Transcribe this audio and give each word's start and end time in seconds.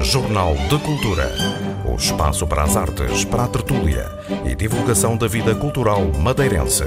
Jornal 0.00 0.54
de 0.54 0.78
Cultura. 0.78 1.28
O 1.84 1.96
espaço 1.96 2.46
para 2.46 2.62
as 2.62 2.76
artes, 2.76 3.24
para 3.24 3.44
a 3.44 3.48
tertúlia 3.48 4.06
e 4.44 4.54
divulgação 4.54 5.16
da 5.16 5.26
vida 5.26 5.54
cultural 5.54 6.00
madeirense. 6.20 6.84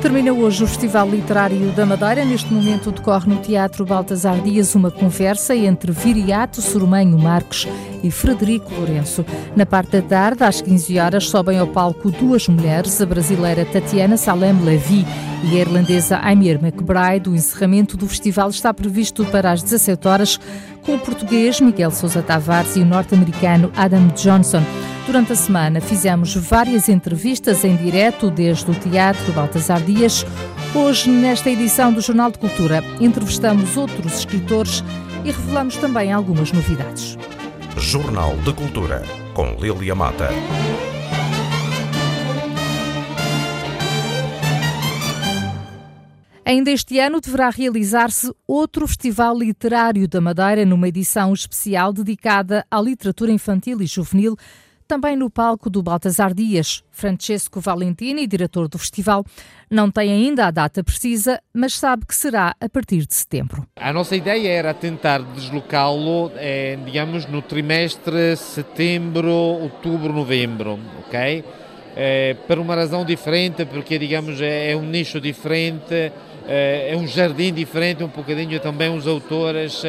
Termina 0.00 0.32
hoje 0.32 0.64
o 0.64 0.66
Festival 0.66 1.10
Literário 1.10 1.72
da 1.72 1.84
Madeira. 1.84 2.24
Neste 2.24 2.52
momento 2.54 2.92
decorre 2.92 3.28
no 3.28 3.36
Teatro 3.42 3.84
Baltasar 3.84 4.40
Dias 4.40 4.74
uma 4.74 4.90
conversa 4.90 5.54
entre 5.54 5.92
Viriato 5.92 6.62
Sormanho 6.62 7.18
Marques 7.18 7.66
e 8.02 8.10
Frederico 8.10 8.74
Lourenço. 8.74 9.24
Na 9.54 9.66
parte 9.66 9.92
da 9.92 10.02
tarde, 10.02 10.44
às 10.44 10.60
15 10.60 10.98
horas, 10.98 11.28
sobem 11.28 11.58
ao 11.58 11.66
palco 11.66 12.10
duas 12.10 12.48
mulheres, 12.48 13.00
a 13.00 13.06
brasileira 13.06 13.64
Tatiana 13.64 14.16
Salem 14.16 14.62
Levy 14.64 15.06
e 15.44 15.56
a 15.56 15.60
irlandesa 15.60 16.18
Amir 16.18 16.58
McBride. 16.62 17.28
O 17.28 17.34
encerramento 17.34 17.96
do 17.96 18.06
festival 18.06 18.50
está 18.50 18.72
previsto 18.72 19.24
para 19.26 19.50
as 19.50 19.62
17 19.62 20.08
horas, 20.08 20.40
com 20.82 20.94
o 20.94 20.98
português 20.98 21.60
Miguel 21.60 21.90
Sousa 21.90 22.22
Tavares 22.22 22.76
e 22.76 22.80
o 22.80 22.86
norte-americano 22.86 23.70
Adam 23.76 24.08
Johnson. 24.08 24.62
Durante 25.06 25.32
a 25.32 25.36
semana 25.36 25.80
fizemos 25.80 26.34
várias 26.34 26.88
entrevistas 26.88 27.64
em 27.64 27.76
direto 27.76 28.28
desde 28.28 28.68
o 28.70 28.74
Teatro 28.74 29.32
Baltasar 29.32 29.80
Dias. 29.80 30.26
Hoje, 30.74 31.08
nesta 31.08 31.48
edição 31.48 31.92
do 31.92 32.00
Jornal 32.00 32.30
de 32.32 32.38
Cultura, 32.38 32.82
entrevistamos 33.00 33.76
outros 33.76 34.18
escritores 34.18 34.82
e 35.24 35.30
revelamos 35.30 35.76
também 35.76 36.12
algumas 36.12 36.50
novidades. 36.52 37.16
Jornal 37.88 38.36
de 38.38 38.52
Cultura, 38.52 39.00
com 39.32 39.54
Lilia 39.60 39.94
Mata. 39.94 40.28
Ainda 46.44 46.72
este 46.72 46.98
ano 46.98 47.20
deverá 47.20 47.48
realizar-se 47.48 48.34
outro 48.44 48.88
Festival 48.88 49.38
Literário 49.38 50.08
da 50.08 50.20
Madeira, 50.20 50.66
numa 50.66 50.88
edição 50.88 51.32
especial 51.32 51.92
dedicada 51.92 52.66
à 52.68 52.80
literatura 52.80 53.30
infantil 53.30 53.80
e 53.80 53.86
juvenil, 53.86 54.36
também 54.86 55.16
no 55.16 55.28
palco 55.28 55.68
do 55.68 55.82
Baltasar 55.82 56.32
Dias. 56.32 56.82
Francesco 56.90 57.60
Valentini, 57.60 58.26
diretor 58.26 58.68
do 58.68 58.78
festival, 58.78 59.24
não 59.70 59.90
tem 59.90 60.12
ainda 60.12 60.46
a 60.46 60.50
data 60.50 60.82
precisa, 60.82 61.40
mas 61.52 61.74
sabe 61.74 62.06
que 62.06 62.14
será 62.14 62.54
a 62.60 62.68
partir 62.68 63.06
de 63.06 63.14
setembro. 63.14 63.66
A 63.76 63.92
nossa 63.92 64.14
ideia 64.16 64.48
era 64.48 64.72
tentar 64.72 65.20
deslocá-lo, 65.22 66.30
eh, 66.36 66.78
digamos, 66.84 67.26
no 67.26 67.42
trimestre 67.42 68.36
setembro, 68.36 69.30
outubro, 69.30 70.12
novembro, 70.12 70.78
ok? 71.00 71.44
Eh, 71.96 72.36
por 72.46 72.58
uma 72.58 72.74
razão 72.74 73.04
diferente, 73.04 73.64
porque, 73.64 73.98
digamos, 73.98 74.40
é, 74.40 74.72
é 74.72 74.76
um 74.76 74.82
nicho 74.82 75.20
diferente, 75.20 76.12
eh, 76.46 76.90
é 76.92 76.96
um 76.96 77.06
jardim 77.06 77.52
diferente, 77.52 78.04
um 78.04 78.08
bocadinho 78.08 78.60
também 78.60 78.94
os 78.94 79.06
autores, 79.06 79.82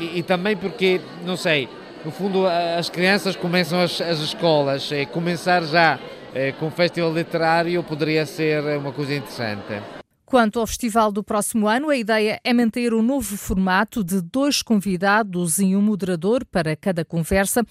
e, 0.00 0.18
e 0.18 0.22
também 0.22 0.56
porque, 0.56 1.00
não 1.26 1.36
sei, 1.36 1.68
no 2.04 2.10
fundo, 2.10 2.46
as 2.46 2.88
crianças 2.88 3.36
começam 3.36 3.80
as, 3.80 4.00
as 4.00 4.18
escolas, 4.20 4.90
e 4.90 5.06
começar 5.06 5.62
já 5.64 5.98
eh, 6.34 6.52
com 6.52 6.68
o 6.68 6.70
festival 6.70 7.12
literário 7.12 7.82
poderia 7.82 8.24
ser 8.24 8.62
uma 8.78 8.92
coisa 8.92 9.14
interessante. 9.14 9.82
Quanto 10.30 10.60
ao 10.60 10.66
festival 10.66 11.10
do 11.10 11.24
próximo 11.24 11.66
ano, 11.66 11.90
a 11.90 11.96
ideia 11.96 12.40
é 12.44 12.52
manter 12.52 12.94
o 12.94 13.02
novo 13.02 13.36
formato 13.36 14.04
de 14.04 14.22
dois 14.22 14.62
convidados 14.62 15.58
e 15.58 15.74
um 15.74 15.82
moderador 15.82 16.44
para 16.44 16.76
cada 16.76 17.04
conversa 17.04 17.64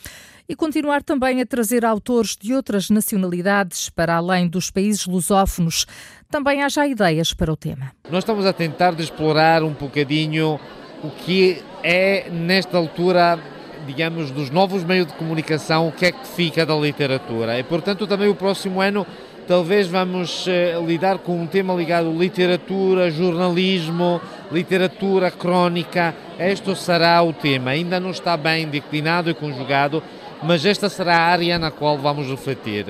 e 0.47 0.53
continuar 0.57 1.01
também 1.01 1.39
a 1.39 1.45
trazer 1.45 1.85
autores 1.85 2.35
de 2.35 2.53
outras 2.53 2.89
nacionalidades 2.89 3.89
para 3.89 4.17
além 4.17 4.45
dos 4.45 4.69
países 4.69 5.05
lusófonos. 5.05 5.85
Também 6.29 6.61
há 6.61 6.67
já 6.67 6.85
ideias 6.85 7.33
para 7.33 7.49
o 7.49 7.55
tema. 7.55 7.93
Nós 8.11 8.25
estamos 8.25 8.45
a 8.45 8.51
tentar 8.51 8.99
explorar 8.99 9.63
um 9.63 9.71
bocadinho 9.71 10.59
o 11.01 11.09
que 11.11 11.63
é, 11.81 12.29
nesta 12.29 12.77
altura, 12.77 13.39
digamos, 13.89 14.29
dos 14.29 14.51
novos 14.51 14.83
meios 14.83 15.07
de 15.07 15.13
comunicação, 15.13 15.87
o 15.87 15.91
que 15.91 16.05
é 16.05 16.11
que 16.11 16.27
fica 16.27 16.63
da 16.63 16.75
literatura. 16.75 17.57
E, 17.57 17.63
portanto, 17.63 18.05
também 18.05 18.29
o 18.29 18.35
próximo 18.35 18.79
ano 18.79 19.05
talvez 19.47 19.87
vamos 19.87 20.45
uh, 20.45 20.85
lidar 20.85 21.17
com 21.17 21.41
um 21.41 21.47
tema 21.47 21.73
ligado 21.73 22.15
literatura, 22.15 23.09
jornalismo, 23.09 24.21
literatura 24.51 25.31
crónica. 25.31 26.13
Este 26.37 26.75
será 26.75 27.19
o 27.23 27.33
tema. 27.33 27.71
Ainda 27.71 27.99
não 27.99 28.11
está 28.11 28.37
bem 28.37 28.67
declinado 28.67 29.27
e 29.27 29.33
conjugado, 29.33 30.03
mas 30.43 30.63
esta 30.63 30.87
será 30.87 31.17
a 31.17 31.25
área 31.25 31.57
na 31.57 31.71
qual 31.71 31.97
vamos 31.97 32.27
refletir. 32.29 32.85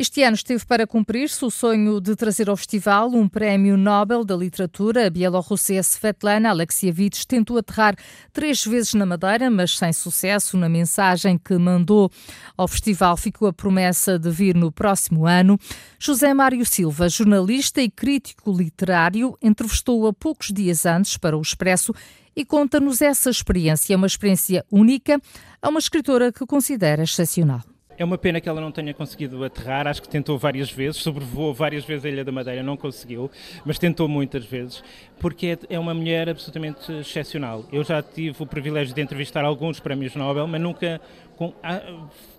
Este 0.00 0.22
ano 0.22 0.36
esteve 0.36 0.64
para 0.64 0.86
cumprir-se 0.86 1.44
o 1.44 1.50
sonho 1.50 2.00
de 2.00 2.14
trazer 2.14 2.48
ao 2.48 2.56
festival 2.56 3.10
um 3.10 3.28
prémio 3.28 3.76
Nobel 3.76 4.24
da 4.24 4.36
Literatura. 4.36 5.08
A 5.08 5.10
bielorrussa 5.10 5.82
Svetlana 5.82 6.50
Alexievich 6.50 7.26
tentou 7.26 7.58
aterrar 7.58 7.96
três 8.32 8.64
vezes 8.64 8.94
na 8.94 9.04
Madeira, 9.04 9.50
mas 9.50 9.76
sem 9.76 9.92
sucesso. 9.92 10.56
Na 10.56 10.68
mensagem 10.68 11.36
que 11.36 11.58
mandou 11.58 12.12
ao 12.56 12.68
festival 12.68 13.16
ficou 13.16 13.48
a 13.48 13.52
promessa 13.52 14.20
de 14.20 14.30
vir 14.30 14.54
no 14.54 14.70
próximo 14.70 15.26
ano. 15.26 15.58
José 15.98 16.32
Mário 16.32 16.64
Silva, 16.64 17.08
jornalista 17.08 17.82
e 17.82 17.90
crítico 17.90 18.52
literário, 18.52 19.36
entrevistou-o 19.42 20.06
a 20.06 20.12
poucos 20.12 20.52
dias 20.52 20.86
antes 20.86 21.16
para 21.16 21.36
o 21.36 21.42
Expresso 21.42 21.92
e 22.36 22.44
conta-nos 22.44 23.02
essa 23.02 23.30
experiência, 23.30 23.96
uma 23.96 24.06
experiência 24.06 24.64
única, 24.70 25.20
a 25.60 25.68
uma 25.68 25.80
escritora 25.80 26.30
que 26.30 26.46
considera 26.46 27.02
excepcional. 27.02 27.64
É 27.98 28.04
uma 28.04 28.16
pena 28.16 28.40
que 28.40 28.48
ela 28.48 28.60
não 28.60 28.70
tenha 28.70 28.94
conseguido 28.94 29.42
aterrar, 29.42 29.88
acho 29.88 30.00
que 30.00 30.08
tentou 30.08 30.38
várias 30.38 30.70
vezes, 30.70 31.02
sobrevoou 31.02 31.52
várias 31.52 31.84
vezes 31.84 32.04
a 32.04 32.08
Ilha 32.08 32.24
da 32.24 32.30
Madeira, 32.30 32.62
não 32.62 32.76
conseguiu, 32.76 33.28
mas 33.64 33.76
tentou 33.76 34.06
muitas 34.06 34.44
vezes, 34.44 34.84
porque 35.18 35.58
é, 35.68 35.74
é 35.74 35.78
uma 35.80 35.92
mulher 35.92 36.28
absolutamente 36.28 36.92
excepcional. 36.92 37.64
Eu 37.72 37.82
já 37.82 38.00
tive 38.00 38.40
o 38.40 38.46
privilégio 38.46 38.94
de 38.94 39.00
entrevistar 39.00 39.44
alguns 39.44 39.80
prémios 39.80 40.14
Nobel, 40.14 40.46
mas 40.46 40.60
nunca, 40.60 41.00
com, 41.36 41.52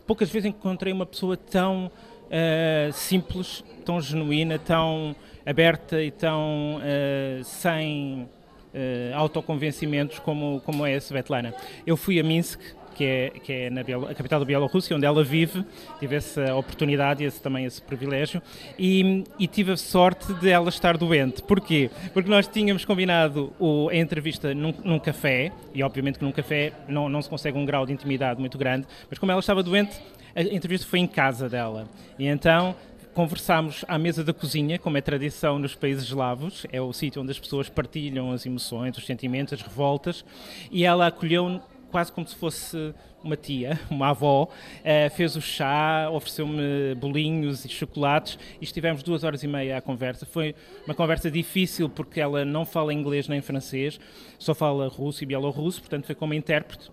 poucas 0.08 0.30
vezes 0.30 0.50
encontrei 0.50 0.94
uma 0.94 1.06
pessoa 1.06 1.36
tão 1.36 1.88
uh, 1.88 2.94
simples, 2.94 3.62
tão 3.84 4.00
genuína, 4.00 4.58
tão 4.58 5.14
aberta 5.46 6.02
e 6.02 6.10
tão 6.10 6.78
uh, 6.78 7.44
sem 7.44 8.30
uh, 8.74 9.16
autoconvencimentos 9.16 10.20
como, 10.20 10.62
como 10.62 10.86
é 10.86 10.96
a 10.96 11.02
Svetlana. 11.02 11.54
Eu 11.86 11.98
fui 11.98 12.18
a 12.18 12.24
Minsk 12.24 12.62
que 13.00 13.06
é, 13.06 13.30
que 13.30 13.54
é 13.54 13.70
na 13.70 13.80
a 13.80 14.14
capital 14.14 14.42
da 14.42 14.46
Bielorrússia, 14.46 14.94
onde 14.94 15.06
ela 15.06 15.24
vive, 15.24 15.64
tive 16.02 16.18
essa 16.18 16.54
oportunidade 16.54 17.24
e 17.24 17.28
esse, 17.28 17.42
também 17.42 17.64
esse 17.64 17.82
privilégio, 17.82 18.42
e, 18.78 19.24
e, 19.40 19.48
tive 19.48 19.72
a 19.72 19.78
sorte 19.78 20.34
de 20.34 20.50
ela 20.50 20.68
estar 20.68 20.98
doente. 20.98 21.42
Porquê? 21.42 21.90
Porque 22.14 22.30
nós 22.30 22.46
tínhamos 22.46 22.84
combinado 22.84 23.54
o, 23.58 23.88
a 23.88 23.96
entrevista 23.96 24.54
num, 24.54 24.74
num, 24.84 25.00
café, 25.00 25.54
e 25.74 25.82
obviamente 25.82 26.20
que 26.20 26.26
num 26.26 26.32
café 26.34 26.74
não, 26.90 27.08
não 27.08 27.22
se 27.22 27.30
consegue 27.30 27.58
um 27.58 27.66
grau 27.66 27.86
de 27.86 27.94
intimidade 27.94 28.38
muito 28.38 28.58
grande, 28.58 28.86
mas 29.10 29.18
como 29.18 29.32
ela 29.32 29.40
estava 29.40 29.64
doente, 29.64 29.98
a 30.36 30.42
entrevista 30.42 30.86
foi 30.86 31.00
em 31.00 31.08
casa 31.08 31.48
dela. 31.48 31.88
E 32.18 32.28
então 32.28 32.76
conversámos 33.14 33.84
à 33.88 33.98
mesa 33.98 34.24
da 34.24 34.34
cozinha, 34.34 34.78
como 34.78 34.98
é 34.98 35.02
tradição 35.02 35.58
nos 35.58 35.76
países 35.76 36.04
eslavos, 36.04 36.66
é 36.72 36.82
o 36.82 36.94
sítio 36.94 37.22
onde 37.22 37.32
as 37.32 37.40
pessoas 37.40 37.68
partilham 37.68 38.32
as 38.32 38.46
emoções, 38.46 38.98
os 38.98 39.06
sentimentos, 39.06 39.54
as 39.54 39.62
revoltas, 39.62 40.24
e 40.72 40.86
ela 40.86 41.08
acolheu 41.08 41.62
quase 41.92 42.12
como 42.12 42.28
se 42.28 42.36
fosse 42.36 42.94
uma 43.24 43.36
tia, 43.36 43.80
uma 43.90 44.10
avó, 44.10 44.44
uh, 44.44 45.10
fez 45.16 45.36
o 45.36 45.42
chá, 45.42 46.10
ofereceu-me 46.12 46.96
bolinhos 46.96 47.66
e 47.66 47.70
chocolates 47.70 48.38
e 48.60 48.64
estivemos 48.64 49.04
duas 49.04 49.24
horas 49.24 49.44
e 49.44 49.48
meia 49.48 49.78
à 49.78 49.82
conversa. 49.82 50.26
Foi 50.26 50.56
uma 50.86 50.96
conversa 50.96 51.30
difícil 51.30 51.90
porque 51.90 52.20
ela 52.20 52.46
não 52.46 52.66
fala 52.66 52.94
inglês 52.94 53.28
nem 53.28 53.42
francês, 53.42 54.00
só 54.38 54.54
fala 54.54 54.88
russo 54.88 55.24
e 55.24 55.26
bielorrusso, 55.26 55.82
portanto 55.82 56.06
foi 56.06 56.16
como 56.16 56.34
intérprete. 56.34 56.92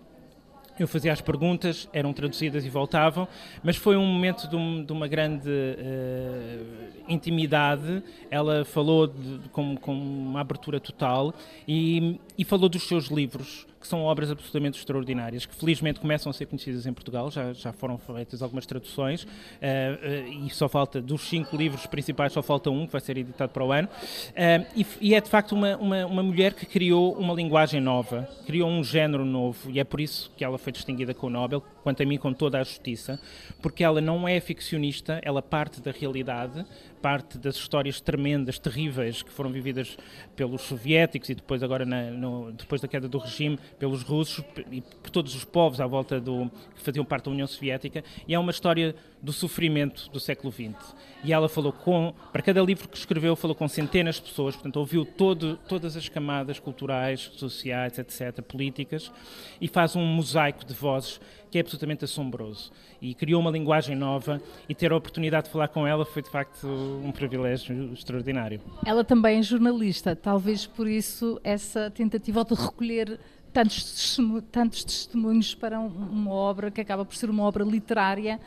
Eu 0.79 0.87
fazia 0.87 1.11
as 1.11 1.21
perguntas, 1.21 1.89
eram 1.91 2.13
traduzidas 2.13 2.63
e 2.63 2.69
voltavam, 2.69 3.27
mas 3.63 3.75
foi 3.75 3.97
um 3.97 4.05
momento 4.05 4.47
de, 4.47 4.55
um, 4.55 4.83
de 4.83 4.91
uma 4.91 5.07
grande 5.07 5.49
uh, 5.49 6.65
intimidade. 7.07 8.03
Ela 8.29 8.63
falou 8.63 9.07
de, 9.07 9.49
com, 9.49 9.75
com, 9.75 9.93
uma 9.93 10.39
abertura 10.39 10.79
total 10.79 11.33
e, 11.67 12.19
e 12.37 12.43
falou 12.43 12.69
dos 12.69 12.87
seus 12.87 13.07
livros, 13.07 13.65
que 13.79 13.87
são 13.87 14.03
obras 14.03 14.29
absolutamente 14.29 14.77
extraordinárias, 14.77 15.45
que 15.45 15.55
felizmente 15.55 15.99
começam 15.99 16.29
a 16.29 16.33
ser 16.33 16.45
conhecidas 16.45 16.85
em 16.85 16.93
Portugal, 16.93 17.31
já, 17.31 17.53
já 17.53 17.73
foram 17.73 17.97
feitas 17.97 18.41
algumas 18.41 18.65
traduções, 18.65 19.23
uh, 19.23 19.27
uh, 19.27 20.45
e 20.45 20.49
só 20.49 20.67
falta, 20.69 21.01
dos 21.01 21.21
cinco 21.21 21.55
livros 21.55 21.85
principais, 21.85 22.33
só 22.33 22.43
falta 22.43 22.69
um, 22.69 22.85
que 22.85 22.91
vai 22.91 23.01
ser 23.01 23.17
editado 23.17 23.51
para 23.51 23.63
o 23.63 23.71
ano, 23.71 23.87
uh, 23.87 24.65
e, 24.75 24.85
e, 25.01 25.15
é 25.15 25.21
de 25.21 25.29
facto 25.29 25.53
uma, 25.53 25.77
uma, 25.77 26.05
uma, 26.05 26.23
mulher 26.23 26.53
que 26.53 26.65
criou 26.65 27.13
uma 27.17 27.33
linguagem 27.33 27.81
nova, 27.81 28.29
criou 28.45 28.69
um 28.69 28.83
género 28.83 29.25
novo, 29.25 29.71
e 29.71 29.79
é 29.79 29.83
por 29.83 29.99
isso 29.99 30.31
que 30.37 30.43
ela 30.43 30.57
foi 30.57 30.71
distinguida 30.71 31.13
com 31.13 31.27
o 31.27 31.29
Nobel, 31.29 31.63
quanto 31.83 32.03
a 32.03 32.05
mim, 32.05 32.17
com 32.17 32.33
toda 32.33 32.59
a 32.59 32.63
justiça, 32.63 33.19
porque 33.61 33.83
ela 33.83 34.01
não 34.01 34.27
é 34.27 34.39
ficcionista, 34.39 35.19
ela 35.23 35.41
parte 35.41 35.81
da 35.81 35.91
realidade, 35.91 36.65
parte 37.01 37.37
das 37.37 37.55
histórias 37.55 38.01
tremendas, 38.01 38.59
terríveis, 38.59 39.21
que 39.21 39.31
foram 39.31 39.51
vividas 39.51 39.97
pelos 40.35 40.61
soviéticos 40.61 41.29
e 41.29 41.35
depois 41.35 41.63
agora 41.63 41.85
na, 41.85 42.11
no, 42.11 42.51
depois 42.51 42.81
da 42.81 42.87
queda 42.87 43.07
do 43.07 43.17
regime 43.17 43.57
pelos 43.79 44.03
russos 44.03 44.43
e 44.71 44.81
por 44.81 45.09
todos 45.09 45.35
os 45.35 45.45
povos 45.45 45.79
à 45.79 45.87
volta 45.87 46.19
do 46.19 46.49
que 46.75 46.81
faziam 46.81 47.05
parte 47.05 47.25
da 47.25 47.31
União 47.31 47.47
Soviética 47.47 48.03
e 48.27 48.33
é 48.33 48.39
uma 48.39 48.51
história 48.51 48.95
do 49.21 49.33
sofrimento 49.33 50.09
do 50.11 50.19
século 50.19 50.51
XX. 50.51 50.95
E 51.23 51.33
ela 51.33 51.49
falou 51.49 51.73
com, 51.73 52.13
para 52.31 52.41
cada 52.41 52.61
livro 52.61 52.87
que 52.87 52.97
escreveu, 52.97 53.35
falou 53.35 53.55
com 53.55 53.67
centenas 53.67 54.15
de 54.15 54.21
pessoas, 54.21 54.55
portanto, 54.55 54.77
ouviu 54.77 55.05
todo, 55.05 55.57
todas 55.67 55.97
as 55.97 56.07
camadas 56.07 56.59
culturais, 56.59 57.31
sociais, 57.35 57.97
etc., 57.97 58.41
políticas, 58.41 59.11
e 59.59 59.67
faz 59.67 59.95
um 59.95 60.05
mosaico 60.05 60.65
de 60.65 60.73
vozes 60.73 61.19
que 61.49 61.57
é 61.57 61.61
absolutamente 61.61 62.05
assombroso. 62.05 62.71
E 63.01 63.13
criou 63.13 63.41
uma 63.41 63.51
linguagem 63.51 63.95
nova 63.95 64.41
e 64.67 64.75
ter 64.75 64.91
a 64.91 64.95
oportunidade 64.95 65.47
de 65.47 65.51
falar 65.51 65.67
com 65.67 65.85
ela 65.85 66.05
foi, 66.05 66.21
de 66.21 66.29
facto, 66.29 66.67
um 66.67 67.11
privilégio 67.11 67.93
extraordinário. 67.93 68.61
Ela 68.85 69.03
também 69.03 69.39
é 69.39 69.41
jornalista, 69.41 70.15
talvez 70.15 70.65
por 70.65 70.87
isso 70.87 71.39
essa 71.43 71.89
tentativa 71.89 72.43
de 72.43 72.53
recolher 72.53 73.19
tantos, 73.53 74.17
tantos 74.51 74.83
testemunhos 74.83 75.55
para 75.55 75.79
uma 75.79 76.31
obra 76.31 76.69
que 76.69 76.81
acaba 76.81 77.03
por 77.05 77.15
ser 77.15 77.29
uma 77.29 77.43
obra 77.43 77.63
literária 77.63 78.39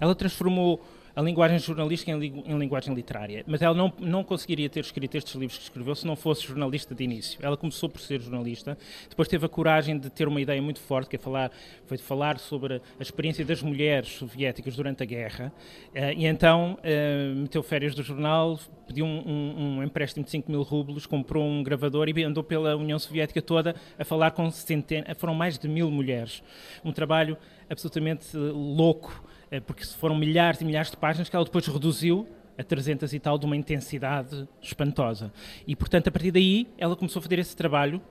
ela 0.00 0.14
transformou 0.14 0.82
a 1.14 1.22
linguagem 1.22 1.58
jornalística 1.58 2.10
em, 2.10 2.42
em, 2.46 2.58
linguagem 2.58 2.94
literária, 2.94 3.44
mas 3.46 3.62
ela 3.62 3.74
não, 3.74 3.92
não 3.98 4.24
conseguiria 4.24 4.68
ter 4.68 4.80
escrito 4.80 5.16
estes 5.16 5.34
livros 5.34 5.58
que 5.58 5.64
escreveu 5.64 5.94
se 5.94 6.06
não 6.06 6.16
fosse 6.16 6.46
jornalista 6.46 6.94
de 6.94 7.04
início. 7.04 7.38
Ela 7.42 7.56
começou 7.56 7.88
por 7.88 8.00
ser 8.00 8.20
jornalista, 8.20 8.76
depois 9.08 9.28
teve 9.28 9.44
a 9.46 9.48
coragem 9.48 9.98
de 9.98 10.10
ter 10.10 10.28
uma 10.28 10.40
ideia 10.40 10.60
muito 10.60 10.80
forte, 10.80 11.08
que 11.08 11.16
é 11.16 11.18
falar, 11.18 11.50
foi 11.86 11.96
de 11.96 12.02
falar 12.02 12.38
sobre 12.38 12.74
a 12.98 13.02
experiência 13.02 13.44
das 13.44 13.62
mulheres 13.62 14.08
soviéticas 14.08 14.76
durante 14.76 15.02
a 15.02 15.06
guerra, 15.06 15.52
uh, 15.94 15.98
e 16.16 16.26
então 16.26 16.78
uh, 16.78 17.36
meteu 17.36 17.62
férias 17.62 17.94
do 17.94 18.02
jornal, 18.02 18.58
pediu 18.86 19.04
um, 19.04 19.22
um, 19.26 19.78
um, 19.78 19.82
empréstimo 19.84 20.24
de 20.24 20.30
5 20.30 20.50
mil 20.50 20.62
rublos, 20.62 21.06
comprou 21.06 21.44
um 21.44 21.62
gravador 21.62 22.08
e 22.08 22.24
andou 22.24 22.42
pela 22.42 22.76
União 22.76 22.98
Soviética 22.98 23.40
toda 23.40 23.74
a 23.98 24.04
falar 24.04 24.32
com 24.32 24.50
centenas, 24.50 25.16
foram 25.16 25.34
mais 25.34 25.58
de 25.58 25.68
mil 25.68 25.90
mulheres. 25.90 26.42
Um 26.84 26.92
trabalho 26.92 27.36
absolutamente 27.70 28.36
eh, 28.36 28.38
louco, 28.38 29.24
é 29.50 29.60
porque 29.60 29.84
foram 29.84 30.16
milhares 30.16 30.60
e 30.60 30.64
milhares 30.64 30.90
de 30.90 30.96
páginas 30.96 31.28
que 31.28 31.36
ela 31.36 31.44
depois 31.44 31.66
reduziu 31.66 32.28
a 32.58 32.62
300 32.62 33.12
e 33.12 33.18
tal 33.18 33.38
de 33.38 33.46
uma 33.46 33.56
intensidade 33.56 34.46
espantosa. 34.60 35.32
E, 35.66 35.74
portanto, 35.74 36.08
a 36.08 36.10
partir 36.10 36.30
daí, 36.30 36.68
ela 36.76 36.94
começou 36.94 37.20
a 37.20 37.22
fazer 37.22 37.38
esse 37.38 37.56
trabalho 37.56 38.02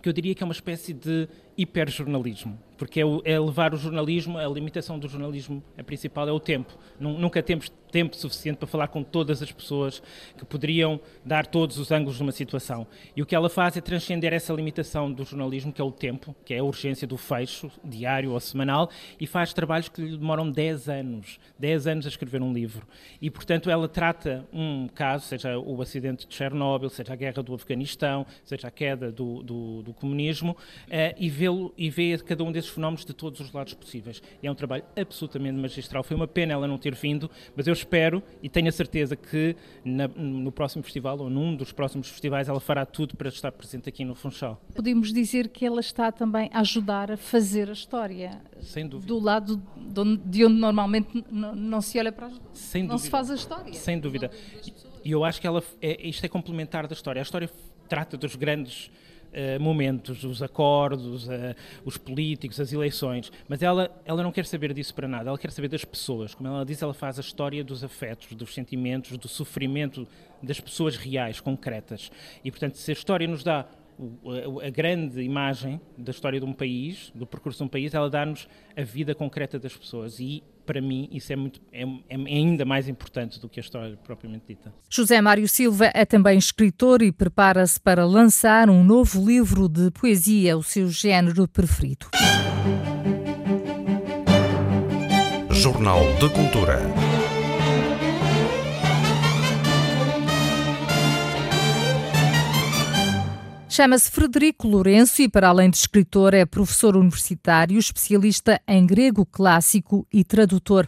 que 0.00 0.08
eu 0.08 0.12
diria 0.12 0.34
que 0.34 0.42
é 0.42 0.46
uma 0.46 0.52
espécie 0.52 0.92
de 0.92 1.26
hiperjornalismo 1.56 2.58
porque 2.76 3.00
é, 3.00 3.04
o, 3.04 3.22
é, 3.24 3.38
levar 3.38 3.74
o 3.74 3.76
jornalismo, 3.76 4.38
a 4.38 4.46
limitação 4.46 4.98
do 4.98 5.08
jornalismo, 5.08 5.62
a 5.78 5.82
principal 5.82 6.28
é 6.28 6.32
o 6.32 6.40
tempo. 6.40 6.76
Nunca 6.98 7.42
temos 7.42 7.70
tempo 7.90 8.16
suficiente 8.16 8.56
para 8.56 8.66
falar 8.66 8.88
com 8.88 9.04
todas 9.04 9.40
as 9.40 9.52
pessoas 9.52 10.02
que 10.36 10.44
poderiam 10.44 10.98
dar 11.24 11.46
todos 11.46 11.78
os 11.78 11.92
ângulos 11.92 12.16
de 12.16 12.22
uma 12.24 12.32
situação. 12.32 12.88
E 13.14 13.22
o 13.22 13.26
que 13.26 13.36
ela 13.36 13.48
faz 13.48 13.76
é 13.76 13.80
transcender 13.80 14.32
essa 14.32 14.52
limitação 14.52 15.12
do 15.12 15.24
jornalismo, 15.24 15.72
que 15.72 15.80
é 15.80 15.84
o 15.84 15.92
tempo, 15.92 16.34
que 16.44 16.54
é 16.54 16.58
a 16.58 16.64
urgência 16.64 17.06
do 17.06 17.16
fecho, 17.16 17.70
diário 17.84 18.32
ou 18.32 18.40
semanal, 18.40 18.90
e 19.20 19.28
faz 19.28 19.52
trabalhos 19.52 19.88
que 19.88 20.02
lhe 20.02 20.16
demoram 20.16 20.50
10 20.50 20.88
anos, 20.88 21.38
10 21.56 21.86
anos 21.86 22.06
a 22.06 22.08
escrever 22.08 22.42
um 22.42 22.52
livro. 22.52 22.84
E, 23.22 23.30
portanto, 23.30 23.70
ela 23.70 23.86
trata 23.86 24.44
um 24.52 24.88
caso, 24.88 25.26
seja 25.26 25.56
o 25.56 25.80
acidente 25.80 26.26
de 26.26 26.34
Chernobyl, 26.34 26.90
seja 26.90 27.12
a 27.12 27.16
guerra 27.16 27.44
do 27.44 27.54
Afeganistão, 27.54 28.26
seja 28.42 28.66
a 28.66 28.72
queda 28.72 29.12
do, 29.12 29.40
do, 29.40 29.82
do 29.82 29.94
comunismo, 29.94 30.56
uh, 30.88 31.14
e, 31.16 31.30
vê 31.30 31.43
e 31.76 31.88
vê 31.90 32.18
cada 32.18 32.42
um 32.42 32.50
desses 32.50 32.64
esses 32.64 32.70
fenómenos 32.70 33.04
de 33.04 33.12
todos 33.12 33.40
os 33.40 33.52
lados 33.52 33.74
possíveis. 33.74 34.22
E 34.42 34.46
é 34.46 34.50
um 34.50 34.54
trabalho 34.54 34.84
absolutamente 34.96 35.58
magistral. 35.58 36.02
Foi 36.02 36.16
uma 36.16 36.26
pena 36.26 36.52
ela 36.52 36.66
não 36.66 36.78
ter 36.78 36.94
vindo, 36.94 37.30
mas 37.54 37.66
eu 37.66 37.72
espero 37.72 38.22
e 38.42 38.48
tenho 38.48 38.68
a 38.68 38.72
certeza 38.72 39.14
que 39.14 39.54
na, 39.84 40.08
no 40.08 40.50
próximo 40.50 40.82
festival 40.82 41.18
ou 41.20 41.30
num 41.30 41.54
dos 41.54 41.72
próximos 41.72 42.08
festivais 42.08 42.48
ela 42.48 42.60
fará 42.60 42.84
tudo 42.84 43.16
para 43.16 43.28
estar 43.28 43.52
presente 43.52 43.88
aqui 43.88 44.04
no 44.04 44.14
Funchal. 44.14 44.60
Podemos 44.74 45.12
dizer 45.12 45.48
que 45.48 45.64
ela 45.64 45.80
está 45.80 46.10
também 46.10 46.50
a 46.52 46.60
ajudar 46.60 47.12
a 47.12 47.16
fazer 47.16 47.68
a 47.68 47.72
história. 47.72 48.40
Sem 48.60 48.86
dúvida. 48.88 49.06
Do 49.06 49.18
lado 49.18 49.62
de 49.76 50.00
onde, 50.00 50.16
de 50.24 50.44
onde 50.44 50.54
normalmente 50.54 51.24
não, 51.30 51.54
não, 51.54 51.80
se 51.80 51.98
olha 51.98 52.10
para 52.10 52.26
as... 52.26 52.40
Sem 52.52 52.82
não 52.82 52.96
dúvida. 52.96 53.04
se 53.04 53.10
faz 53.10 53.30
a 53.30 53.34
história. 53.34 53.74
Sem 53.74 54.00
dúvida. 54.00 54.30
E 55.04 55.10
eu 55.10 55.22
acho 55.24 55.40
que 55.40 55.46
ela 55.46 55.62
é, 55.82 56.08
isto 56.08 56.24
é 56.24 56.28
complementar 56.28 56.86
da 56.86 56.94
história. 56.94 57.20
A 57.20 57.22
história 57.22 57.50
trata 57.88 58.16
dos 58.16 58.34
grandes 58.34 58.90
uh, 59.34 59.60
momentos, 59.60 60.24
os 60.24 60.42
acordos, 60.42 61.28
uh, 61.28 61.54
os 61.84 61.96
políticos, 61.96 62.60
as 62.60 62.72
eleições, 62.72 63.32
mas 63.48 63.62
ela, 63.62 63.90
ela 64.04 64.22
não 64.22 64.32
quer 64.32 64.46
saber 64.46 64.72
disso 64.72 64.94
para 64.94 65.08
nada, 65.08 65.28
ela 65.28 65.38
quer 65.38 65.50
saber 65.50 65.68
das 65.68 65.84
pessoas. 65.84 66.34
Como 66.34 66.48
ela 66.48 66.64
diz, 66.64 66.80
ela 66.82 66.94
faz 66.94 67.18
a 67.18 67.20
história 67.20 67.62
dos 67.62 67.82
afetos, 67.84 68.32
dos 68.34 68.54
sentimentos, 68.54 69.16
do 69.18 69.28
sofrimento 69.28 70.06
das 70.42 70.60
pessoas 70.60 70.96
reais, 70.96 71.40
concretas. 71.40 72.10
E, 72.44 72.50
portanto, 72.50 72.76
se 72.76 72.90
a 72.90 72.94
história 72.94 73.26
nos 73.26 73.42
dá 73.42 73.66
a, 74.62 74.70
grande 74.70 75.22
imagem 75.22 75.80
da 75.96 76.10
história 76.10 76.40
de 76.40 76.46
um 76.46 76.52
país, 76.52 77.12
do 77.14 77.26
percurso 77.26 77.58
de 77.58 77.64
um 77.64 77.68
país, 77.68 77.94
ela 77.94 78.10
dá-nos 78.10 78.48
a 78.76 78.82
vida 78.82 79.14
concreta 79.14 79.58
das 79.58 79.76
pessoas 79.76 80.18
e 80.18 80.42
para 80.64 80.80
mim 80.80 81.08
isso 81.12 81.32
é, 81.32 81.36
muito, 81.36 81.60
é, 81.72 81.82
é, 81.82 82.14
ainda 82.14 82.64
mais 82.64 82.88
importante 82.88 83.40
do 83.40 83.48
que 83.48 83.60
a 83.60 83.62
história 83.62 83.96
propriamente 83.96 84.44
dita. 84.48 84.72
José 84.88 85.20
Mário 85.20 85.48
Silva 85.48 85.90
é 85.94 86.04
também 86.04 86.38
escritor 86.38 87.02
e 87.02 87.12
prepara-se 87.12 87.78
para 87.80 88.04
lançar 88.04 88.68
um 88.68 88.82
novo 88.82 89.24
livro 89.24 89.68
de 89.68 89.90
poesia, 89.90 90.56
o 90.56 90.62
seu 90.62 90.88
género 90.88 91.46
preferido. 91.46 92.06
Jornal 95.50 96.00
de 96.20 96.28
Cultura. 96.28 97.23
Chama-se 103.76 104.08
Frederico 104.08 104.68
Lourenço 104.68 105.20
e, 105.20 105.28
para 105.28 105.48
além 105.48 105.68
de 105.68 105.78
escritor, 105.78 106.32
é 106.32 106.46
professor 106.46 106.96
universitário, 106.96 107.76
especialista 107.76 108.60
em 108.68 108.86
grego 108.86 109.26
clássico 109.26 110.06
e 110.12 110.22
tradutor. 110.22 110.86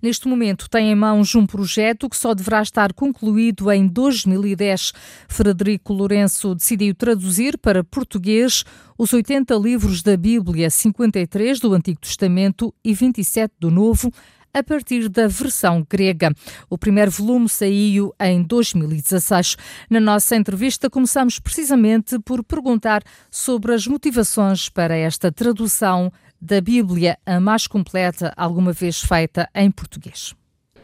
Neste 0.00 0.28
momento 0.28 0.70
tem 0.70 0.88
em 0.88 0.94
mãos 0.94 1.34
um 1.34 1.44
projeto 1.44 2.08
que 2.08 2.16
só 2.16 2.34
deverá 2.34 2.62
estar 2.62 2.92
concluído 2.92 3.72
em 3.72 3.88
2010. 3.88 4.92
Frederico 5.26 5.92
Lourenço 5.92 6.54
decidiu 6.54 6.94
traduzir 6.94 7.58
para 7.58 7.82
português 7.82 8.64
os 8.96 9.12
80 9.12 9.52
livros 9.56 10.00
da 10.04 10.16
Bíblia, 10.16 10.70
53 10.70 11.58
do 11.58 11.74
Antigo 11.74 11.98
Testamento 11.98 12.72
e 12.84 12.94
27 12.94 13.52
do 13.58 13.68
Novo, 13.68 14.12
a 14.58 14.62
partir 14.62 15.08
da 15.08 15.28
versão 15.28 15.86
grega. 15.88 16.32
O 16.68 16.76
primeiro 16.76 17.10
volume 17.10 17.48
saiu 17.48 18.12
em 18.20 18.42
2016. 18.42 19.56
Na 19.88 20.00
nossa 20.00 20.36
entrevista, 20.36 20.90
começamos 20.90 21.38
precisamente 21.38 22.18
por 22.18 22.42
perguntar 22.42 23.02
sobre 23.30 23.72
as 23.72 23.86
motivações 23.86 24.68
para 24.68 24.96
esta 24.96 25.30
tradução 25.30 26.12
da 26.40 26.60
Bíblia, 26.60 27.18
a 27.26 27.40
mais 27.40 27.66
completa 27.66 28.32
alguma 28.36 28.72
vez 28.72 29.00
feita 29.00 29.48
em 29.54 29.70
português. 29.70 30.34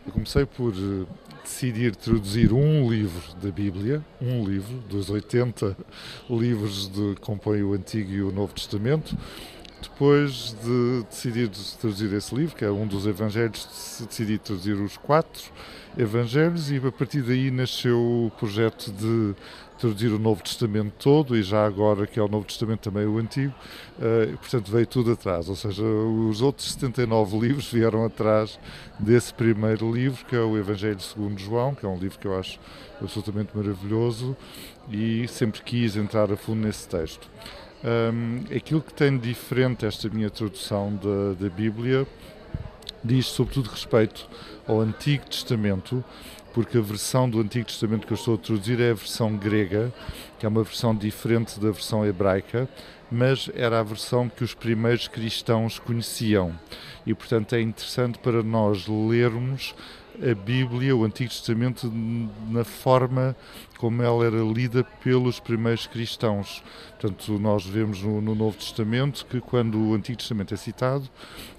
Eu 0.06 0.12
comecei 0.12 0.44
por 0.44 0.74
eh, 0.74 1.06
decidir 1.42 1.94
traduzir 1.96 2.52
um 2.52 2.90
livro 2.90 3.22
da 3.40 3.50
Bíblia, 3.50 4.04
um 4.20 4.44
livro 4.44 4.78
dos 4.88 5.08
80 5.08 5.76
livros 6.28 6.90
que 6.92 7.20
compõem 7.20 7.62
o 7.62 7.72
Antigo 7.72 8.10
e 8.10 8.22
o 8.22 8.32
Novo 8.32 8.52
Testamento, 8.54 9.16
depois 9.84 10.56
de 10.62 11.04
decidir 11.08 11.50
traduzir 11.80 12.12
esse 12.12 12.34
livro, 12.34 12.56
que 12.56 12.64
é 12.64 12.70
um 12.70 12.86
dos 12.86 13.06
evangelhos, 13.06 14.04
decidi 14.06 14.38
traduzir 14.38 14.74
os 14.74 14.96
quatro 14.96 15.42
evangelhos 15.96 16.70
e 16.70 16.76
a 16.76 16.92
partir 16.92 17.22
daí 17.22 17.50
nasceu 17.50 17.98
o 17.98 18.32
projeto 18.38 18.90
de 18.90 19.34
traduzir 19.78 20.08
o 20.08 20.18
Novo 20.18 20.42
Testamento 20.42 20.92
todo 20.98 21.36
e 21.36 21.42
já 21.42 21.64
agora 21.64 22.06
que 22.06 22.18
é 22.18 22.22
o 22.22 22.28
Novo 22.28 22.46
Testamento 22.46 22.80
também 22.80 23.06
o 23.06 23.18
Antigo, 23.18 23.54
uh, 23.98 24.36
portanto 24.38 24.70
veio 24.70 24.86
tudo 24.86 25.12
atrás, 25.12 25.48
ou 25.48 25.56
seja, 25.56 25.84
os 25.84 26.40
outros 26.40 26.72
79 26.72 27.38
livros 27.38 27.70
vieram 27.70 28.04
atrás 28.04 28.58
desse 28.98 29.32
primeiro 29.34 29.92
livro 29.92 30.24
que 30.24 30.34
é 30.34 30.40
o 30.40 30.56
Evangelho 30.56 31.00
segundo 31.00 31.38
João, 31.38 31.74
que 31.74 31.84
é 31.84 31.88
um 31.88 31.98
livro 31.98 32.18
que 32.18 32.26
eu 32.26 32.38
acho 32.38 32.58
absolutamente 33.00 33.50
maravilhoso 33.54 34.36
e 34.90 35.26
sempre 35.28 35.62
quis 35.62 35.96
entrar 35.96 36.32
a 36.32 36.36
fundo 36.36 36.66
nesse 36.66 36.88
texto. 36.88 37.28
Um, 37.84 38.44
aquilo 38.56 38.80
que 38.80 38.94
tem 38.94 39.18
de 39.18 39.28
diferente 39.28 39.84
esta 39.84 40.08
minha 40.08 40.30
tradução 40.30 40.94
da, 40.96 41.34
da 41.38 41.54
Bíblia 41.54 42.06
diz 43.04 43.26
sobretudo 43.26 43.68
respeito 43.68 44.26
ao 44.66 44.80
Antigo 44.80 45.26
Testamento, 45.26 46.02
porque 46.54 46.78
a 46.78 46.80
versão 46.80 47.28
do 47.28 47.38
Antigo 47.40 47.66
Testamento 47.66 48.06
que 48.06 48.14
eu 48.14 48.16
estou 48.16 48.36
a 48.36 48.38
traduzir 48.38 48.80
é 48.80 48.92
a 48.92 48.94
versão 48.94 49.36
grega, 49.36 49.92
que 50.38 50.46
é 50.46 50.48
uma 50.48 50.62
versão 50.62 50.96
diferente 50.96 51.60
da 51.60 51.70
versão 51.70 52.06
hebraica, 52.06 52.66
mas 53.12 53.50
era 53.54 53.80
a 53.80 53.82
versão 53.82 54.30
que 54.30 54.42
os 54.42 54.54
primeiros 54.54 55.06
cristãos 55.06 55.78
conheciam. 55.78 56.58
E, 57.04 57.12
portanto, 57.12 57.54
é 57.54 57.60
interessante 57.60 58.18
para 58.18 58.42
nós 58.42 58.88
lermos 58.88 59.74
a 60.22 60.34
Bíblia, 60.34 60.94
o 60.96 61.04
Antigo 61.04 61.30
Testamento, 61.30 61.90
na 62.48 62.64
forma 62.64 63.36
como 63.78 64.02
ela 64.02 64.24
era 64.24 64.42
lida 64.42 64.84
pelos 65.02 65.40
primeiros 65.40 65.86
cristãos. 65.86 66.62
Portanto, 66.98 67.38
nós 67.38 67.66
vemos 67.66 68.00
no, 68.02 68.20
no, 68.20 68.34
Novo 68.34 68.56
Testamento 68.56 69.26
que 69.26 69.40
quando 69.40 69.78
o 69.78 69.94
Antigo 69.94 70.18
Testamento 70.18 70.54
é 70.54 70.56
citado, 70.56 71.08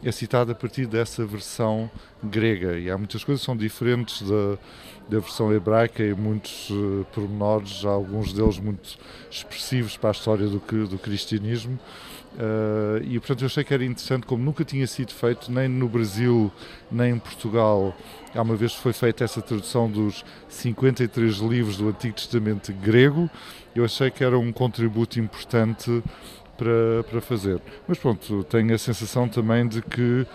é 0.03 0.11
citado 0.11 0.51
a 0.51 0.55
partir 0.55 0.87
dessa 0.87 1.25
versão 1.25 1.89
grega. 2.23 2.79
E 2.79 2.89
há 2.89 2.97
muitas 2.97 3.23
coisas 3.23 3.41
que 3.41 3.45
são 3.45 3.55
diferentes 3.55 4.21
da, 4.21 4.57
da 5.09 5.19
versão 5.19 5.53
hebraica 5.53 6.03
e 6.03 6.13
muitos 6.13 6.69
uh, 6.69 7.05
pormenores, 7.13 7.83
alguns 7.85 8.33
deles 8.33 8.57
muito 8.57 8.97
expressivos 9.29 9.97
para 9.97 10.09
a 10.09 10.13
história 10.13 10.47
do, 10.47 10.59
do 10.87 10.97
cristianismo. 10.97 11.77
Uh, 12.35 13.01
e 13.03 13.17
portanto 13.17 13.41
eu 13.41 13.45
achei 13.45 13.63
que 13.63 13.73
era 13.73 13.85
interessante, 13.85 14.25
como 14.25 14.43
nunca 14.43 14.65
tinha 14.65 14.85
sido 14.85 15.13
feito 15.13 15.49
nem 15.49 15.69
no 15.69 15.87
Brasil 15.87 16.51
nem 16.91 17.13
em 17.13 17.19
Portugal. 17.19 17.95
Há 18.33 18.41
uma 18.41 18.55
vez 18.55 18.73
foi 18.73 18.91
feita 18.91 19.23
essa 19.23 19.41
tradução 19.41 19.89
dos 19.89 20.25
53 20.49 21.37
livros 21.37 21.77
do 21.77 21.87
Antigo 21.87 22.15
Testamento 22.15 22.73
grego, 22.73 23.29
eu 23.73 23.85
achei 23.85 24.11
que 24.11 24.23
era 24.23 24.37
um 24.37 24.51
contributo 24.51 25.17
importante 25.17 26.03
para, 26.57 27.03
para 27.09 27.21
fazer. 27.21 27.61
Mas 27.87 27.97
pronto, 27.97 28.43
tenho 28.43 28.73
a 28.73 28.77
sensação 28.77 29.29
também 29.29 29.65
de 29.67 29.81
que 29.81 30.27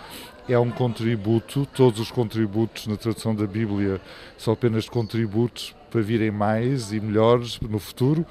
é 0.49 0.57
um 0.57 0.71
contributo, 0.71 1.67
todos 1.67 1.99
os 1.99 2.11
contributos 2.11 2.87
na 2.87 2.97
tradução 2.97 3.35
da 3.35 3.45
Bíblia 3.45 4.01
são 4.37 4.53
apenas 4.53 4.89
contributos 4.89 5.75
para 5.89 6.01
virem 6.01 6.31
mais 6.31 6.91
e 6.93 6.99
melhores 6.99 7.59
no 7.59 7.77
futuro, 7.77 8.25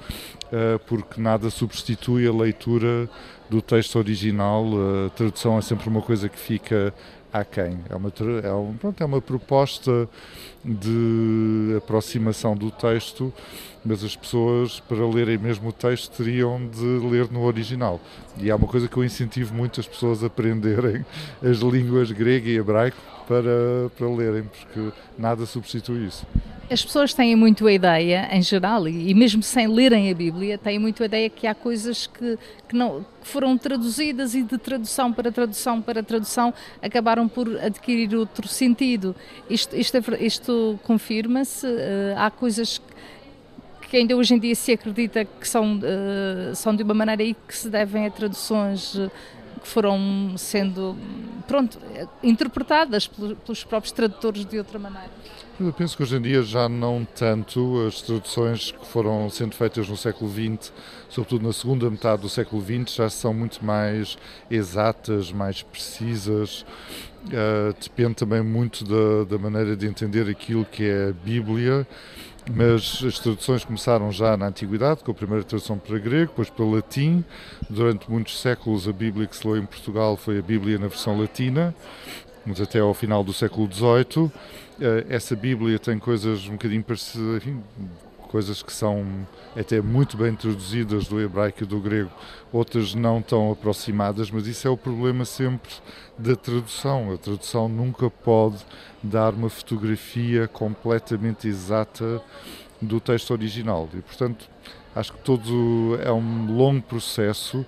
eh, 0.51 0.79
porque 0.87 1.21
nada 1.21 1.49
substitui 1.49 2.27
a 2.27 2.33
leitura 2.33 3.07
do 3.51 3.61
texto 3.61 3.97
original. 3.97 4.65
A 5.05 5.09
tradução 5.09 5.57
é 5.57 5.61
sempre 5.61 5.89
uma 5.89 6.01
coisa 6.01 6.29
que 6.29 6.39
fica 6.39 6.93
aquém. 7.33 7.79
É 7.89 7.95
uma, 7.95 8.11
é, 8.41 8.53
um, 8.53 8.73
pronto, 8.77 9.03
é 9.03 9.05
uma 9.05 9.21
proposta 9.21 10.07
de 10.63 11.75
aproximação 11.77 12.55
do 12.55 12.71
texto, 12.71 13.33
mas 13.83 14.05
as 14.05 14.15
pessoas, 14.15 14.79
para 14.79 15.05
lerem 15.05 15.37
mesmo 15.37 15.67
o 15.69 15.73
texto, 15.73 16.15
teriam 16.15 16.65
de 16.65 16.85
ler 17.05 17.29
no 17.29 17.41
original. 17.41 17.99
E 18.37 18.49
é 18.49 18.55
uma 18.55 18.67
coisa 18.67 18.87
que 18.87 18.95
eu 18.95 19.03
incentivo 19.03 19.53
muito 19.53 19.81
as 19.81 19.87
pessoas 19.87 20.23
a 20.23 20.27
aprenderem 20.27 21.05
as 21.43 21.57
línguas 21.57 22.09
grega 22.09 22.49
e 22.49 22.55
hebraico 22.55 22.97
para, 23.27 23.89
para 23.97 24.07
lerem, 24.07 24.43
porque 24.43 24.97
nada 25.17 25.45
substitui 25.45 26.05
isso. 26.05 26.25
As 26.71 26.85
pessoas 26.85 27.13
têm 27.13 27.35
muito 27.35 27.67
a 27.67 27.73
ideia, 27.73 28.29
em 28.31 28.41
geral, 28.41 28.87
e, 28.87 29.13
mesmo 29.13 29.43
sem 29.43 29.67
lerem 29.67 30.09
a 30.09 30.15
Bíblia, 30.15 30.57
têm 30.57 30.79
muito 30.79 31.03
a 31.03 31.05
ideia 31.05 31.29
que 31.29 31.45
há 31.45 31.53
coisas 31.53 32.07
que, 32.07 32.39
que, 32.65 32.73
não, 32.73 33.05
que 33.21 33.27
foram 33.27 33.57
traduzidas 33.57 34.33
e 34.35 34.41
de 34.41 34.57
tradução 34.57 35.11
para 35.11 35.29
tradução 35.33 35.81
para 35.81 36.01
tradução 36.01 36.53
acabaram 36.81 37.27
por 37.27 37.49
adquirir 37.59 38.15
outro 38.15 38.47
sentido. 38.47 39.13
Isto, 39.49 39.75
isto, 39.75 39.97
é 39.97 40.23
isto 40.23 40.79
confirma-se? 40.83 41.67
Uh, 41.67 42.15
há 42.15 42.31
coisas 42.31 42.81
que 43.89 43.97
ainda 43.97 44.15
hoje 44.15 44.33
em 44.33 44.39
dia 44.39 44.55
se 44.55 44.71
acredita 44.71 45.25
que 45.25 45.45
são, 45.45 45.75
uh, 45.75 46.55
são 46.55 46.73
de 46.73 46.83
uma 46.83 46.93
maneira 46.93 47.21
e 47.21 47.33
que 47.33 47.53
se 47.53 47.67
devem 47.69 48.05
a 48.05 48.09
traduções 48.09 48.95
uh, 48.95 49.11
que 49.61 49.67
foram 49.67 50.37
sendo 50.37 50.95
pronto, 51.45 51.77
interpretadas 52.23 53.07
pelos 53.07 53.61
próprios 53.65 53.91
tradutores 53.91 54.45
de 54.45 54.57
outra 54.57 54.79
maneira. 54.79 55.11
Eu 55.63 55.71
penso 55.71 55.95
que 55.95 56.01
hoje 56.01 56.15
em 56.15 56.21
dia 56.21 56.41
já 56.41 56.67
não 56.67 57.05
tanto 57.05 57.85
as 57.87 58.01
traduções 58.01 58.71
que 58.71 58.83
foram 58.87 59.29
sendo 59.29 59.55
feitas 59.55 59.87
no 59.87 59.95
século 59.95 60.27
XX, 60.31 60.73
sobretudo 61.07 61.45
na 61.45 61.53
segunda 61.53 61.87
metade 61.87 62.23
do 62.23 62.29
século 62.29 62.63
XX, 62.63 62.95
já 62.95 63.09
são 63.11 63.31
muito 63.31 63.63
mais 63.63 64.17
exatas, 64.49 65.31
mais 65.31 65.61
precisas. 65.61 66.65
Uh, 67.25 67.75
depende 67.79 68.15
também 68.15 68.41
muito 68.41 68.83
da, 68.83 69.25
da 69.29 69.37
maneira 69.37 69.77
de 69.77 69.85
entender 69.85 70.27
aquilo 70.27 70.65
que 70.65 70.83
é 70.83 71.09
a 71.09 71.13
Bíblia 71.13 71.85
mas 72.49 73.03
as 73.05 73.19
traduções 73.19 73.63
começaram 73.63 74.11
já 74.11 74.35
na 74.35 74.47
Antiguidade, 74.47 75.03
com 75.03 75.11
a 75.11 75.13
primeira 75.13 75.43
tradução 75.43 75.77
para 75.77 75.99
grego, 75.99 76.31
depois 76.31 76.49
para 76.49 76.65
latim. 76.65 77.23
Durante 77.69 78.09
muitos 78.09 78.41
séculos, 78.41 78.87
a 78.87 78.91
Bíblia 78.91 79.27
que 79.27 79.37
se 79.37 79.45
leu 79.45 79.57
em 79.57 79.65
Portugal 79.65 80.17
foi 80.17 80.39
a 80.39 80.41
Bíblia 80.41 80.79
na 80.79 80.87
versão 80.87 81.19
latina, 81.19 81.73
mas 82.43 82.59
até 82.59 82.79
ao 82.79 82.95
final 82.95 83.23
do 83.23 83.31
século 83.31 83.71
XVIII. 83.71 84.31
Eh, 84.81 85.05
essa 85.09 85.35
Bíblia 85.35 85.77
tem 85.77 85.99
coisas 85.99 86.47
um 86.47 86.53
bocadinho 86.53 86.83
parecidas, 86.83 87.43
coisas 88.27 88.63
que 88.63 88.73
são 88.73 89.27
até 89.55 89.79
muito 89.79 90.17
bem 90.17 90.33
traduzidas 90.33 91.07
do 91.07 91.21
hebraico 91.21 91.63
e 91.63 91.67
do 91.67 91.79
grego, 91.79 92.09
outras 92.51 92.95
não 92.95 93.21
tão 93.21 93.51
aproximadas, 93.51 94.31
mas 94.31 94.47
isso 94.47 94.67
é 94.67 94.71
o 94.71 94.77
problema 94.77 95.23
sempre 95.23 95.69
da 96.17 96.35
tradução. 96.35 97.13
A 97.13 97.17
tradução 97.17 97.69
nunca 97.69 98.09
pode 98.09 98.65
dar 99.03 99.35
uma 99.35 99.49
fotografia 99.49 100.47
completamente 100.47 101.47
exata 101.47 102.19
do 102.81 102.99
texto 102.99 103.29
original 103.29 103.87
e, 103.93 104.01
portanto, 104.01 104.49
acho 104.95 105.13
que 105.13 105.19
todo 105.19 105.99
é 106.03 106.11
um 106.11 106.55
longo 106.55 106.81
processo 106.81 107.63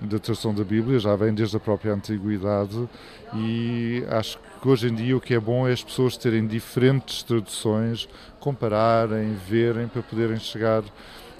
da 0.00 0.18
tradução 0.18 0.54
da 0.54 0.64
Bíblia, 0.64 0.98
já 0.98 1.14
vem 1.14 1.34
desde 1.34 1.58
a 1.58 1.60
própria 1.60 1.92
antiguidade 1.92 2.88
e 3.34 4.02
acho 4.08 4.38
que 4.64 4.68
hoje 4.70 4.88
em 4.88 4.94
dia 4.94 5.14
o 5.14 5.20
que 5.20 5.34
é 5.34 5.38
bom 5.38 5.68
é 5.68 5.72
as 5.72 5.84
pessoas 5.84 6.16
terem 6.16 6.46
diferentes 6.46 7.22
traduções, 7.22 8.08
compararem, 8.40 9.34
verem 9.46 9.86
para 9.86 10.00
poderem 10.02 10.38
chegar 10.38 10.82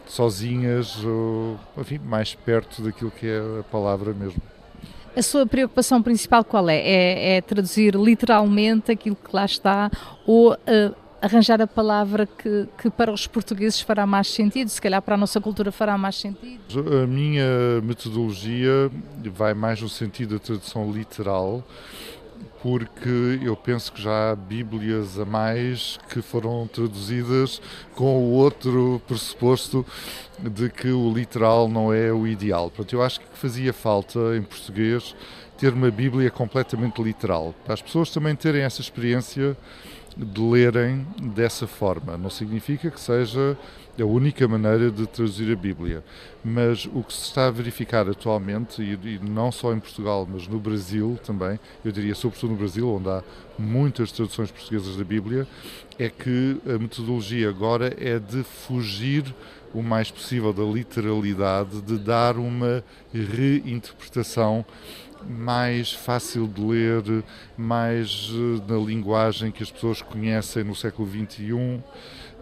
sozinhas, 0.07 1.03
ou, 1.03 1.59
enfim, 1.79 1.99
mais 2.05 2.35
perto 2.35 2.83
daquilo 2.83 3.11
que 3.11 3.27
é 3.27 3.41
a 3.61 3.63
palavra 3.63 4.13
mesmo. 4.13 4.43
A 5.17 5.23
sua 5.23 5.47
preocupação 5.47 6.03
principal 6.03 6.45
qual 6.45 6.69
é? 6.69 6.77
É, 6.77 7.37
é 7.37 7.41
traduzir 7.41 7.95
literalmente 7.95 8.93
aquilo 8.93 9.17
que 9.17 9.35
lá 9.35 9.47
está 9.47 9.91
ou 10.27 10.53
uh, 10.53 10.95
arranjar 11.23 11.63
a 11.63 11.67
palavra 11.67 12.27
que, 12.27 12.69
que, 12.77 12.91
para 12.91 13.11
os 13.11 13.27
portugueses 13.27 13.81
fará 13.81 14.05
mais 14.05 14.29
sentido, 14.29 14.69
se 14.69 14.83
calhar 14.83 15.01
para 15.01 15.15
a 15.15 15.19
nossa 15.19 15.41
cultura 15.41 15.73
fará 15.73 15.97
mais 15.97 16.17
sentido? 16.17 16.61
A 17.03 17.07
minha 17.07 17.81
metodologia 17.83 18.91
vai 19.33 19.55
mais 19.55 19.81
no 19.81 19.89
sentido 19.89 20.35
da 20.35 20.45
tradução 20.45 20.93
literal, 20.93 21.65
porque 22.65 23.41
eu 23.43 23.55
penso 23.55 23.93
que 23.93 24.01
já 24.01 24.31
há 24.31 24.35
Bíblias 24.35 25.19
a 25.21 25.27
mais 25.27 25.99
que 26.09 26.23
foram 26.23 26.67
traduzidas 26.67 27.61
com 27.95 28.17
o 28.17 28.31
outro 28.31 29.03
pressuposto 29.07 29.85
de 30.39 30.71
que 30.71 30.89
o 30.89 31.13
literal 31.13 31.69
não 31.69 31.93
é 31.93 32.11
o 32.11 32.27
ideal. 32.27 32.71
Portanto, 32.71 32.95
eu 32.95 33.03
acho 33.03 33.21
que 33.21 33.27
fazia 33.35 33.71
falta 33.71 34.19
em 34.35 34.41
português 34.41 35.15
ter 35.59 35.75
uma 35.75 35.91
Bíblia 35.91 36.31
completamente 36.31 37.03
literal, 37.03 37.55
para 37.67 37.75
as 37.75 37.83
pessoas 37.83 38.09
também 38.09 38.35
terem 38.35 38.63
essa 38.63 38.81
experiência 38.81 39.55
de 40.17 40.41
lerem 40.41 41.07
dessa 41.35 41.67
forma. 41.67 42.17
Não 42.17 42.31
significa 42.31 42.91
que 42.91 42.99
seja 42.99 43.59
a 44.03 44.05
única 44.05 44.47
maneira 44.49 44.91
de 44.91 45.07
traduzir 45.07 45.53
a 45.53 45.57
Bíblia, 45.57 46.03
mas 46.45 46.87
o 46.87 47.03
que 47.03 47.13
se 47.13 47.23
está 47.23 47.47
a 47.47 47.51
verificar 47.51 48.09
atualmente, 48.09 48.83
e, 48.83 49.19
não 49.23 49.53
só 49.53 49.73
em 49.73 49.79
Portugal, 49.79 50.29
mas 50.31 50.49
no 50.49 50.59
Brasil 50.59 51.19
também, 51.25 51.59
eu 51.85 51.93
diria 51.93 52.15
sobretudo 52.15 52.51
no 52.51 52.57
Brasil, 52.57 52.89
onde 52.89 53.09
há 53.09 53.23
muitas 53.59 54.11
traduções 54.11 54.51
portuguesas 54.51 54.97
da 54.97 55.05
Bíblia, 55.05 55.47
é 55.99 56.09
que 56.09 56.61
a 56.67 56.79
metodologia 56.79 57.49
agora 57.49 57.95
é 57.99 58.19
de 58.19 58.43
fugir 58.43 59.25
o 59.75 59.83
mais 59.83 60.11
possível 60.11 60.53
da 60.53 60.63
literalidade, 60.63 61.83
de 61.83 61.99
dar 61.99 62.37
uma 62.37 62.85
reinterpretação 63.13 64.65
mais 65.29 65.93
fácil 65.93 66.47
de 66.47 66.61
ler, 66.61 67.25
mais 67.57 68.31
eh, 68.31 68.73
na 68.73 68.79
linguagem 68.79 69.51
que 69.51 69.63
as 69.63 69.71
pessoas 69.71 70.03
conhecem 70.03 70.63
no 70.65 70.75
século 70.75 71.09
XXI. 71.09 71.83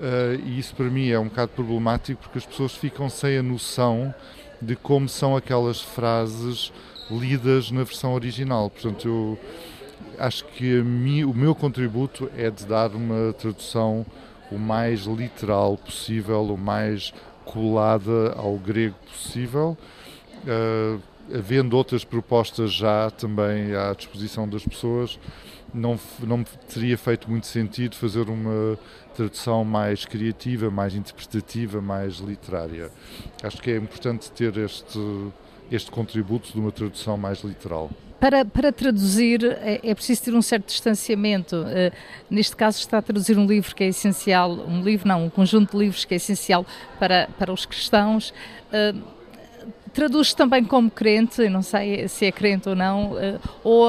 Eh, 0.00 0.40
e 0.44 0.58
isso 0.58 0.74
para 0.74 0.86
mim 0.86 1.08
é 1.08 1.18
um 1.18 1.28
bocado 1.28 1.52
problemático 1.52 2.22
porque 2.22 2.38
as 2.38 2.46
pessoas 2.46 2.74
ficam 2.74 3.08
sem 3.08 3.38
a 3.38 3.42
noção 3.42 4.12
de 4.60 4.76
como 4.76 5.08
são 5.08 5.36
aquelas 5.36 5.80
frases 5.80 6.72
lidas 7.10 7.70
na 7.70 7.84
versão 7.84 8.14
original. 8.14 8.70
Portanto, 8.70 9.06
eu 9.06 9.38
acho 10.18 10.44
que 10.46 10.82
mim, 10.82 11.24
o 11.24 11.34
meu 11.34 11.54
contributo 11.54 12.30
é 12.36 12.50
de 12.50 12.64
dar 12.66 12.94
uma 12.94 13.32
tradução 13.32 14.06
o 14.54 14.58
mais 14.58 15.00
literal 15.00 15.76
possível, 15.76 16.42
o 16.44 16.58
mais 16.58 17.12
colada 17.44 18.32
ao 18.36 18.56
grego 18.56 18.96
possível. 19.10 19.76
Uh, 20.44 21.00
havendo 21.32 21.76
outras 21.76 22.04
propostas 22.04 22.72
já 22.72 23.10
também 23.10 23.74
à 23.74 23.94
disposição 23.94 24.48
das 24.48 24.64
pessoas, 24.64 25.18
não, 25.72 25.98
não 26.20 26.42
teria 26.42 26.98
feito 26.98 27.30
muito 27.30 27.46
sentido 27.46 27.96
fazer 27.96 28.28
uma 28.28 28.78
tradução 29.14 29.64
mais 29.64 30.04
criativa, 30.04 30.70
mais 30.70 30.94
interpretativa, 30.94 31.80
mais 31.80 32.16
literária. 32.16 32.90
Acho 33.42 33.60
que 33.62 33.70
é 33.70 33.76
importante 33.76 34.30
ter 34.32 34.56
este, 34.58 34.98
este 35.70 35.90
contributo 35.90 36.52
de 36.52 36.58
uma 36.58 36.72
tradução 36.72 37.16
mais 37.16 37.42
literal. 37.42 37.90
Para, 38.22 38.44
para 38.44 38.70
traduzir 38.70 39.44
é, 39.44 39.80
é, 39.82 39.92
preciso 39.96 40.22
ter 40.22 40.32
um 40.32 40.40
certo 40.40 40.66
distanciamento. 40.66 41.56
Uh, 41.56 41.92
neste 42.30 42.54
caso 42.54 42.78
está 42.78 42.98
a 42.98 43.02
traduzir 43.02 43.36
um 43.36 43.44
livro 43.44 43.74
que 43.74 43.82
é 43.82 43.88
essencial, 43.88 44.52
um 44.52 44.80
livro 44.80 45.08
não, 45.08 45.24
um 45.24 45.28
conjunto 45.28 45.72
de 45.72 45.78
livros 45.78 46.04
que 46.04 46.14
é 46.14 46.18
essencial 46.18 46.64
para, 47.00 47.28
para 47.36 47.52
os 47.52 47.66
cristãos. 47.66 48.32
Uh, 48.68 49.02
traduz 49.92 50.34
também 50.34 50.62
como 50.62 50.88
crente, 50.88 51.48
não 51.48 51.62
sei 51.62 52.06
se 52.06 52.24
é 52.24 52.30
crente 52.30 52.68
ou 52.68 52.76
não, 52.76 53.14
uh, 53.14 53.40
ou 53.64 53.88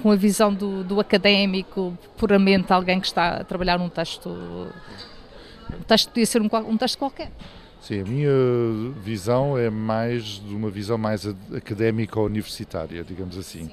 com 0.00 0.12
a 0.12 0.16
visão 0.16 0.54
do, 0.54 0.84
do, 0.84 1.00
académico, 1.00 1.98
puramente 2.16 2.72
alguém 2.72 3.00
que 3.00 3.06
está 3.08 3.38
a 3.38 3.42
trabalhar 3.42 3.80
num 3.80 3.88
texto. 3.88 4.28
Um 4.28 5.82
texto 5.88 6.10
podia 6.10 6.26
ser 6.26 6.40
um, 6.40 6.48
um 6.68 6.76
texto 6.76 6.98
qualquer. 6.98 7.32
Sim, 7.86 8.00
a 8.00 8.04
minha 8.04 8.30
visão 9.00 9.56
é 9.56 9.70
mais 9.70 10.42
de 10.44 10.52
uma 10.52 10.68
visão 10.68 10.98
mais 10.98 11.24
académica 11.54 12.18
ou 12.18 12.26
universitária, 12.26 13.04
digamos 13.04 13.38
assim. 13.38 13.70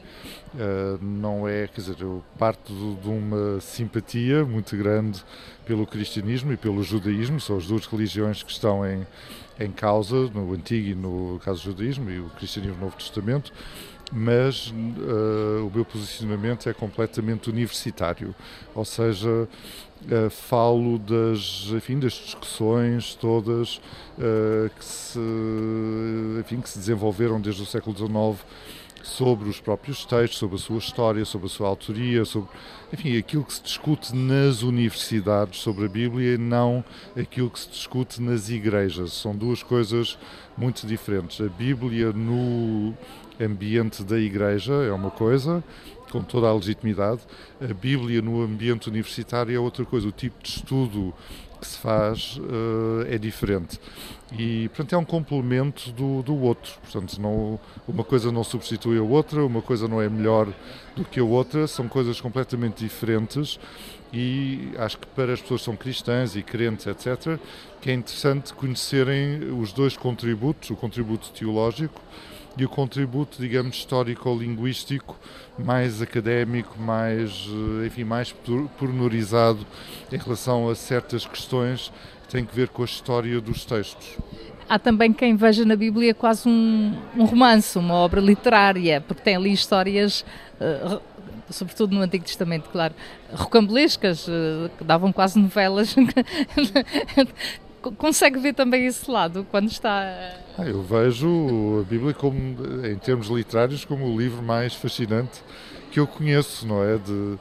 Uh, 0.53 1.03
não 1.03 1.47
é, 1.47 1.67
quer 1.67 1.81
dizer, 1.81 1.95
eu 1.99 2.23
parto 2.37 2.71
de 3.01 3.09
uma 3.09 3.59
simpatia 3.59 4.45
muito 4.45 4.77
grande 4.77 5.25
pelo 5.65 5.87
cristianismo 5.87 6.53
e 6.53 6.57
pelo 6.57 6.83
judaísmo, 6.83 7.39
são 7.39 7.57
as 7.57 7.65
duas 7.65 7.87
religiões 7.87 8.43
que 8.43 8.51
estão 8.51 8.85
em, 8.85 9.03
em 9.59 9.71
causa, 9.71 10.29
no 10.29 10.53
Antigo 10.53 10.89
e 10.89 10.93
no 10.93 11.41
caso 11.43 11.63
do 11.63 11.71
judaísmo, 11.71 12.11
e 12.11 12.19
o 12.19 12.29
cristianismo 12.37 12.75
no 12.75 12.83
Novo 12.83 12.97
Testamento, 12.97 13.51
mas 14.13 14.67
uh, 14.67 15.65
o 15.65 15.71
meu 15.73 15.83
posicionamento 15.83 16.69
é 16.69 16.73
completamente 16.73 17.49
universitário, 17.49 18.35
ou 18.75 18.85
seja, 18.85 19.47
Uh, 20.03 20.29
falo 20.29 20.99
das, 20.99 21.69
enfim, 21.73 21.97
das 21.97 22.11
discussões 22.11 23.15
todas 23.15 23.77
uh, 24.17 24.69
que, 24.77 24.83
se, 24.83 25.19
enfim, 26.41 26.59
que 26.59 26.67
se 26.67 26.77
desenvolveram 26.77 27.39
desde 27.39 27.61
o 27.61 27.65
século 27.65 27.95
XIX 27.95 28.45
sobre 29.03 29.49
os 29.49 29.59
próprios 29.59 30.05
textos, 30.05 30.39
sobre 30.39 30.55
a 30.55 30.59
sua 30.59 30.77
história, 30.77 31.25
sobre 31.25 31.47
a 31.47 31.49
sua 31.49 31.67
autoria, 31.67 32.25
sobre 32.25 32.49
enfim, 32.91 33.17
aquilo 33.17 33.43
que 33.43 33.53
se 33.53 33.61
discute 33.63 34.15
nas 34.15 34.61
universidades 34.61 35.59
sobre 35.59 35.85
a 35.85 35.89
Bíblia 35.89 36.35
e 36.35 36.37
não 36.37 36.83
aquilo 37.19 37.49
que 37.49 37.59
se 37.59 37.69
discute 37.69 38.21
nas 38.21 38.49
igrejas. 38.49 39.13
São 39.13 39.35
duas 39.35 39.61
coisas 39.61 40.17
muito 40.55 40.87
diferentes. 40.87 41.41
A 41.41 41.49
Bíblia 41.49 42.13
no 42.13 42.93
ambiente 43.39 44.03
da 44.03 44.17
igreja 44.17 44.73
é 44.73 44.91
uma 44.91 45.11
coisa, 45.11 45.63
com 46.11 46.21
toda 46.21 46.47
a 46.47 46.53
legitimidade. 46.53 47.21
A 47.59 47.73
Bíblia 47.73 48.21
no 48.21 48.41
ambiente 48.41 48.87
universitário 48.87 49.55
é 49.55 49.59
outra 49.59 49.83
coisa. 49.85 50.07
O 50.07 50.11
tipo 50.11 50.41
de 50.43 50.49
estudo 50.49 51.13
que 51.59 51.67
se 51.67 51.77
faz 51.77 52.37
uh, 52.37 53.07
é 53.07 53.17
diferente. 53.17 53.79
E, 54.37 54.67
portanto, 54.69 54.93
é 54.93 54.97
um 54.97 55.05
complemento 55.05 55.91
do, 55.91 56.21
do 56.21 56.35
outro. 56.35 56.73
Portanto, 56.81 57.19
não, 57.21 57.59
uma 57.87 58.03
coisa 58.03 58.31
não 58.31 58.43
substitui 58.43 58.97
a 58.97 59.01
outra, 59.01 59.45
uma 59.45 59.61
coisa 59.61 59.87
não 59.87 60.01
é 60.01 60.09
melhor 60.09 60.47
do 60.95 61.05
que 61.05 61.19
a 61.19 61.23
outra, 61.23 61.65
são 61.67 61.87
coisas 61.87 62.19
completamente 62.19 62.83
diferentes. 62.83 63.59
E 64.11 64.71
acho 64.77 64.97
que 64.99 65.07
para 65.07 65.33
as 65.33 65.41
pessoas 65.41 65.61
que 65.61 65.65
são 65.65 65.75
cristãs 65.75 66.35
e 66.35 66.43
crentes, 66.43 66.85
etc., 66.85 67.39
que 67.81 67.89
é 67.89 67.93
interessante 67.93 68.53
conhecerem 68.53 69.51
os 69.59 69.71
dois 69.71 69.97
contributos, 69.97 70.69
o 70.69 70.75
contributo 70.75 71.31
teológico 71.31 71.99
e 72.57 72.65
o 72.65 72.69
contributo, 72.69 73.37
digamos, 73.39 73.77
histórico-linguístico 73.77 75.17
mais 75.57 76.01
académico, 76.01 76.79
mais, 76.79 77.47
eh, 77.81 77.87
enfim, 77.87 78.03
mais 78.03 78.33
pormenorizado 78.77 79.65
em 80.11 80.17
relação 80.17 80.69
a 80.69 80.75
certas 80.75 81.25
questões 81.25 81.91
que 82.23 82.29
têm 82.29 82.45
que 82.45 82.55
ver 82.55 82.69
com 82.69 82.81
a 82.81 82.85
história 82.85 83.39
dos 83.41 83.65
textos. 83.65 84.17
Há 84.69 84.79
também 84.79 85.11
quem 85.11 85.35
veja 85.35 85.65
na 85.65 85.75
Bíblia 85.75 86.13
quase 86.13 86.47
um, 86.47 86.95
um 87.15 87.25
romance, 87.25 87.77
uma 87.77 87.95
obra 87.95 88.21
literária, 88.21 89.01
porque 89.01 89.21
tem 89.21 89.35
ali 89.35 89.51
histórias, 89.51 90.25
uh, 90.59 91.01
sobretudo 91.49 91.93
no 91.93 92.01
Antigo 92.01 92.23
Testamento, 92.23 92.69
claro, 92.69 92.93
rocambolescas, 93.31 94.27
uh, 94.27 94.69
que 94.77 94.83
davam 94.83 95.11
quase 95.11 95.37
novelas 95.37 95.95
consegue 97.97 98.39
ver 98.39 98.53
também 98.53 98.85
esse 98.85 99.09
lado 99.09 99.45
quando 99.51 99.69
está. 99.69 100.05
Ah, 100.55 100.67
eu 100.67 100.83
vejo 100.83 101.81
a 101.81 101.83
Bíblia 101.83 102.13
como, 102.13 102.37
em 102.85 102.95
termos 102.99 103.27
literários, 103.27 103.83
como 103.85 104.05
o 104.05 104.15
livro 104.15 104.43
mais 104.43 104.75
fascinante 104.75 105.41
que 105.91 105.99
eu 105.99 106.05
conheço, 106.05 106.67
não 106.67 106.83
é? 106.83 106.97
De, 106.97 107.39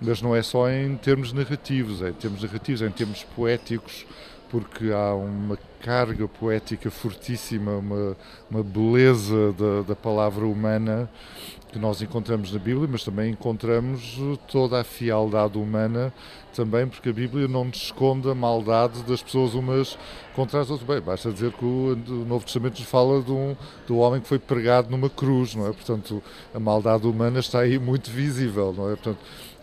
mas 0.00 0.22
não 0.22 0.34
é 0.34 0.42
só 0.42 0.70
em 0.70 0.96
termos 0.96 1.30
narrativos, 1.34 2.00
é 2.00 2.08
em 2.08 2.14
termos 2.14 2.42
narrativos, 2.42 2.80
é 2.80 2.86
em 2.86 2.90
termos 2.90 3.22
poéticos, 3.36 4.06
porque 4.50 4.90
há 4.92 5.14
uma 5.14 5.58
carga 5.80 6.26
poética 6.26 6.90
fortíssima, 6.90 7.72
uma, 7.72 8.16
uma 8.50 8.62
beleza 8.62 9.52
da, 9.52 9.82
da 9.88 9.94
palavra 9.94 10.46
humana 10.46 11.10
que 11.74 11.78
nós 11.80 12.00
encontramos 12.00 12.52
na 12.52 12.58
Bíblia, 12.60 12.88
mas 12.88 13.02
também 13.02 13.32
encontramos 13.32 14.16
toda 14.46 14.80
a 14.80 14.84
fialdade 14.84 15.58
humana 15.58 16.14
também, 16.54 16.86
porque 16.86 17.08
a 17.08 17.12
Bíblia 17.12 17.48
não 17.48 17.64
nos 17.64 17.78
esconde 17.78 18.30
a 18.30 18.34
maldade 18.34 19.02
das 19.02 19.20
pessoas 19.20 19.54
umas 19.54 19.98
contra 20.36 20.60
as 20.60 20.70
outras. 20.70 20.88
Bem, 20.88 21.00
basta 21.00 21.32
dizer 21.32 21.50
que 21.50 21.64
o, 21.64 21.96
Novo 22.28 22.44
Testamento 22.44 22.78
nos 22.78 22.88
fala 22.88 23.20
de 23.20 23.32
um, 23.32 23.56
um 23.90 23.98
homem 23.98 24.20
que 24.20 24.28
foi 24.28 24.38
pregado 24.38 24.88
numa 24.88 25.10
cruz, 25.10 25.56
não 25.56 25.66
é? 25.66 25.72
Portanto, 25.72 26.22
a 26.54 26.60
maldade 26.60 27.08
humana 27.08 27.40
está 27.40 27.58
aí 27.58 27.76
muito 27.76 28.08
visível, 28.08 28.72
não 28.72 28.92
é? 28.92 28.94
Portanto, 28.94 29.18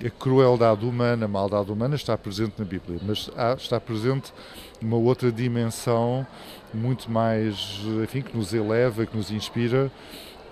a 0.06 0.10
crueldade 0.10 0.86
humana, 0.86 1.24
a 1.24 1.30
maldade 1.30 1.72
humana 1.72 1.96
está 1.96 2.18
presente 2.18 2.56
na 2.60 2.66
Bíblia, 2.66 3.00
mas 3.08 3.30
há, 3.38 3.54
está 3.54 3.80
presente 3.80 4.34
uma 4.82 4.98
outra 4.98 5.32
dimensão 5.32 6.28
muito 6.74 7.10
mais, 7.10 7.80
enfim, 8.04 8.22
que 8.22 8.36
nos 8.36 8.54
eleva, 8.54 9.06
que 9.06 9.16
nos 9.16 9.32
inspira, 9.32 9.90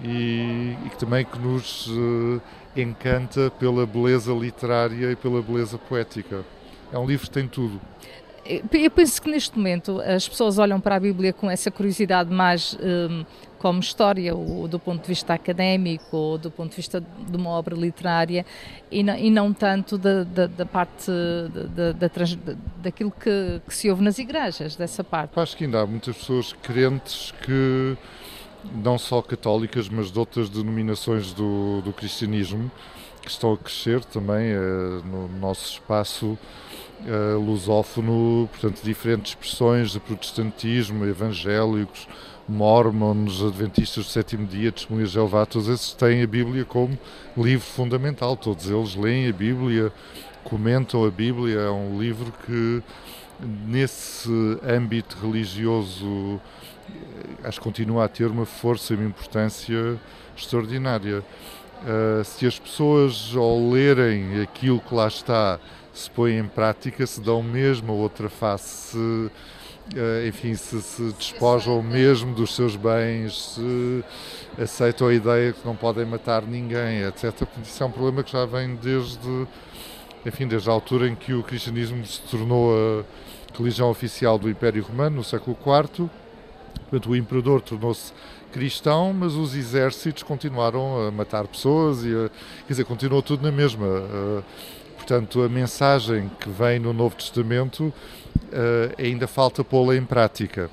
e, 0.04 0.76
e 0.86 0.90
que 0.90 0.98
também 0.98 1.26
que 1.26 1.38
nos 1.38 1.88
uh, 1.88 2.42
encanta 2.76 3.52
pela 3.52 3.86
beleza 3.86 4.34
literária 4.34 5.12
e 5.12 5.16
pela 5.16 5.42
beleza 5.42 5.78
poética. 5.78 6.44
É 6.92 6.98
um 6.98 7.06
livro 7.06 7.28
que 7.28 7.34
tem 7.34 7.48
tudo. 7.48 7.80
Eu 8.72 8.90
penso 8.90 9.22
que 9.22 9.30
neste 9.30 9.56
momento 9.56 10.02
as 10.02 10.28
pessoas 10.28 10.58
olham 10.58 10.80
para 10.80 10.96
a 10.96 11.00
Bíblia 11.00 11.32
com 11.32 11.52
essa 11.52 11.70
curiosidade 11.70 12.34
mais 12.34 12.76
um, 12.82 13.24
como 13.60 13.80
história, 13.80 14.34
ou 14.34 14.68
do 14.68 14.80
ponto 14.80 15.04
de 15.04 15.08
vista 15.08 15.36
académico, 15.36 16.18
ou 16.18 16.38
do 16.38 16.50
ponto 16.50 16.72
de 16.72 16.78
vista 16.78 17.00
de 17.00 17.38
uma 17.38 17.52
obra 17.52 17.76
literária, 17.76 18.44
e 18.90 19.04
não, 19.04 19.16
e 19.16 19.30
não 19.30 19.54
tanto 19.54 20.00
da, 20.00 20.24
da, 20.24 20.48
da 20.48 20.66
parte 20.66 21.12
da, 21.76 21.92
da, 21.92 22.10
daquilo 22.78 23.12
que, 23.12 23.62
que, 23.68 23.76
se 23.76 23.88
ouve 23.90 24.04
nas 24.04 24.18
igrejas, 24.18 24.76
dessa 24.76 25.04
parte. 25.04 25.40
Acho 25.40 25.56
que 25.56 25.66
ainda 25.66 25.82
há 25.82 25.86
muitas 25.86 26.18
pessoas 26.18 26.54
crentes 26.64 27.32
que 27.44 27.96
não 28.64 28.98
só 28.98 29.22
católicas, 29.22 29.90
mas 29.90 30.12
de 30.12 30.20
outras 30.20 30.50
denominações 30.50 31.34
do, 31.34 31.82
do 31.82 31.94
cristianismo, 31.94 32.72
que 33.22 33.30
estão 33.30 33.54
a 33.54 33.58
crescer 33.58 34.04
também 34.06 34.54
uh, 34.56 35.04
no 35.06 35.28
nosso 35.40 35.74
espaço 35.74 36.38
uh, 37.02 37.40
lusófono, 37.40 38.50
portanto, 38.52 38.82
diferentes 38.84 39.32
expressões 39.32 39.92
de 39.92 40.00
protestantismo, 40.00 41.06
evangélicos, 41.06 42.08
mormons, 42.48 43.44
adventistas 43.44 44.06
do 44.06 44.10
sétimo 44.10 44.48
dia, 44.48 44.72
testemunhas 44.72 45.10
de 45.10 45.16
Jeová, 45.16 45.46
todos 45.46 45.68
esses 45.68 45.94
têm 45.94 46.24
a 46.24 46.28
Bíblia 46.28 46.66
como 46.66 46.98
livro 47.38 47.66
fundamental, 47.66 48.36
todos 48.36 48.70
eles 48.70 48.96
leem 48.96 49.30
a 49.30 49.34
Bíblia, 49.34 49.92
comentam 50.44 51.06
a 51.06 51.12
Bíblia, 51.12 51.60
é 51.60 51.70
um 51.70 52.00
livro 52.00 52.34
que 52.46 52.82
nesse 53.68 54.30
âmbito 54.68 55.18
religioso 55.22 56.42
acho 57.44 57.60
que 57.60 57.64
continua 57.64 58.06
a 58.06 58.08
ter 58.08 58.28
uma 58.28 58.46
força 58.46 58.94
e 58.94 58.98
uma 58.98 59.06
importância 59.06 60.00
extraordinária. 60.36 61.24
Uh, 61.82 62.24
se 62.26 62.46
as 62.46 62.60
pessoas, 62.60 63.32
ao 63.36 63.70
lerem 63.70 64.42
aquilo 64.42 64.80
que 64.82 64.94
lá 64.94 65.08
está, 65.08 65.60
se 65.94 66.10
põem 66.10 66.38
em 66.38 66.48
prática, 66.48 67.06
se 67.08 67.22
dão 67.22 67.42
mesmo 67.42 67.92
a 67.94 67.96
outra 67.96 68.30
face, 68.30 68.92
se, 68.92 68.98
uh, 68.98 70.28
enfim, 70.28 70.56
se, 70.56 70.82
se 70.82 71.14
despojam 71.14 71.82
mesmo 71.82 72.36
dos 72.36 72.54
seus 72.54 72.76
bens, 72.76 73.56
se 73.56 74.04
aceitam 74.62 75.08
a 75.08 75.14
ideia 75.14 75.54
que 75.54 75.66
não 75.66 75.76
podem 75.76 76.06
matar 76.06 76.42
ninguém, 76.42 77.04
etc. 77.04 77.48
Isso 77.64 77.82
é 77.82 77.86
um 77.86 77.92
problema 77.92 78.24
que 78.24 78.32
já 78.34 78.46
vem 78.46 78.76
desde, 78.76 79.48
enfim, 80.26 80.48
desde 80.48 80.70
a 80.70 80.74
altura 80.74 81.08
em 81.08 81.16
que 81.16 81.34
o 81.34 81.44
cristianismo 81.44 82.06
se 82.06 82.22
tornou 82.24 82.74
a 82.74 83.58
religião 83.58 83.90
oficial 83.90 84.38
do 84.38 84.50
Império 84.50 84.84
Romano, 84.84 85.18
no 85.18 85.24
século 85.24 85.58
IV 85.58 86.10
Portanto, 86.90 87.12
o 87.12 87.16
imperador 87.16 87.62
tornou-se 87.62 88.12
cristão, 88.52 89.14
mas 89.14 89.36
os 89.36 89.56
exércitos 89.56 90.24
continuaram 90.24 91.08
a 91.08 91.12
matar 91.12 91.48
pessoas 91.48 92.04
e, 92.04 92.10
quer 92.66 92.74
dizer, 92.74 92.86
continuou 92.86 93.22
tudo 93.22 93.44
na 93.44 93.52
mesma. 93.52 93.86
Uh, 93.86 94.44
portanto, 94.98 95.42
a 95.44 95.50
mensagem 95.50 96.30
que 96.40 96.50
vem 96.50 96.80
no 96.80 96.92
Novo 96.94 97.16
Testamento 97.16 97.86
uh, 97.86 97.94
ainda 98.98 99.28
falta 99.28 99.64
pô-la 99.64 99.96
em 99.96 100.04
prática. 100.04 100.70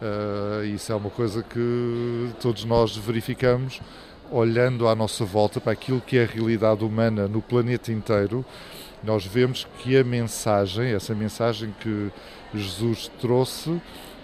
Uh, 0.00 0.64
isso 0.64 0.90
é 0.92 0.94
uma 0.94 1.10
coisa 1.10 1.42
que 1.42 2.30
todos 2.40 2.64
nós 2.64 2.96
verificamos 2.96 3.80
olhando 4.30 4.88
à 4.88 4.94
nossa 4.94 5.24
volta 5.24 5.60
para 5.60 5.72
aquilo 5.72 6.00
que 6.00 6.16
é 6.16 6.22
a 6.22 6.26
realidade 6.26 6.84
humana 6.84 7.26
no 7.28 7.42
planeta 7.42 7.92
inteiro. 7.92 8.44
Nós 9.02 9.24
vemos 9.24 9.66
que 9.78 9.96
a 9.96 10.04
mensagem, 10.04 10.92
essa 10.92 11.14
mensagem 11.14 11.74
que 11.80 12.10
Jesus 12.54 13.10
trouxe, 13.20 13.80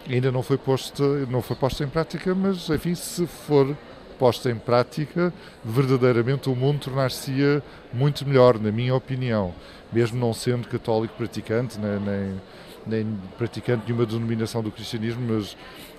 ainda 0.09 0.31
não 0.31 0.43
foi 0.43 0.57
posta, 0.57 1.05
não 1.27 1.43
foi 1.43 1.57
posta 1.57 1.85
em 1.85 1.89
prática, 1.89 2.35
mas 2.35 2.69
enfim, 2.71 2.95
se 2.95 3.27
for 3.27 3.77
posta 4.19 4.51
em 4.51 4.57
prática, 4.57 5.33
verdadeiramente 5.65 6.49
o 6.49 6.57
mundo 6.57 6.81
tornar-se-ia 6.81 7.63
muito 7.93 8.27
melhor, 8.27 8.59
na 8.59 8.73
minha 8.73 8.95
opinião, 8.95 9.55
mesmo 9.93 10.19
não 10.19 10.33
sendo 10.33 10.69
católico 10.69 11.15
praticante, 11.17 11.79
nem, 11.79 12.01
nem, 12.01 12.41
nem 12.87 13.19
praticante 13.37 13.83
de 13.83 13.93
nenhuma 13.93 14.07
denominação 14.07 14.63
do 14.63 14.71
cristianismo, 14.71 15.35
mas 15.35 15.57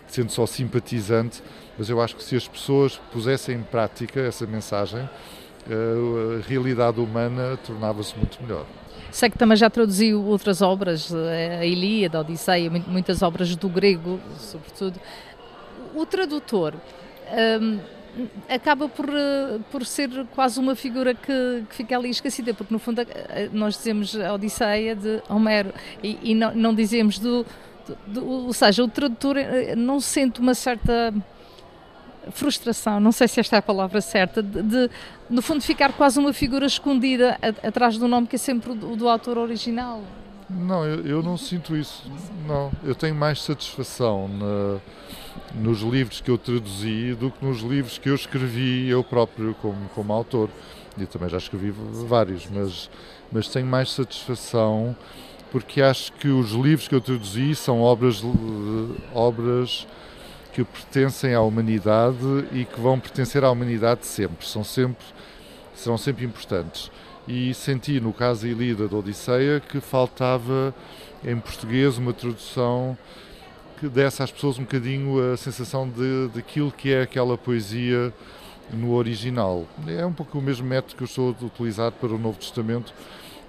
sendo 0.08 0.32
só 0.32 0.46
simpatizante, 0.46 1.44
mas 1.78 1.90
eu 1.90 2.02
acho 2.02 2.16
que 2.16 2.24
se 2.24 2.36
as 2.36 2.48
pessoas 2.48 3.00
pusessem 3.12 3.58
em 3.58 3.64
prática 3.64 4.22
essa 4.22 4.48
mensagem, 4.48 5.08
a 5.70 6.48
realidade 6.48 7.00
humana 7.00 7.58
tornava-se 7.66 8.16
muito 8.18 8.42
melhor. 8.42 8.66
Sei 9.12 9.30
que 9.30 9.38
também 9.38 9.58
já 9.58 9.70
traduziu 9.70 10.24
outras 10.24 10.62
obras, 10.62 11.14
a 11.14 11.66
Ilíada, 11.66 12.18
a 12.18 12.22
Odisseia, 12.22 12.70
muitas 12.70 13.22
obras 13.22 13.56
do 13.56 13.70
grego, 13.70 14.20
sobretudo. 14.38 15.00
O 15.96 16.06
tradutor 16.06 16.76
um, 17.62 17.80
acaba 18.50 18.88
por, 18.90 19.10
eh, 19.10 19.60
por 19.72 19.86
ser 19.86 20.10
quase 20.34 20.60
uma 20.60 20.76
figura 20.76 21.14
que, 21.14 21.64
que, 21.70 21.76
fica 21.76 21.98
ali 21.98 22.10
esquecida, 22.10 22.54
porque 22.54 22.74
no 22.74 22.80
fundo 22.80 23.02
eh, 23.02 23.50
nós 23.52 23.76
dizemos 23.78 24.16
a 24.16 24.34
Odisseia 24.34 24.96
de 24.96 25.22
Homero 25.30 25.74
e, 26.04 26.18
e 26.24 26.36
não, 26.36 26.54
não, 26.56 26.74
dizemos 26.74 27.20
do, 27.20 27.46
do, 27.88 27.98
do, 28.08 28.28
Ou 28.28 28.54
seja, 28.54 28.84
o 28.84 28.88
tradutor 28.88 29.38
eh, 29.38 29.76
não 29.76 30.00
sente 30.00 30.40
uma 30.40 30.54
certa 30.54 31.14
frustração, 32.32 33.00
não 33.00 33.12
sei 33.12 33.28
se 33.28 33.40
esta 33.40 33.56
é 33.56 33.60
a 33.60 33.62
palavra 33.62 34.02
certa, 34.02 34.42
de, 34.42 34.62
de 34.62 34.90
no 35.30 35.42
fundo 35.42 35.62
ficar 35.62 35.94
quase 35.94 36.20
uma 36.20 36.34
figura 36.34 36.66
escondida 36.66 37.38
atrás 37.64 37.98
do 37.98 38.08
nome 38.08 38.28
que 38.28 38.36
é 38.36 38.40
sempre 38.40 38.72
o 38.72 38.76
do, 38.76 38.96
do 38.96 39.10
autor 39.10 39.38
original. 39.38 40.02
Não, 40.50 40.86
eu, 40.86 41.06
eu, 41.06 41.24
não 41.24 41.36
sinto 41.36 41.76
isso. 41.76 42.10
Não, 42.48 42.72
eu 42.84 42.96
tenho 42.96 43.14
mais 43.14 43.42
satisfação 43.42 44.30
na, 44.30 44.80
nos 45.56 45.82
livros 45.82 46.22
que 46.22 46.32
eu 46.32 46.38
traduzi 46.38 47.14
do 47.16 47.30
que 47.30 47.46
nos 47.46 47.60
livros 47.60 47.98
que 47.98 48.10
eu 48.10 48.16
escrevi 48.16 48.88
eu 48.88 49.04
próprio 49.04 49.56
como, 49.62 49.90
como 49.94 50.14
autor. 50.14 50.50
E 50.98 51.06
também 51.06 51.30
já 51.30 51.38
escrevi 51.38 51.72
vários, 51.72 52.48
mas, 52.50 52.90
mas 53.32 53.48
tenho 53.48 53.68
mais 53.68 53.92
satisfação 53.92 54.96
porque 55.52 55.82
acho 55.82 56.12
que 56.14 56.28
os 56.28 56.52
livros 56.52 56.88
que 56.88 56.96
eu 56.96 57.02
traduzi 57.02 57.56
são 57.56 57.82
obras, 57.82 58.22
obras 59.14 59.88
que 60.58 60.64
pertencem 60.64 61.36
à 61.36 61.42
humanidade 61.42 62.18
e 62.52 62.66
que 62.66 62.82
vão 62.82 63.00
pertencer 63.00 63.44
à 63.44 63.52
humanidade 63.52 64.08
sempre. 64.08 64.44
São 64.44 64.64
sempre 64.64 65.06
serão 65.76 66.00
sempre 66.00 66.26
importantes. 66.26 66.90
E 67.28 67.54
senti, 67.54 68.00
no 68.00 68.12
caso 68.12 68.42
da 68.42 68.48
Ilíada 68.48 68.88
da 68.88 68.98
Odisseia, 68.98 69.60
que 69.60 69.80
faltava 69.80 70.74
em 71.24 71.40
português 71.40 72.00
uma 72.00 72.12
tradução 72.12 72.98
que 73.80 73.88
desse 73.88 74.24
às 74.24 74.32
pessoas 74.32 74.58
um 74.58 74.64
bocadinho 74.64 75.32
a 75.32 75.38
sensação 75.38 75.88
de, 75.88 76.30
daquilo 76.34 76.72
que 76.72 76.92
é 76.92 77.04
aquela 77.04 77.38
poesia 77.38 78.12
no 78.74 78.96
original. 78.96 79.64
É 79.86 80.04
um 80.08 80.14
pouco 80.14 80.40
o 80.40 80.42
mesmo 80.42 80.66
método 80.66 80.96
que 80.96 81.04
eu 81.04 81.06
estou 81.06 81.36
a 81.40 81.46
utilizar 81.46 81.92
para 81.92 82.10
o 82.10 82.18
Novo 82.18 82.40
Testamento, 82.40 82.92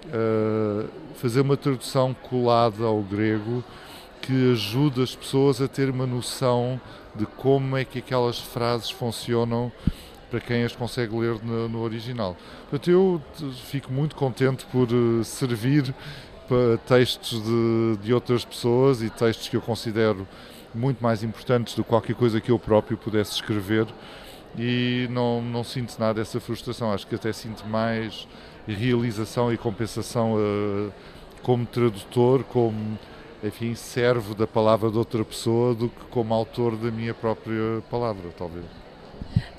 uh, 0.08 0.86
fazer 1.14 1.40
uma 1.40 1.56
tradução 1.56 2.12
colada 2.12 2.84
ao 2.84 3.00
grego 3.00 3.64
que 4.28 4.52
ajuda 4.52 5.02
as 5.02 5.16
pessoas 5.16 5.58
a 5.58 5.66
ter 5.66 5.88
uma 5.88 6.06
noção 6.06 6.78
de 7.14 7.24
como 7.24 7.78
é 7.78 7.82
que 7.82 8.00
aquelas 8.00 8.38
frases 8.38 8.90
funcionam 8.90 9.72
para 10.30 10.38
quem 10.38 10.64
as 10.64 10.76
consegue 10.76 11.16
ler 11.16 11.42
no, 11.42 11.66
no 11.66 11.80
original. 11.80 12.36
Portanto, 12.68 12.90
eu 12.90 13.22
fico 13.64 13.90
muito 13.90 14.14
contente 14.14 14.66
por 14.66 14.86
uh, 14.92 15.24
servir 15.24 15.94
para 16.46 16.76
textos 16.86 17.42
de, 17.42 17.96
de 18.02 18.12
outras 18.12 18.44
pessoas 18.44 19.00
e 19.00 19.08
textos 19.08 19.48
que 19.48 19.56
eu 19.56 19.62
considero 19.62 20.28
muito 20.74 21.02
mais 21.02 21.22
importantes 21.22 21.74
do 21.74 21.82
que 21.82 21.88
qualquer 21.88 22.14
coisa 22.14 22.38
que 22.38 22.50
eu 22.50 22.58
próprio 22.58 22.98
pudesse 22.98 23.32
escrever 23.32 23.86
e 24.58 25.08
não, 25.10 25.40
não 25.40 25.64
sinto 25.64 25.98
nada 25.98 26.20
dessa 26.20 26.38
frustração. 26.38 26.92
Acho 26.92 27.06
que 27.06 27.14
até 27.14 27.32
sinto 27.32 27.66
mais 27.66 28.28
realização 28.66 29.50
e 29.50 29.56
compensação 29.56 30.34
uh, 30.34 30.92
como 31.42 31.64
tradutor, 31.64 32.44
como 32.44 32.98
enfim, 33.42 33.74
servo 33.74 34.35
da 34.35 34.46
palavra 34.46 34.90
de 34.90 34.98
outra 34.98 35.24
pessoa 35.24 35.74
do 35.74 35.88
que 35.88 36.05
como 36.11 36.35
autor 36.35 36.77
da 36.77 36.90
minha 36.90 37.14
própria 37.14 37.83
palavra, 37.90 38.31
talvez. 38.37 38.64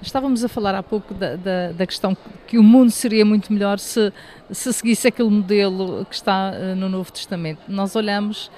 Estávamos 0.02 0.44
a 0.44 0.50
falar 0.50 0.76
há 0.76 0.84
pouco 0.84 1.14
da, 1.14 1.36
da, 1.36 1.72
da, 1.72 1.86
questão 1.86 2.16
que 2.48 2.58
o 2.58 2.64
mundo 2.64 2.92
seria 2.92 3.24
muito 3.24 3.52
melhor 3.52 3.80
se, 3.80 4.12
se 4.50 4.74
seguisse 4.74 5.08
aquele 5.08 5.30
modelo 5.30 6.06
que 6.06 6.16
está 6.16 6.52
uh, 6.52 6.76
no 6.76 6.90
Novo 6.90 7.12
Testamento. 7.12 7.62
Nós 7.68 7.96
olhamos 7.96 8.50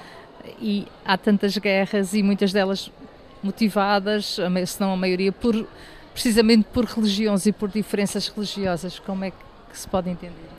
e 0.60 0.88
há 1.04 1.18
tantas 1.18 1.58
guerras 1.58 2.14
e 2.14 2.24
muitas 2.24 2.54
delas 2.54 2.92
motivadas, 3.44 4.38
se 4.68 4.80
não 4.80 4.94
a 4.94 4.98
maioria, 4.98 5.32
por, 5.32 5.68
precisamente 6.14 6.68
por 6.72 6.86
religiões 6.86 7.46
e 7.46 7.52
por 7.52 7.70
diferenças 7.70 8.28
religiosas. 8.28 9.00
Como 9.00 9.26
é 9.26 9.32
que 9.32 9.38
se 9.74 9.88
pode 9.88 10.10
entender? 10.10 10.51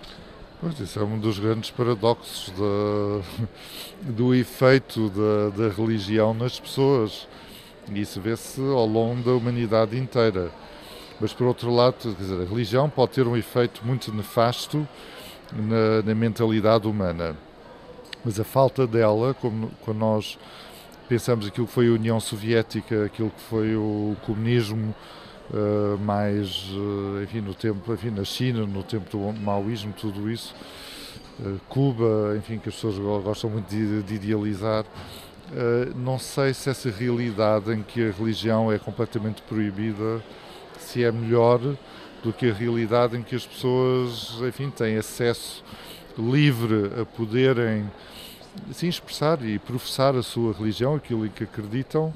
Pois, 0.62 0.78
isso 0.78 1.00
é 1.00 1.02
um 1.02 1.18
dos 1.18 1.40
grandes 1.40 1.72
paradoxos 1.72 2.52
da, 2.56 4.12
do 4.12 4.32
efeito 4.32 5.10
da, 5.10 5.48
da 5.48 5.74
religião 5.74 6.32
nas 6.32 6.60
pessoas. 6.60 7.26
Isso 7.92 8.20
vê-se 8.20 8.60
ao 8.60 8.86
longo 8.86 9.24
da 9.24 9.32
humanidade 9.32 9.98
inteira. 9.98 10.52
Mas, 11.20 11.32
por 11.32 11.48
outro 11.48 11.68
lado, 11.68 11.96
quer 12.00 12.14
dizer, 12.14 12.40
a 12.40 12.44
religião 12.44 12.88
pode 12.88 13.10
ter 13.10 13.26
um 13.26 13.36
efeito 13.36 13.84
muito 13.84 14.14
nefasto 14.14 14.86
na, 15.52 16.00
na 16.04 16.14
mentalidade 16.14 16.86
humana. 16.86 17.36
Mas 18.24 18.38
a 18.38 18.44
falta 18.44 18.86
dela, 18.86 19.34
como 19.34 19.68
quando 19.84 19.98
nós 19.98 20.38
pensamos 21.08 21.44
aquilo 21.44 21.66
que 21.66 21.72
foi 21.72 21.88
a 21.88 21.92
União 21.92 22.20
Soviética, 22.20 23.06
aquilo 23.06 23.30
que 23.30 23.42
foi 23.42 23.74
o 23.74 24.16
comunismo, 24.24 24.94
uh, 25.50 25.98
mais, 25.98 26.68
uh, 26.70 27.22
enfim, 27.22 27.40
no 27.40 27.54
tempo, 27.54 27.92
enfim, 27.92 28.10
na 28.10 28.24
China, 28.24 28.66
no 28.66 28.82
tempo 28.82 29.10
do 29.10 29.40
maoísmo, 29.40 29.92
tudo 29.92 30.30
isso, 30.30 30.54
uh, 31.40 31.60
Cuba, 31.68 32.36
enfim, 32.36 32.58
que 32.58 32.68
as 32.68 32.74
pessoas 32.74 32.98
gostam 33.22 33.50
muito 33.50 33.68
de, 33.68 34.02
de 34.02 34.14
idealizar, 34.14 34.84
eh, 35.54 35.92
não 35.94 36.18
sei 36.18 36.54
se 36.54 36.70
essa 36.70 36.90
realidade 36.90 37.70
em 37.72 37.82
que 37.82 38.08
a 38.08 38.10
religião 38.10 38.72
é 38.72 38.78
completamente 38.78 39.42
proibida 39.42 40.22
se 40.78 41.04
é 41.04 41.12
melhor 41.12 41.60
do 42.22 42.32
que 42.32 42.48
a 42.48 42.54
realidade 42.54 43.18
em 43.18 43.22
que 43.22 43.34
as 43.34 43.44
pessoas, 43.44 44.38
enfim, 44.40 44.70
têm 44.70 44.96
acesso 44.96 45.62
livre 46.16 47.00
a 47.00 47.04
poderem 47.04 47.90
se 48.72 48.88
expressar 48.88 49.44
e 49.44 49.58
professar 49.58 50.16
a 50.16 50.22
sua 50.22 50.54
religião, 50.54 50.94
aquilo 50.94 51.26
em 51.26 51.28
que 51.28 51.44
acreditam. 51.44 52.14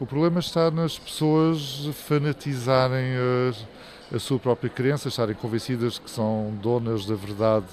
O 0.00 0.06
problema 0.06 0.38
está 0.38 0.70
nas 0.70 0.96
pessoas 0.96 1.86
fanatizarem 2.06 3.16
a, 3.16 4.14
a 4.14 4.18
sua 4.20 4.38
própria 4.38 4.70
crença, 4.70 5.08
estarem 5.08 5.34
convencidas 5.34 5.98
que 5.98 6.08
são 6.08 6.56
donas 6.62 7.04
da 7.04 7.16
verdade 7.16 7.66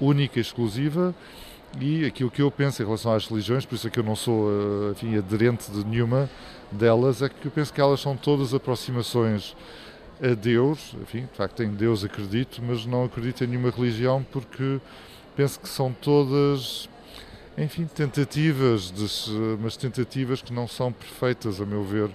única 0.00 0.38
e 0.38 0.40
exclusiva. 0.40 1.14
E 1.78 2.06
aquilo 2.06 2.30
que 2.30 2.40
eu 2.40 2.50
penso 2.50 2.80
em 2.80 2.86
relação 2.86 3.12
às 3.12 3.26
religiões, 3.26 3.66
por 3.66 3.74
isso 3.74 3.86
é 3.86 3.90
que 3.90 3.98
eu 3.98 4.04
não 4.04 4.16
sou 4.16 4.48
eh, 4.48 4.92
enfim, 4.92 5.18
aderente 5.18 5.70
de 5.70 5.84
nenhuma 5.84 6.30
delas, 6.72 7.20
é 7.20 7.28
que 7.28 7.44
eu 7.44 7.50
penso 7.50 7.70
que 7.70 7.80
elas 7.80 8.00
são 8.00 8.16
todas 8.16 8.54
aproximações 8.54 9.54
a 10.22 10.32
Deus, 10.32 10.94
enfim, 11.02 11.28
de 11.30 11.36
facto 11.36 11.62
em 11.62 11.74
Deus 11.74 12.02
acredito, 12.02 12.62
mas 12.66 12.86
não 12.86 13.04
acredito 13.04 13.44
em 13.44 13.48
nenhuma 13.48 13.68
religião 13.68 14.24
porque 14.32 14.80
penso 15.36 15.60
que 15.60 15.68
são 15.68 15.92
todas, 15.92 16.88
enfim, 17.58 17.86
tentativas, 17.86 18.90
de, 18.90 19.30
mas 19.60 19.76
tentativas 19.76 20.42
que 20.42 20.52
não 20.52 20.68
são 20.68 20.92
perfeitas, 20.92 21.60
a 21.60 21.64
meu 21.64 21.82
ver, 21.82 22.10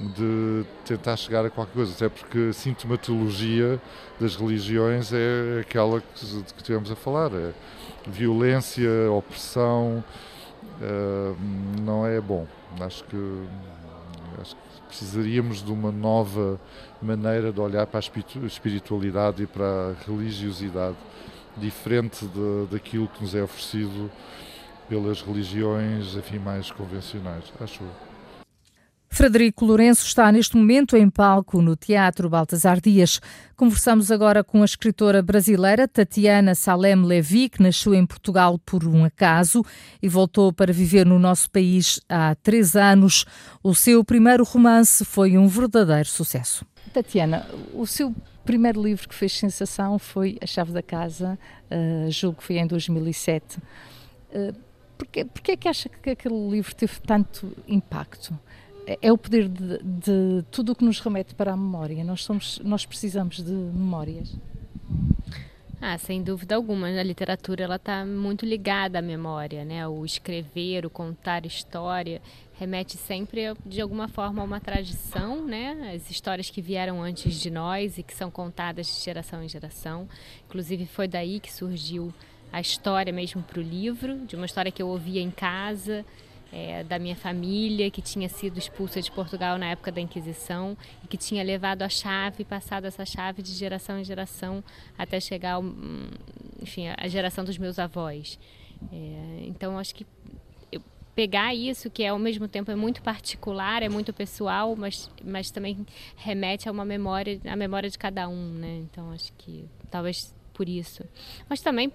de 0.00 0.64
tentar 0.84 1.16
chegar 1.16 1.44
a 1.44 1.50
qualquer 1.50 1.74
coisa, 1.74 1.92
até 1.92 2.08
porque 2.08 2.48
a 2.50 2.52
sintomatologia 2.52 3.80
das 4.20 4.36
religiões 4.36 5.12
é 5.12 5.60
aquela 5.60 6.00
que, 6.00 6.24
de 6.24 6.54
que 6.54 6.62
tivemos 6.62 6.90
a 6.90 6.96
falar, 6.96 7.32
é 7.34 7.52
violência, 8.06 8.88
opressão, 9.10 10.04
uh, 10.80 11.36
não 11.82 12.06
é 12.06 12.20
bom. 12.20 12.46
Acho 12.80 13.04
que, 13.04 13.44
acho 14.40 14.54
que 14.54 14.62
precisaríamos 14.88 15.62
de 15.62 15.72
uma 15.72 15.90
nova 15.90 16.58
maneira 17.02 17.52
de 17.52 17.60
olhar 17.60 17.86
para 17.86 17.98
a 18.00 18.46
espiritualidade 18.46 19.42
e 19.42 19.46
para 19.46 19.64
a 19.64 20.04
religiosidade, 20.06 20.96
diferente 21.56 22.24
de, 22.24 22.66
daquilo 22.70 23.08
que 23.08 23.20
nos 23.20 23.34
é 23.34 23.42
oferecido 23.42 24.10
pelas 24.90 25.22
religiões 25.22 26.16
enfim, 26.16 26.40
mais 26.40 26.72
convencionais, 26.72 27.44
acho 27.60 27.84
eu. 27.84 28.10
Frederico 29.12 29.64
Lourenço 29.64 30.06
está 30.06 30.30
neste 30.30 30.56
momento 30.56 30.96
em 30.96 31.08
palco 31.10 31.60
no 31.60 31.76
Teatro 31.76 32.28
Baltasar 32.28 32.80
Dias. 32.80 33.20
Conversamos 33.56 34.10
agora 34.10 34.42
com 34.42 34.62
a 34.62 34.64
escritora 34.64 35.20
brasileira 35.20 35.86
Tatiana 35.86 36.54
Salem 36.54 37.04
Levi, 37.04 37.48
que 37.48 37.62
nasceu 37.62 37.92
em 37.94 38.06
Portugal 38.06 38.58
por 38.58 38.86
um 38.86 39.04
acaso 39.04 39.64
e 40.00 40.08
voltou 40.08 40.52
para 40.52 40.72
viver 40.72 41.04
no 41.04 41.18
nosso 41.18 41.50
país 41.50 42.00
há 42.08 42.34
três 42.36 42.76
anos. 42.76 43.24
O 43.62 43.74
seu 43.74 44.04
primeiro 44.04 44.44
romance 44.44 45.04
foi 45.04 45.36
um 45.36 45.46
verdadeiro 45.46 46.08
sucesso. 46.08 46.64
Tatiana, 46.92 47.46
o 47.74 47.86
seu 47.86 48.14
primeiro 48.44 48.82
livro 48.82 49.08
que 49.08 49.14
fez 49.14 49.32
sensação 49.32 49.98
foi 49.98 50.38
A 50.40 50.46
Chave 50.46 50.72
da 50.72 50.82
Casa, 50.82 51.38
uh, 51.70 52.10
julgo 52.10 52.38
que 52.38 52.44
foi 52.44 52.58
em 52.58 52.66
2007. 52.66 53.58
Uh, 54.32 54.69
porquê, 55.00 55.24
porquê 55.24 55.52
é 55.52 55.56
que 55.56 55.68
acha 55.68 55.88
que 55.88 56.10
aquele 56.10 56.50
livro 56.50 56.74
teve 56.74 57.00
tanto 57.00 57.56
impacto? 57.66 58.38
É, 58.86 58.98
é 59.00 59.12
o 59.12 59.16
poder 59.16 59.48
de, 59.48 59.78
de 59.82 60.44
tudo 60.50 60.72
o 60.72 60.76
que 60.76 60.84
nos 60.84 61.00
remete 61.00 61.34
para 61.34 61.52
a 61.52 61.56
memória. 61.56 62.04
Nós, 62.04 62.22
somos, 62.22 62.60
nós 62.62 62.84
precisamos 62.84 63.36
de 63.36 63.52
memórias. 63.52 64.36
Ah, 65.80 65.96
sem 65.96 66.22
dúvida 66.22 66.54
alguma. 66.54 66.88
A 66.88 67.02
literatura 67.02 67.64
ela 67.64 67.76
está 67.76 68.04
muito 68.04 68.44
ligada 68.44 68.98
à 68.98 69.02
memória, 69.02 69.64
né? 69.64 69.88
O 69.88 70.04
escrever, 70.04 70.84
o 70.84 70.90
contar 70.90 71.46
história 71.46 72.20
remete 72.58 72.98
sempre 72.98 73.54
de 73.64 73.80
alguma 73.80 74.06
forma 74.06 74.42
a 74.42 74.44
uma 74.44 74.60
tradição, 74.60 75.46
né? 75.46 75.94
As 75.94 76.10
histórias 76.10 76.50
que 76.50 76.60
vieram 76.60 77.02
antes 77.02 77.40
de 77.40 77.50
nós 77.50 77.96
e 77.96 78.02
que 78.02 78.14
são 78.14 78.30
contadas 78.30 78.86
de 78.86 79.02
geração 79.02 79.42
em 79.42 79.48
geração. 79.48 80.06
Inclusive 80.46 80.84
foi 80.84 81.08
daí 81.08 81.40
que 81.40 81.50
surgiu 81.50 82.12
a 82.52 82.60
história 82.60 83.12
mesmo 83.12 83.42
para 83.42 83.60
o 83.60 83.62
livro, 83.62 84.18
de 84.26 84.36
uma 84.36 84.46
história 84.46 84.70
que 84.70 84.82
eu 84.82 84.88
ouvia 84.88 85.20
em 85.20 85.30
casa 85.30 86.04
é, 86.52 86.82
da 86.84 86.98
minha 86.98 87.16
família, 87.16 87.90
que 87.90 88.02
tinha 88.02 88.28
sido 88.28 88.58
expulsa 88.58 89.00
de 89.00 89.10
Portugal 89.10 89.56
na 89.56 89.66
época 89.66 89.92
da 89.92 90.00
Inquisição 90.00 90.76
e 91.04 91.06
que 91.06 91.16
tinha 91.16 91.42
levado 91.42 91.82
a 91.82 91.88
chave, 91.88 92.44
passado 92.44 92.86
essa 92.86 93.04
chave 93.04 93.42
de 93.42 93.52
geração 93.52 93.98
em 93.98 94.04
geração 94.04 94.62
até 94.98 95.20
chegar, 95.20 95.54
ao, 95.54 95.64
enfim, 96.60 96.88
a 96.96 97.08
geração 97.08 97.44
dos 97.44 97.56
meus 97.56 97.78
avós. 97.78 98.38
É, 98.92 99.44
então, 99.46 99.78
acho 99.78 99.94
que 99.94 100.06
pegar 101.14 101.54
isso 101.54 101.90
que 101.90 102.02
é, 102.02 102.08
ao 102.08 102.18
mesmo 102.18 102.48
tempo 102.48 102.70
é 102.70 102.74
muito 102.74 103.02
particular, 103.02 103.82
é 103.82 103.88
muito 103.88 104.12
pessoal, 104.12 104.74
mas, 104.74 105.10
mas 105.22 105.50
também 105.50 105.86
remete 106.16 106.68
a 106.68 106.72
uma 106.72 106.84
memória, 106.84 107.38
a 107.44 107.56
memória 107.56 107.90
de 107.90 107.98
cada 107.98 108.28
um, 108.28 108.54
né? 108.54 108.78
Então, 108.90 109.12
acho 109.12 109.32
que 109.34 109.66
talvez 109.90 110.34
por 110.54 110.68
isso. 110.68 111.04
Mas 111.48 111.60
também 111.60 111.92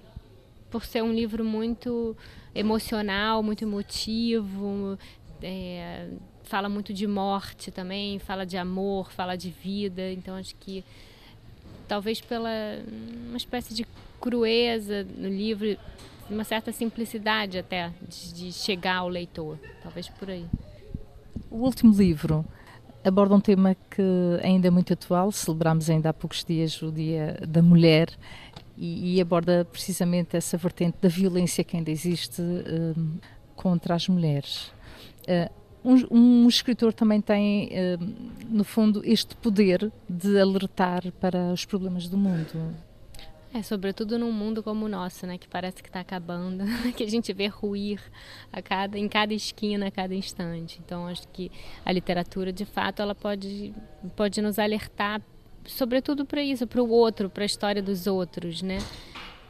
por 0.69 0.85
ser 0.85 1.03
um 1.03 1.13
livro 1.13 1.43
muito 1.43 2.15
emocional, 2.53 3.43
muito 3.43 3.63
emotivo, 3.63 4.97
é, 5.41 6.09
fala 6.43 6.69
muito 6.69 6.93
de 6.93 7.05
morte 7.07 7.71
também, 7.71 8.19
fala 8.19 8.45
de 8.45 8.57
amor, 8.57 9.11
fala 9.11 9.35
de 9.35 9.49
vida. 9.49 10.11
Então 10.11 10.35
acho 10.35 10.55
que 10.55 10.83
talvez 11.87 12.21
pela 12.21 12.49
uma 13.27 13.37
espécie 13.37 13.73
de 13.73 13.85
crueza 14.19 15.05
no 15.17 15.27
livro, 15.27 15.77
uma 16.29 16.43
certa 16.43 16.71
simplicidade 16.71 17.57
até 17.57 17.91
de, 18.07 18.33
de 18.33 18.51
chegar 18.51 18.97
ao 18.97 19.09
leitor, 19.09 19.57
talvez 19.83 20.07
por 20.09 20.29
aí. 20.29 20.45
O 21.51 21.57
último 21.57 21.93
livro 21.93 22.45
aborda 23.03 23.35
um 23.35 23.39
tema 23.39 23.75
que 23.89 24.01
ainda 24.41 24.67
é 24.67 24.71
muito 24.71 24.93
atual. 24.93 25.31
Celebramos 25.31 25.89
ainda 25.89 26.09
há 26.09 26.13
poucos 26.13 26.43
dias 26.43 26.81
o 26.81 26.91
Dia 26.91 27.39
da 27.47 27.61
Mulher 27.61 28.09
e, 28.77 29.15
e 29.15 29.21
aborda 29.21 29.65
precisamente 29.65 30.35
essa 30.35 30.57
vertente 30.57 30.97
da 31.01 31.09
violência 31.09 31.63
que 31.63 31.77
ainda 31.77 31.91
existe 31.91 32.41
um, 32.41 33.17
contra 33.55 33.95
as 33.95 34.07
mulheres. 34.07 34.71
Uh, 35.27 35.65
um, 35.83 36.43
um, 36.43 36.47
escritor 36.49 36.93
também 36.93 37.21
tem, 37.21 37.67
uh, 37.67 38.15
no 38.49 38.63
fundo, 38.63 39.01
este 39.05 39.35
poder 39.35 39.91
de 40.09 40.39
alertar 40.39 41.11
para 41.19 41.53
os 41.53 41.63
problemas 41.63 42.07
do 42.07 42.17
mundo. 42.17 42.75
É, 43.53 43.61
sobretudo 43.63 44.19
num 44.19 44.33
mundo 44.33 44.61
como 44.61 44.85
o 44.85 44.89
nosso, 44.89 45.25
né, 45.25 45.37
que 45.37 45.47
parece 45.47 45.81
que 45.81 45.87
está 45.87 46.01
acabando, 46.01 46.65
que 46.93 47.03
a 47.03 47.07
gente 47.07 47.31
vê 47.31 47.47
ruir 47.47 48.01
a 48.51 48.61
cada, 48.61 48.97
em 48.99 49.07
cada 49.07 49.33
esquina, 49.33 49.87
a 49.87 49.91
cada 49.91 50.13
instante. 50.13 50.81
Então, 50.83 51.07
acho 51.07 51.25
que 51.29 51.49
a 51.85 51.91
literatura, 51.91 52.51
de 52.51 52.65
fato, 52.65 53.01
ela 53.01 53.15
pode, 53.15 53.73
pode 54.13 54.41
nos 54.41 54.59
alertar 54.59 55.21
sobretudo 55.65 56.25
para 56.25 56.41
isso, 56.41 56.65
para 56.67 56.81
o 56.81 56.89
outro, 56.89 57.29
para 57.29 57.43
a 57.43 57.45
história 57.45 57.81
dos 57.81 58.07
outros, 58.07 58.61
né? 58.61 58.77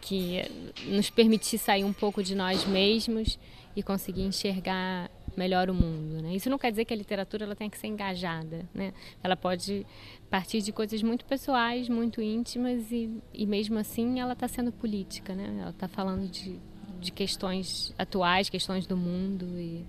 Que 0.01 0.41
nos 0.85 1.09
permitir 1.09 1.57
sair 1.57 1.83
um 1.83 1.93
pouco 1.93 2.23
de 2.23 2.35
nós 2.35 2.65
mesmos 2.65 3.39
e 3.75 3.83
conseguir 3.83 4.21
enxergar 4.21 5.09
melhor 5.35 5.69
o 5.69 5.73
mundo, 5.73 6.21
né? 6.21 6.33
Isso 6.33 6.49
não 6.49 6.57
quer 6.57 6.71
dizer 6.71 6.85
que 6.85 6.93
a 6.93 6.97
literatura 6.97 7.43
ela 7.43 7.55
tem 7.55 7.69
que 7.69 7.77
ser 7.77 7.87
engajada, 7.87 8.67
né? 8.73 8.93
Ela 9.23 9.35
pode 9.35 9.85
partir 10.29 10.61
de 10.61 10.71
coisas 10.71 11.01
muito 11.03 11.25
pessoais, 11.25 11.89
muito 11.89 12.21
íntimas 12.21 12.91
e, 12.91 13.09
e 13.33 13.45
mesmo 13.45 13.77
assim 13.77 14.19
ela 14.19 14.33
está 14.33 14.47
sendo 14.47 14.71
política, 14.71 15.35
né? 15.35 15.57
Ela 15.59 15.71
está 15.71 15.87
falando 15.87 16.29
de, 16.29 16.55
de 17.01 17.11
questões 17.11 17.93
atuais, 17.97 18.49
questões 18.49 18.87
do 18.87 18.95
mundo 18.95 19.45
e 19.59 19.85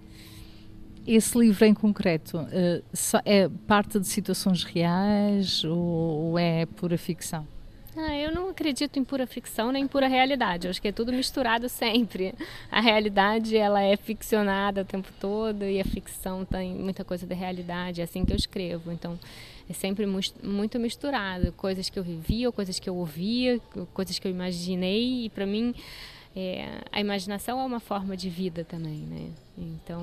esse 1.06 1.38
livro 1.38 1.64
em 1.64 1.74
concreto 1.74 2.38
uh, 2.38 3.20
é 3.24 3.48
parte 3.66 3.98
de 4.00 4.06
situações 4.06 4.64
reais 4.64 5.64
ou, 5.64 5.76
ou 5.76 6.38
é 6.38 6.66
pura 6.66 6.98
ficção? 6.98 7.46
Ah, 7.98 8.14
eu 8.14 8.30
não 8.30 8.50
acredito 8.50 8.98
em 8.98 9.04
pura 9.04 9.26
ficção 9.26 9.72
nem 9.72 9.84
em 9.84 9.88
pura 9.88 10.06
realidade. 10.06 10.66
Eu 10.66 10.70
acho 10.70 10.82
que 10.82 10.88
é 10.88 10.92
tudo 10.92 11.12
misturado 11.12 11.66
sempre. 11.70 12.34
A 12.70 12.78
realidade 12.78 13.56
ela 13.56 13.80
é 13.80 13.96
ficcionada 13.96 14.82
o 14.82 14.84
tempo 14.84 15.08
todo 15.18 15.64
e 15.64 15.80
a 15.80 15.84
ficção 15.84 16.44
tem 16.44 16.74
muita 16.74 17.04
coisa 17.04 17.26
da 17.26 17.34
realidade. 17.34 18.02
É 18.02 18.04
assim 18.04 18.22
que 18.22 18.32
eu 18.32 18.36
escrevo. 18.36 18.92
Então 18.92 19.18
é 19.68 19.72
sempre 19.72 20.06
muito 20.42 20.78
misturado. 20.78 21.52
Coisas 21.52 21.88
que 21.88 21.98
eu 21.98 22.02
vivia, 22.02 22.52
coisas 22.52 22.78
que 22.78 22.88
eu 22.88 22.94
ouvia, 22.96 23.58
coisas 23.94 24.18
que 24.18 24.28
eu 24.28 24.30
imaginei. 24.30 25.24
E 25.24 25.30
para 25.30 25.46
mim 25.46 25.74
é, 26.36 26.82
a 26.92 27.00
imaginação 27.00 27.58
é 27.58 27.64
uma 27.64 27.80
forma 27.80 28.14
de 28.14 28.28
vida 28.28 28.62
também, 28.62 28.98
né? 28.98 29.30
Então 29.56 30.02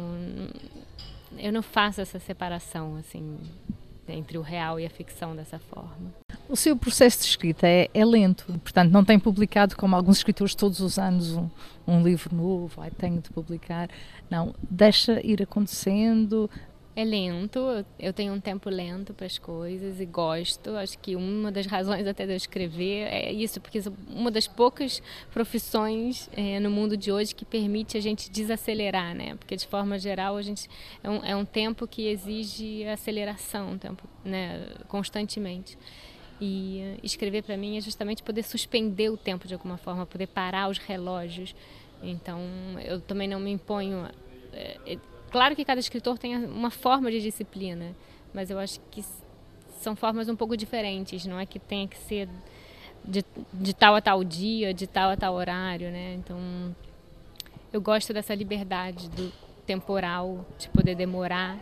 eu 1.38 1.54
não 1.54 1.62
faço 1.62 2.02
essa 2.02 2.19
separação 2.19 2.96
assim 2.96 3.38
entre 4.08 4.38
o 4.38 4.41
real 4.41 4.80
e 4.80 4.86
a 4.86 4.89
ficção 4.89 5.36
dessa 5.36 5.60
forma. 5.60 6.12
O 6.50 6.56
seu 6.56 6.76
processo 6.76 7.19
de 7.19 7.26
escrita 7.26 7.67
é, 7.67 7.88
é 7.93 8.04
lento, 8.04 8.46
portanto 8.63 8.91
não 8.91 9.06
tem 9.06 9.19
publicado 9.19 9.78
como 9.78 9.96
alguns 9.96 10.17
escritores 10.17 10.56
todos 10.56 10.80
os 10.80 10.98
anos 10.98 11.36
um, 11.36 11.50
um 11.88 12.02
livro 12.04 12.36
novo, 12.36 12.82
ai, 12.82 12.89
tenho 12.89 13.22
de 13.22 13.30
publicar. 13.30 13.88
Não, 14.30 14.56
deixa 14.69 15.22
ir 15.26 15.41
acontecendo, 15.41 16.50
é 16.95 17.03
lento, 17.03 17.60
eu 17.97 18.13
tenho 18.13 18.34
um 18.34 18.39
tempo 18.39 18.69
lento 18.69 19.13
para 19.13 19.25
as 19.25 19.39
coisas 19.39 19.99
e 19.99 20.06
gosto. 20.06 20.71
Acho 20.71 20.97
que 20.99 21.15
uma 21.15 21.51
das 21.51 21.65
razões 21.65 22.06
até 22.06 22.25
de 22.25 22.34
eu 22.34 22.38
escrever 22.38 23.08
é 23.08 23.32
isso, 23.32 23.60
porque 23.60 23.82
uma 24.08 24.29
das 24.29 24.47
poucas 24.47 25.01
profissões 25.32 26.29
é, 26.34 26.60
no 26.60 26.69
mundo 26.69 26.95
de 26.95 27.12
hoje 27.12 27.34
que 27.34 27.45
permite 27.45 27.97
a 27.97 28.01
gente 28.01 28.29
desacelerar, 28.29 29.15
né? 29.15 29.36
Porque 29.36 29.56
de 29.56 29.65
forma 29.65 29.97
geral 29.97 30.38
a 30.38 30.41
gente 30.43 30.69
é 31.03 31.10
um, 31.10 31.25
é 31.25 31.36
um 31.36 31.45
tempo 31.45 31.88
que 31.88 32.08
exige 32.08 32.86
aceleração, 32.86 33.71
um 33.71 33.77
tempo, 33.77 34.08
né? 34.23 34.67
Constantemente. 34.88 35.77
E 36.39 36.99
escrever 37.01 37.41
para 37.41 37.58
mim 37.58 37.77
é 37.77 37.82
justamente 37.82 38.21
poder 38.21 38.43
suspender 38.43 39.10
o 39.10 39.17
tempo 39.17 39.47
de 39.47 39.53
alguma 39.56 39.77
forma, 39.77 40.06
poder 40.06 40.27
parar 40.27 40.69
os 40.69 40.77
relógios. 40.77 41.56
Então 42.03 42.39
eu 42.86 43.01
também 43.01 43.27
não 43.27 43.39
me 43.39 43.49
imponho 43.49 44.08
é, 44.51 44.97
Claro 45.34 45.56
que 45.56 45.65
cada 45.65 45.80
escritor 45.80 46.19
tem 46.19 46.38
uma 46.46 46.69
forma 46.69 47.10
de 47.10 47.19
disciplina, 47.19 47.96
mas 48.32 48.52
eu 48.52 48.60
acho 48.60 48.80
que 48.91 49.04
são 49.82 49.96
formas 49.96 50.30
um 50.30 50.36
pouco 50.36 50.56
diferentes. 50.56 51.26
Não 51.26 51.39
é 51.39 51.46
que 51.48 51.58
tenha 51.58 51.88
que 51.88 51.98
ser 51.98 52.30
de, 53.04 53.26
de 53.52 53.74
tal 53.74 53.96
a 53.96 54.02
tal 54.02 54.24
dia, 54.24 54.76
de 54.76 54.86
tal 54.86 55.10
a 55.10 55.17
tal 55.17 55.34
horário, 55.34 55.89
né? 55.89 56.13
Então, 56.13 56.38
eu 57.74 57.82
gosto 57.82 58.13
dessa 58.13 58.36
liberdade 58.36 59.10
do 59.10 59.34
temporal, 59.65 60.46
de 60.60 60.69
poder 60.69 60.93
demorar, 60.93 61.58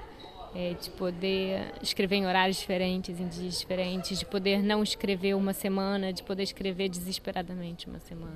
é, 0.53 0.73
de 0.73 0.89
poder 0.89 1.73
escrever 1.81 2.17
em 2.17 2.25
horários 2.25 2.57
diferentes, 2.57 3.21
em 3.21 3.27
dias 3.29 3.57
diferentes, 3.57 4.19
de 4.19 4.25
poder 4.25 4.61
não 4.61 4.83
escrever 4.83 5.33
uma 5.33 5.53
semana, 5.53 6.11
de 6.11 6.23
poder 6.23 6.43
escrever 6.43 6.89
desesperadamente 6.89 7.87
uma 7.87 8.01
semana. 8.01 8.35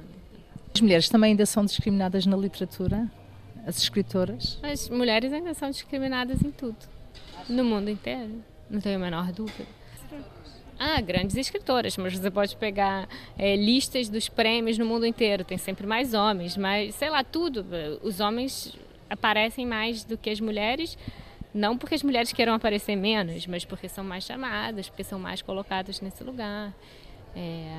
As 0.74 0.80
mulheres 0.80 1.10
também 1.10 1.32
ainda 1.32 1.45
são 1.45 1.65
discriminadas 1.65 2.26
na 2.26 2.38
literatura? 2.38 3.12
As 3.65 3.78
escritoras? 3.78 4.60
As 4.62 4.89
mulheres 4.89 5.34
ainda 5.34 5.54
são 5.54 5.69
discriminadas 5.69 6.41
em 6.41 6.51
tudo, 6.51 6.78
no 7.49 7.63
mundo 7.63 7.89
inteiro, 7.89 8.43
não 8.69 8.80
tenho 8.80 8.97
a 8.97 8.99
menor 8.99 9.32
dúvida. 9.32 9.65
Ah, 10.78 10.99
grandes 10.99 11.38
escritoras, 11.38 11.95
mas 11.95 12.17
você 12.17 12.30
pode 12.30 12.56
pegar 12.58 13.08
é, 13.38 13.56
listas 13.56 14.10
dos 14.10 14.28
prêmios 14.28 14.78
no 14.78 14.86
mundo 14.86 15.06
inteiro, 15.06 15.43
tem 15.43 15.58
sempre 15.58 15.88
mais 15.88 16.13
homens, 16.13 16.58
mas 16.58 16.93
sei 16.95 17.10
lá, 17.10 17.23
tudo. 17.23 17.65
Os 18.04 18.19
homens 18.19 18.78
aparecem 19.10 19.65
mais 19.65 20.04
do 20.04 20.17
que 20.17 20.30
as 20.30 20.41
mulheres, 20.41 20.97
não 21.54 21.78
porque 21.78 21.95
as 21.95 22.04
mulheres 22.04 22.34
queiram 22.34 22.54
aparecer 22.54 22.97
menos, 22.97 23.47
mas 23.47 23.63
porque 23.63 23.88
são 23.88 24.04
mais 24.04 24.25
chamadas, 24.25 24.89
porque 24.89 25.04
são 25.04 25.17
mais 25.17 25.41
colocadas 25.41 26.01
nesse 26.01 26.23
lugar. 26.23 26.73
É, 27.34 27.73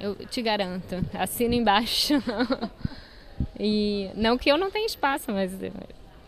eu 0.00 0.16
te 0.26 0.42
garanto, 0.42 0.96
assino 1.14 1.54
embaixo. 1.54 2.14
E 3.58 4.10
não 4.14 4.38
que 4.38 4.50
eu 4.50 4.56
não 4.56 4.70
tenha 4.70 4.86
espaço, 4.86 5.32
mas 5.32 5.52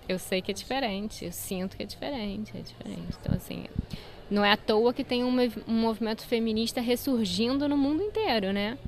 eu 0.08 0.18
sei 0.18 0.42
que 0.42 0.50
é 0.50 0.54
diferente, 0.54 1.24
eu 1.24 1.32
sinto 1.32 1.76
que 1.76 1.82
é 1.82 1.86
diferente, 1.86 2.52
é 2.56 2.60
diferente. 2.60 3.16
Então, 3.20 3.34
assim, 3.34 3.64
não 4.30 4.44
é 4.44 4.52
à 4.52 4.56
toa 4.56 4.92
que 4.92 5.04
tem 5.04 5.24
um, 5.24 5.36
um 5.66 5.74
movimento 5.74 6.26
feminista 6.26 6.80
ressurgindo 6.80 7.68
no 7.68 7.76
mundo 7.76 8.02
inteiro, 8.02 8.52
né? 8.52 8.78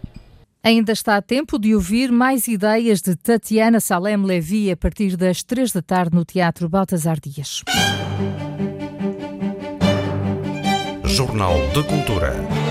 Ainda 0.65 0.93
está 0.93 1.17
a 1.17 1.23
tempo 1.23 1.59
de 1.59 1.75
ouvir 1.75 2.13
mais 2.13 2.47
ideias 2.47 3.03
de 3.03 3.17
Tatiana 3.17 3.81
Salem 3.81 4.17
Levi 4.19 4.71
a 4.71 4.77
partir 4.77 5.17
das 5.17 5.43
três 5.43 5.73
da 5.73 5.83
tarde 5.83 6.15
no 6.15 6.25
Teatro 6.25 6.69
Baltasar 6.69 7.19
Dias. 7.21 7.63
Jornal 11.05 11.55
de 11.75 11.83
Cultura. 11.83 12.62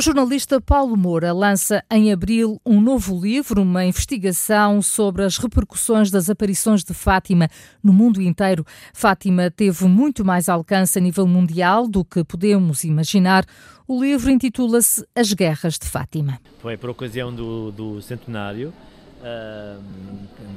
O 0.00 0.02
jornalista 0.02 0.58
Paulo 0.62 0.96
Moura 0.96 1.30
lança 1.30 1.84
em 1.90 2.10
abril 2.10 2.58
um 2.64 2.80
novo 2.80 3.20
livro, 3.20 3.60
uma 3.60 3.84
investigação 3.84 4.80
sobre 4.80 5.24
as 5.24 5.36
repercussões 5.36 6.10
das 6.10 6.30
aparições 6.30 6.82
de 6.82 6.94
Fátima 6.94 7.50
no 7.84 7.92
mundo 7.92 8.22
inteiro. 8.22 8.64
Fátima 8.94 9.50
teve 9.50 9.84
muito 9.84 10.24
mais 10.24 10.48
alcance 10.48 10.98
a 10.98 11.02
nível 11.02 11.26
mundial 11.26 11.86
do 11.86 12.02
que 12.02 12.24
podemos 12.24 12.82
imaginar. 12.82 13.44
O 13.86 14.02
livro 14.02 14.30
intitula-se 14.30 15.06
As 15.14 15.34
Guerras 15.34 15.78
de 15.78 15.86
Fátima. 15.86 16.40
Foi 16.62 16.78
por 16.78 16.88
ocasião 16.88 17.30
do, 17.30 17.70
do 17.70 18.00
centenário 18.00 18.72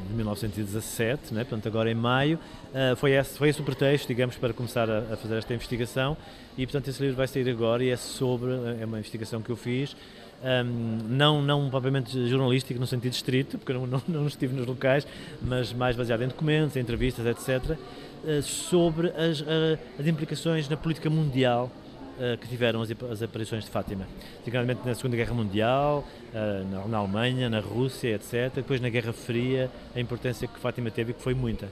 de 0.09 0.13
1917, 0.15 1.33
né? 1.33 1.43
portanto 1.43 1.67
agora 1.67 1.91
em 1.91 1.95
maio, 1.95 2.39
uh, 2.69 2.95
foi, 2.95 3.11
esse, 3.11 3.37
foi 3.37 3.49
esse 3.49 3.61
o 3.61 3.63
pretexto, 3.63 4.07
digamos, 4.07 4.35
para 4.35 4.53
começar 4.53 4.89
a, 4.89 4.99
a, 4.99 5.17
fazer 5.17 5.37
esta 5.37 5.53
investigação 5.53 6.15
e 6.57 6.65
portanto 6.65 6.87
esse 6.87 7.01
livro 7.01 7.17
vai 7.17 7.27
sair 7.27 7.49
agora 7.49 7.83
e 7.83 7.89
é 7.89 7.97
sobre, 7.97 8.51
é 8.79 8.85
uma 8.85 8.99
investigação 8.99 9.41
que 9.41 9.49
eu 9.49 9.55
fiz, 9.55 9.95
não, 11.07 11.41
não 11.41 11.69
propriamente 11.69 12.27
jornalístico 12.27 12.77
no 12.77 12.85
sentido 12.85 13.13
estrito, 13.13 13.57
porque 13.57 13.71
eu 13.71 13.87
não, 13.87 14.01
não, 14.07 14.27
estive 14.27 14.53
nos 14.53 14.67
locais, 14.67 15.07
mas 15.41 15.71
mais 15.71 15.95
baseado 15.95 16.21
em 16.21 16.27
documentos, 16.27 16.75
em 16.75 16.81
entrevistas, 16.81 17.25
etc., 17.25 17.77
ah, 18.25 18.41
sobre 18.41 19.09
as, 19.09 19.41
uh, 19.41 19.77
as 19.99 20.07
implicações 20.07 20.69
na 20.69 20.77
política 20.77 21.09
mundial 21.09 21.69
que 22.39 22.47
tiveram 22.47 22.81
as, 22.81 22.89
as, 23.11 23.21
aparições 23.23 23.63
de 23.63 23.69
Fátima. 23.69 24.05
Particularmente 24.35 24.81
na 24.85 24.93
Segunda 24.95 25.15
Guerra 25.17 25.33
Mundial, 25.33 26.07
uh, 26.33 26.71
na, 26.71 26.87
na, 26.87 26.97
Alemanha, 26.97 27.49
na 27.49 27.59
Rússia, 27.59 28.15
etc. 28.15 28.53
Depois 28.55 28.79
na 28.79 28.89
Guerra 28.89 29.13
Fria, 29.13 29.69
a 29.95 29.99
importância 29.99 30.47
que 30.47 30.59
Fátima 30.59 30.91
teve 30.91 31.11
e 31.11 31.13
que 31.13 31.21
foi 31.21 31.33
muita. 31.33 31.67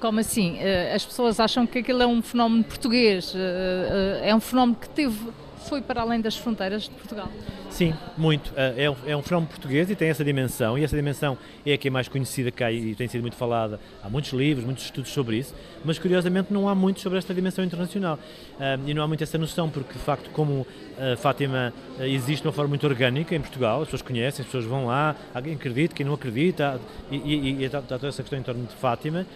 Como 0.00 0.20
assim? 0.20 0.58
Uh, 0.58 0.94
as 0.94 1.04
pessoas 1.04 1.38
acham 1.38 1.66
que 1.66 1.78
aquilo 1.78 2.02
é 2.02 2.06
um 2.06 2.20
fenómeno 2.20 2.64
português, 2.64 3.34
é 4.22 4.34
um 4.34 4.40
fenómeno 4.40 4.76
que 4.78 4.88
teve, 4.88 5.18
foi 5.68 5.80
para 5.80 6.02
além 6.02 6.20
das 6.20 6.36
fronteiras 6.36 6.84
de 6.84 6.90
Portugal. 6.90 7.28
Sim, 7.74 7.92
muito. 8.16 8.52
É 8.56 8.88
um, 8.88 8.94
é 9.04 9.16
um 9.16 9.22
fenómeno 9.22 9.50
português 9.50 9.90
e 9.90 9.96
tem 9.96 10.08
essa 10.08 10.24
dimensão, 10.24 10.78
e 10.78 10.84
essa 10.84 10.94
dimensão 10.94 11.36
é 11.66 11.72
a 11.72 11.76
que 11.76 11.88
é 11.88 11.90
mais 11.90 12.06
conhecida 12.06 12.52
cá 12.52 12.70
e 12.70 12.94
tem 12.94 13.08
sido 13.08 13.22
muito 13.22 13.34
falada. 13.34 13.80
Há 14.00 14.08
muitos 14.08 14.32
livros, 14.32 14.64
muitos 14.64 14.84
estudos 14.84 15.10
sobre 15.10 15.38
isso, 15.38 15.52
mas 15.84 15.98
curiosamente 15.98 16.52
não 16.52 16.68
há 16.68 16.74
muito 16.74 17.00
sobre 17.00 17.18
esta 17.18 17.34
dimensão 17.34 17.64
internacional. 17.64 18.16
e 18.86 18.94
não 18.94 19.02
há 19.02 19.08
muito 19.08 19.24
essa 19.24 19.36
noção, 19.36 19.68
porque 19.68 19.94
de 19.94 19.98
facto, 19.98 20.30
como 20.30 20.64
a 20.96 21.16
Fátima 21.16 21.74
existe 21.98 22.42
de 22.42 22.46
uma 22.46 22.52
forma 22.52 22.68
muito 22.68 22.86
orgânica 22.86 23.34
em 23.34 23.40
Portugal, 23.40 23.80
as 23.82 23.88
pessoas 23.88 24.02
conhecem, 24.02 24.42
as 24.42 24.46
pessoas 24.46 24.66
vão 24.66 24.86
lá, 24.86 25.16
alguém 25.34 25.54
acredita, 25.54 25.96
quem 25.96 26.06
não 26.06 26.14
acredita, 26.14 26.80
e, 27.10 27.16
e, 27.16 27.54
e 27.54 27.64
está 27.64 27.82
toda 27.82 28.06
essa 28.06 28.22
questão 28.22 28.38
em 28.38 28.42
torno 28.44 28.66
de 28.66 28.74
Fátima, 28.76 29.26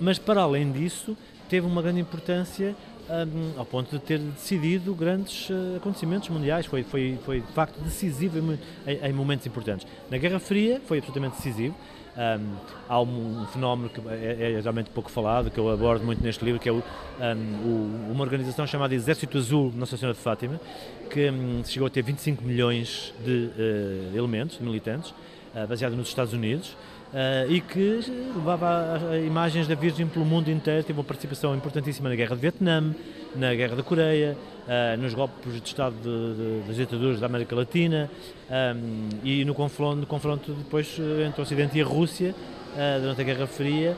mas 0.00 0.20
para 0.20 0.42
além 0.42 0.70
disso, 0.70 1.16
teve 1.48 1.66
uma 1.66 1.82
grande 1.82 1.98
importância 1.98 2.76
um, 3.08 3.58
ao 3.58 3.64
ponto 3.64 3.90
de 3.90 3.98
ter 3.98 4.18
decidido 4.18 4.94
grandes 4.94 5.48
uh, 5.50 5.76
acontecimentos 5.76 6.28
mundiais. 6.28 6.66
Foi, 6.66 6.82
foi, 6.82 7.18
foi 7.24 7.40
de 7.40 7.52
facto 7.52 7.80
decisivo 7.80 8.38
em, 8.38 8.58
em, 8.86 9.12
momentos 9.12 9.46
importantes. 9.46 9.86
Na 10.10 10.18
Guerra 10.18 10.38
Fria 10.38 10.80
foi 10.86 10.98
absolutamente 10.98 11.36
decisivo. 11.36 11.74
Um, 12.16 12.56
há 12.88 13.00
um, 13.00 13.42
um, 13.42 13.46
fenómeno 13.46 13.88
que 13.88 14.00
é, 14.08 14.54
é, 14.54 14.60
realmente 14.60 14.90
pouco 14.90 15.08
falado, 15.08 15.52
que 15.52 15.58
eu 15.58 15.70
abordo 15.70 16.04
muito 16.04 16.20
neste 16.20 16.44
livro, 16.44 16.60
que 16.60 16.68
é 16.68 16.72
o, 16.72 16.78
o, 16.78 18.10
uma 18.10 18.24
organização 18.24 18.66
chamada 18.66 18.92
Exército 18.92 19.38
Azul 19.38 19.72
Nossa 19.76 19.96
Senhora 19.96 20.16
de 20.16 20.20
Fátima, 20.20 20.60
que 21.08 21.30
chegou 21.66 21.86
a 21.86 21.90
ter 21.90 22.02
25 22.02 22.42
milhões 22.42 23.14
de 23.24 23.50
uh, 23.56 24.16
elementos, 24.16 24.58
de 24.58 24.64
militantes, 24.64 25.10
uh, 25.54 25.66
baseado 25.68 25.94
nos 25.94 26.08
Estados 26.08 26.32
Unidos. 26.32 26.76
Uh, 27.08 27.50
e 27.50 27.62
que 27.62 28.00
levava 28.36 29.16
imagens 29.26 29.66
da 29.66 29.74
Virgem 29.74 30.06
pelo 30.06 30.26
mundo 30.26 30.50
inteiro, 30.50 30.84
teve 30.84 30.98
uma 30.98 31.04
participação 31.04 31.56
importantíssima 31.56 32.06
na 32.06 32.14
Guerra 32.14 32.36
do 32.36 32.40
Vietnã, 32.40 32.94
na 33.34 33.54
Guerra 33.54 33.76
da 33.76 33.82
Coreia, 33.82 34.36
uh, 34.66 35.00
nos 35.00 35.14
golpes 35.14 35.54
de 35.54 35.66
Estado 35.66 35.94
de, 36.02 36.60
de, 36.62 36.66
das 36.66 36.76
ditaduras 36.76 37.18
da 37.18 37.24
América 37.24 37.56
Latina 37.56 38.10
um, 38.50 39.08
e 39.24 39.42
no 39.42 39.54
confronto, 39.54 39.96
no 39.96 40.06
confronto 40.06 40.52
depois 40.52 40.98
entre 41.26 41.40
o 41.40 41.44
Ocidente 41.44 41.78
e 41.78 41.80
a 41.80 41.84
Rússia 41.84 42.34
uh, 42.74 43.00
durante 43.00 43.22
a 43.22 43.24
Guerra 43.24 43.46
Fria. 43.46 43.96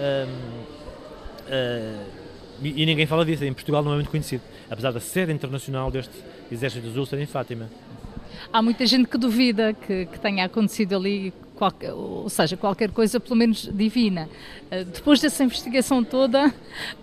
Um, 0.00 0.66
e, 2.62 2.82
e, 2.82 2.86
ninguém 2.86 3.04
fala 3.04 3.22
disso, 3.22 3.44
em 3.44 3.52
Portugal 3.52 3.84
não 3.84 3.92
é 3.92 3.96
muito 3.96 4.10
conhecido, 4.10 4.42
apesar 4.70 4.92
da 4.92 5.00
sede 5.00 5.30
internacional 5.30 5.90
deste 5.90 6.14
Exército 6.50 6.86
Azul 6.86 7.04
ser 7.04 7.18
em 7.18 7.26
Fátima. 7.26 7.68
Há 8.50 8.62
muita 8.62 8.86
gente 8.86 9.08
que 9.08 9.18
duvida 9.18 9.74
que, 9.74 10.06
que 10.06 10.18
tenha 10.18 10.46
acontecido 10.46 10.96
ali 10.96 11.34
ou 11.94 12.28
seja, 12.28 12.56
qualquer 12.56 12.90
coisa 12.90 13.18
pelo 13.18 13.36
menos 13.36 13.68
divina. 13.72 14.28
Eh, 14.70 14.84
depois 14.84 15.20
dessa 15.20 15.42
investigação 15.42 16.04
toda, 16.04 16.52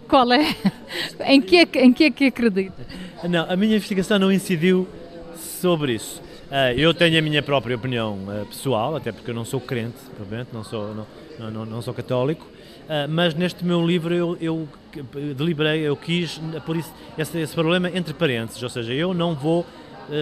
qual 0.08 0.32
é, 0.32 0.56
em 1.26 1.42
que 1.42 1.58
é, 1.58 1.68
em 1.84 1.92
que, 1.92 2.04
é 2.06 2.12
que 2.12 2.26
acredita? 2.26 2.86
Não, 3.28 3.50
a 3.50 3.56
minha 3.56 3.76
investigação 3.76 4.20
não 4.20 4.32
incidiu 4.32 4.88
sobre 5.38 5.94
isso. 5.94 6.22
Eh, 6.52 6.76
eu 6.78 6.94
tenho 6.94 7.18
a 7.18 7.22
minha 7.22 7.42
própria 7.42 7.76
opinião 7.76 8.20
eh, 8.30 8.46
pessoal, 8.46 8.96
até 8.96 9.12
porque 9.12 9.32
eu 9.32 9.36
não 9.36 9.46
sou 9.46 9.60
crente, 9.60 9.98
provavelmente, 10.16 10.50
não 10.54 10.64
sou, 10.64 10.94
não, 11.40 11.52
não, 11.52 11.66
não 11.66 11.82
sou 11.82 11.94
católico, 11.94 12.48
mas 13.10 13.34
neste 13.34 13.64
meu 13.64 13.84
livro 13.84 14.14
eu, 14.14 14.38
eu 14.42 14.68
deliberei, 15.36 15.80
eu 15.80 15.96
quis 15.96 16.40
por 16.66 16.76
isso 16.76 16.94
esse, 17.18 17.40
esse 17.40 17.54
problema 17.54 17.90
entre 17.90 18.14
parênteses, 18.14 18.62
ou 18.62 18.68
seja, 18.68 18.92
eu 18.92 19.14
não 19.14 19.34
vou 19.34 19.66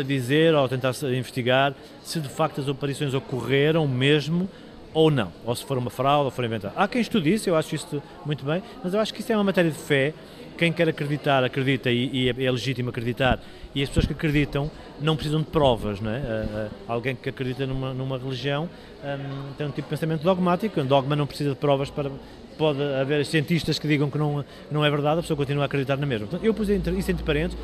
dizer 0.05 0.53
ou 0.53 0.67
tentar 0.67 0.91
investigar 1.03 1.73
se 2.03 2.19
de 2.19 2.29
facto 2.29 2.61
as 2.61 2.67
aparições 2.67 3.13
ocorreram 3.13 3.87
mesmo 3.87 4.49
ou 4.93 5.09
não, 5.09 5.31
ou 5.45 5.55
se 5.55 5.63
for 5.63 5.77
uma 5.77 5.89
fraude 5.89 6.25
ou 6.25 6.31
for 6.31 6.43
inventado. 6.43 6.73
Há 6.75 6.87
quem 6.87 7.01
estude 7.01 7.33
isso, 7.33 7.49
eu 7.49 7.55
acho 7.55 7.75
isso 7.75 8.03
muito 8.25 8.45
bem, 8.45 8.61
mas 8.83 8.93
eu 8.93 8.99
acho 8.99 9.13
que 9.13 9.21
isso 9.21 9.31
é 9.31 9.35
uma 9.35 9.43
matéria 9.43 9.71
de 9.71 9.77
fé. 9.77 10.13
Quem 10.57 10.71
quer 10.71 10.87
acreditar, 10.87 11.43
acredita 11.43 11.89
e, 11.89 12.09
e 12.13 12.29
é, 12.29 12.43
é 12.45 12.51
legítimo 12.51 12.89
acreditar. 12.89 13.39
E 13.73 13.81
as 13.81 13.89
pessoas 13.89 14.05
que 14.05 14.13
acreditam 14.13 14.69
não 14.99 15.15
precisam 15.15 15.39
de 15.39 15.47
provas, 15.47 15.99
não 15.99 16.11
é? 16.11 16.19
Uh, 16.19 16.21
uh, 16.21 16.71
alguém 16.87 17.15
que 17.15 17.29
acredita 17.29 17.65
numa, 17.65 17.93
numa 17.93 18.17
religião 18.17 18.69
um, 19.03 19.53
tem 19.53 19.65
um 19.65 19.71
tipo 19.71 19.83
de 19.83 19.89
pensamento 19.89 20.21
dogmático. 20.21 20.79
Um 20.79 20.85
dogma 20.85 21.15
não 21.15 21.25
precisa 21.25 21.51
de 21.51 21.55
provas 21.55 21.89
para. 21.89 22.11
Pode 22.57 22.79
haver 22.83 23.25
cientistas 23.25 23.79
que 23.79 23.87
digam 23.87 24.11
que 24.11 24.19
não, 24.19 24.45
não 24.69 24.85
é 24.85 24.89
verdade, 24.91 25.19
a 25.19 25.21
pessoa 25.21 25.37
continua 25.37 25.63
a 25.63 25.65
acreditar 25.65 25.97
na 25.97 26.05
mesma. 26.05 26.27
Portanto, 26.27 26.45
eu 26.45 26.53
pus 26.53 26.69
isso 26.69 27.11
entre 27.11 27.23
parênteses 27.23 27.57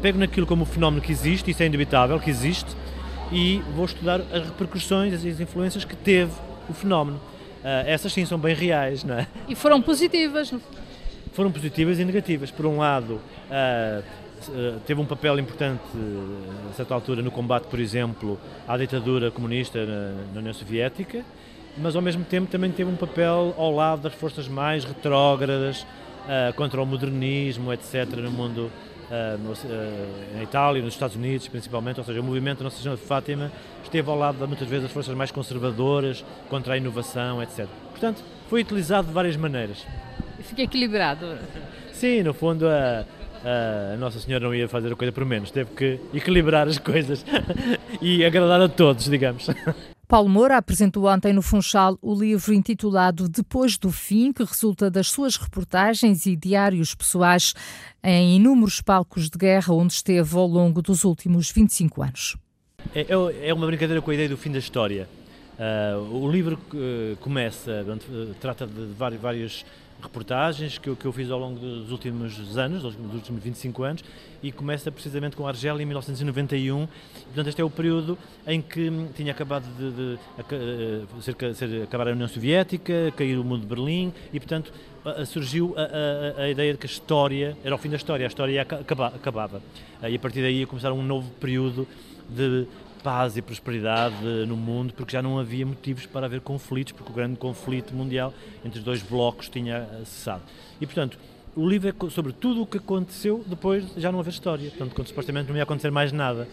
pego 0.00 0.18
naquilo 0.18 0.46
como 0.46 0.64
fenómeno 0.64 1.02
que 1.02 1.12
existe, 1.12 1.50
isso 1.50 1.62
é 1.62 1.66
indubitável, 1.66 2.18
que 2.20 2.30
existe, 2.30 2.76
e 3.32 3.62
vou 3.74 3.84
estudar 3.84 4.20
as 4.20 4.44
repercussões, 4.44 5.12
as 5.12 5.24
influências 5.40 5.84
que 5.84 5.96
teve 5.96 6.32
o 6.68 6.72
fenómeno. 6.72 7.16
Uh, 7.16 7.82
essas 7.86 8.12
sim 8.12 8.24
são 8.24 8.38
bem 8.38 8.54
reais, 8.54 9.02
não 9.02 9.18
é? 9.18 9.26
E 9.48 9.54
foram 9.54 9.82
positivas? 9.82 10.52
Foram 11.32 11.50
positivas 11.50 11.98
e 11.98 12.04
negativas. 12.04 12.50
Por 12.50 12.66
um 12.66 12.78
lado, 12.78 13.20
uh, 13.50 14.02
teve 14.86 15.00
um 15.00 15.04
papel 15.04 15.38
importante, 15.38 15.82
a 16.70 16.74
certa 16.74 16.94
altura, 16.94 17.22
no 17.22 17.30
combate, 17.30 17.64
por 17.64 17.80
exemplo, 17.80 18.38
à 18.68 18.76
ditadura 18.76 19.30
comunista 19.30 19.84
na, 19.84 20.12
na 20.34 20.40
União 20.40 20.54
Soviética, 20.54 21.24
mas 21.76 21.96
ao 21.96 22.02
mesmo 22.02 22.24
tempo 22.24 22.50
também 22.50 22.70
teve 22.70 22.90
um 22.90 22.96
papel 22.96 23.54
ao 23.58 23.74
lado 23.74 24.02
das 24.02 24.14
forças 24.14 24.48
mais 24.48 24.84
retrógradas, 24.84 25.86
uh, 26.26 26.52
contra 26.54 26.82
o 26.82 26.86
modernismo, 26.86 27.72
etc., 27.72 28.06
no 28.16 28.30
mundo 28.30 28.70
uh, 29.10 29.38
no, 29.38 29.52
uh, 29.52 30.42
Itália, 30.42 30.82
nos 30.82 30.94
Estados 30.94 31.16
Unidos 31.16 31.48
principalmente, 31.48 31.98
ou 31.98 32.04
seja, 32.04 32.20
o 32.20 32.24
movimento 32.24 32.62
Nossa 32.62 32.80
Senhora 32.80 33.00
de 33.00 33.06
Fátima 33.06 33.50
esteve 33.82 34.08
ao 34.10 34.16
lado 34.16 34.46
muitas 34.46 34.68
vezes 34.68 34.84
das 34.84 34.92
forças 34.92 35.14
mais 35.14 35.30
conservadoras, 35.30 36.24
contra 36.48 36.74
a 36.74 36.76
inovação, 36.76 37.42
etc. 37.42 37.66
Portanto, 37.90 38.22
foi 38.48 38.60
utilizado 38.60 39.08
de 39.08 39.14
várias 39.14 39.36
maneiras. 39.36 39.86
Fica 40.40 40.62
equilibrado. 40.62 41.38
Sim, 41.92 42.22
no 42.22 42.34
fundo 42.34 42.68
a, 42.68 43.04
a 43.94 43.96
Nossa 43.96 44.20
Senhora 44.20 44.44
não 44.44 44.54
ia 44.54 44.68
fazer 44.68 44.92
a 44.92 44.96
coisa 44.96 45.12
por 45.12 45.24
menos, 45.24 45.50
teve 45.50 45.70
que 45.70 46.00
equilibrar 46.14 46.68
as 46.68 46.78
coisas 46.78 47.24
e 48.02 48.24
agradar 48.24 48.60
a 48.60 48.68
todos, 48.68 49.08
digamos. 49.08 49.48
Paulo 50.08 50.28
Moura 50.28 50.56
apresentou 50.56 51.06
ontem 51.06 51.32
no 51.32 51.42
Funchal 51.42 51.98
o 52.00 52.14
livro 52.14 52.54
intitulado 52.54 53.28
Depois 53.28 53.76
do 53.76 53.90
Fim, 53.90 54.32
que 54.32 54.44
resulta 54.44 54.88
das 54.88 55.08
suas 55.08 55.36
reportagens 55.36 56.26
e 56.26 56.36
diários 56.36 56.94
pessoais 56.94 57.54
em 58.04 58.36
inúmeros 58.36 58.80
palcos 58.80 59.28
de 59.28 59.36
guerra 59.36 59.74
onde 59.74 59.94
esteve 59.94 60.36
ao 60.36 60.46
longo 60.46 60.80
dos 60.80 61.02
últimos 61.02 61.50
25 61.50 62.02
anos. 62.02 62.36
É, 62.94 63.00
é, 63.00 63.48
é 63.48 63.52
uma 63.52 63.66
brincadeira 63.66 64.00
com 64.00 64.12
a 64.12 64.14
ideia 64.14 64.28
do 64.28 64.36
fim 64.36 64.52
da 64.52 64.60
história. 64.60 65.08
Uh, 65.58 66.24
o 66.24 66.30
livro 66.30 66.56
uh, 66.74 67.16
começa, 67.16 67.82
uh, 67.82 68.34
trata 68.40 68.64
de 68.64 68.86
vários, 68.96 69.20
vários 69.20 69.66
reportagens 70.00 70.78
que 70.78 70.88
eu, 70.88 70.96
que 70.96 71.06
eu 71.06 71.12
fiz 71.12 71.30
ao 71.30 71.38
longo 71.38 71.58
dos 71.58 71.90
últimos 71.90 72.56
anos, 72.58 72.82
dos 72.82 73.14
últimos 73.14 73.42
25 73.42 73.82
anos, 73.82 74.04
e 74.42 74.52
começa 74.52 74.90
precisamente 74.92 75.36
com 75.36 75.46
a 75.46 75.50
Argélia 75.50 75.82
em 75.82 75.86
1991. 75.86 76.86
Portanto, 77.26 77.48
este 77.48 77.60
é 77.60 77.64
o 77.64 77.70
período 77.70 78.18
em 78.46 78.60
que 78.60 78.90
tinha 79.14 79.32
acabado 79.32 79.64
de, 79.76 79.90
de, 79.90 80.18
de 81.16 81.24
ser, 81.24 81.54
ser, 81.54 81.82
acabar 81.82 82.08
a 82.08 82.12
União 82.12 82.28
Soviética, 82.28 83.12
cair 83.16 83.38
o 83.38 83.44
mundo 83.44 83.62
de 83.62 83.66
Berlim, 83.66 84.12
e 84.32 84.38
portanto 84.38 84.72
surgiu 85.26 85.74
a, 85.76 86.40
a, 86.40 86.42
a, 86.42 86.48
ideia 86.50 86.72
de 86.72 86.78
que 86.78 86.86
a 86.86 86.90
história 86.90 87.56
era 87.62 87.74
o 87.74 87.78
fim 87.78 87.88
da 87.88 87.96
história, 87.96 88.26
a 88.26 88.28
história 88.28 88.62
acabava. 88.62 89.62
E 90.02 90.16
a 90.16 90.18
partir 90.18 90.42
daí 90.42 90.60
ia 90.60 90.66
começar 90.66 90.92
um 90.92 91.02
novo 91.02 91.30
período 91.40 91.86
de 92.28 92.66
paz 93.02 93.36
e 93.36 93.42
prosperidade 93.42 94.16
no 94.46 94.56
mundo, 94.56 94.92
porque 94.94 95.12
já 95.12 95.22
não 95.22 95.38
havia 95.38 95.64
motivos 95.64 96.06
para 96.06 96.26
haver 96.26 96.40
conflitos, 96.40 96.92
porque 96.92 97.10
o 97.10 97.14
grande 97.14 97.36
conflito 97.36 97.94
mundial 97.94 98.32
entre 98.64 98.78
os 98.78 98.84
dois 98.84 99.02
blocos 99.02 99.48
tinha 99.48 99.86
cessado. 100.04 100.42
E, 100.80 100.86
portanto, 100.86 101.18
o 101.54 101.66
livro 101.68 101.88
é 101.88 102.10
sobre 102.10 102.32
tudo 102.32 102.62
o 102.62 102.66
que 102.66 102.78
aconteceu 102.78 103.42
depois 103.46 103.94
de 103.94 104.00
já 104.00 104.12
não 104.12 104.20
haver 104.20 104.30
história, 104.30 104.68
portanto, 104.70 104.94
quando 104.94 105.08
supostamente 105.08 105.48
não 105.48 105.56
ia 105.56 105.62
acontecer 105.62 105.90
mais 105.90 106.12
nada. 106.12 106.46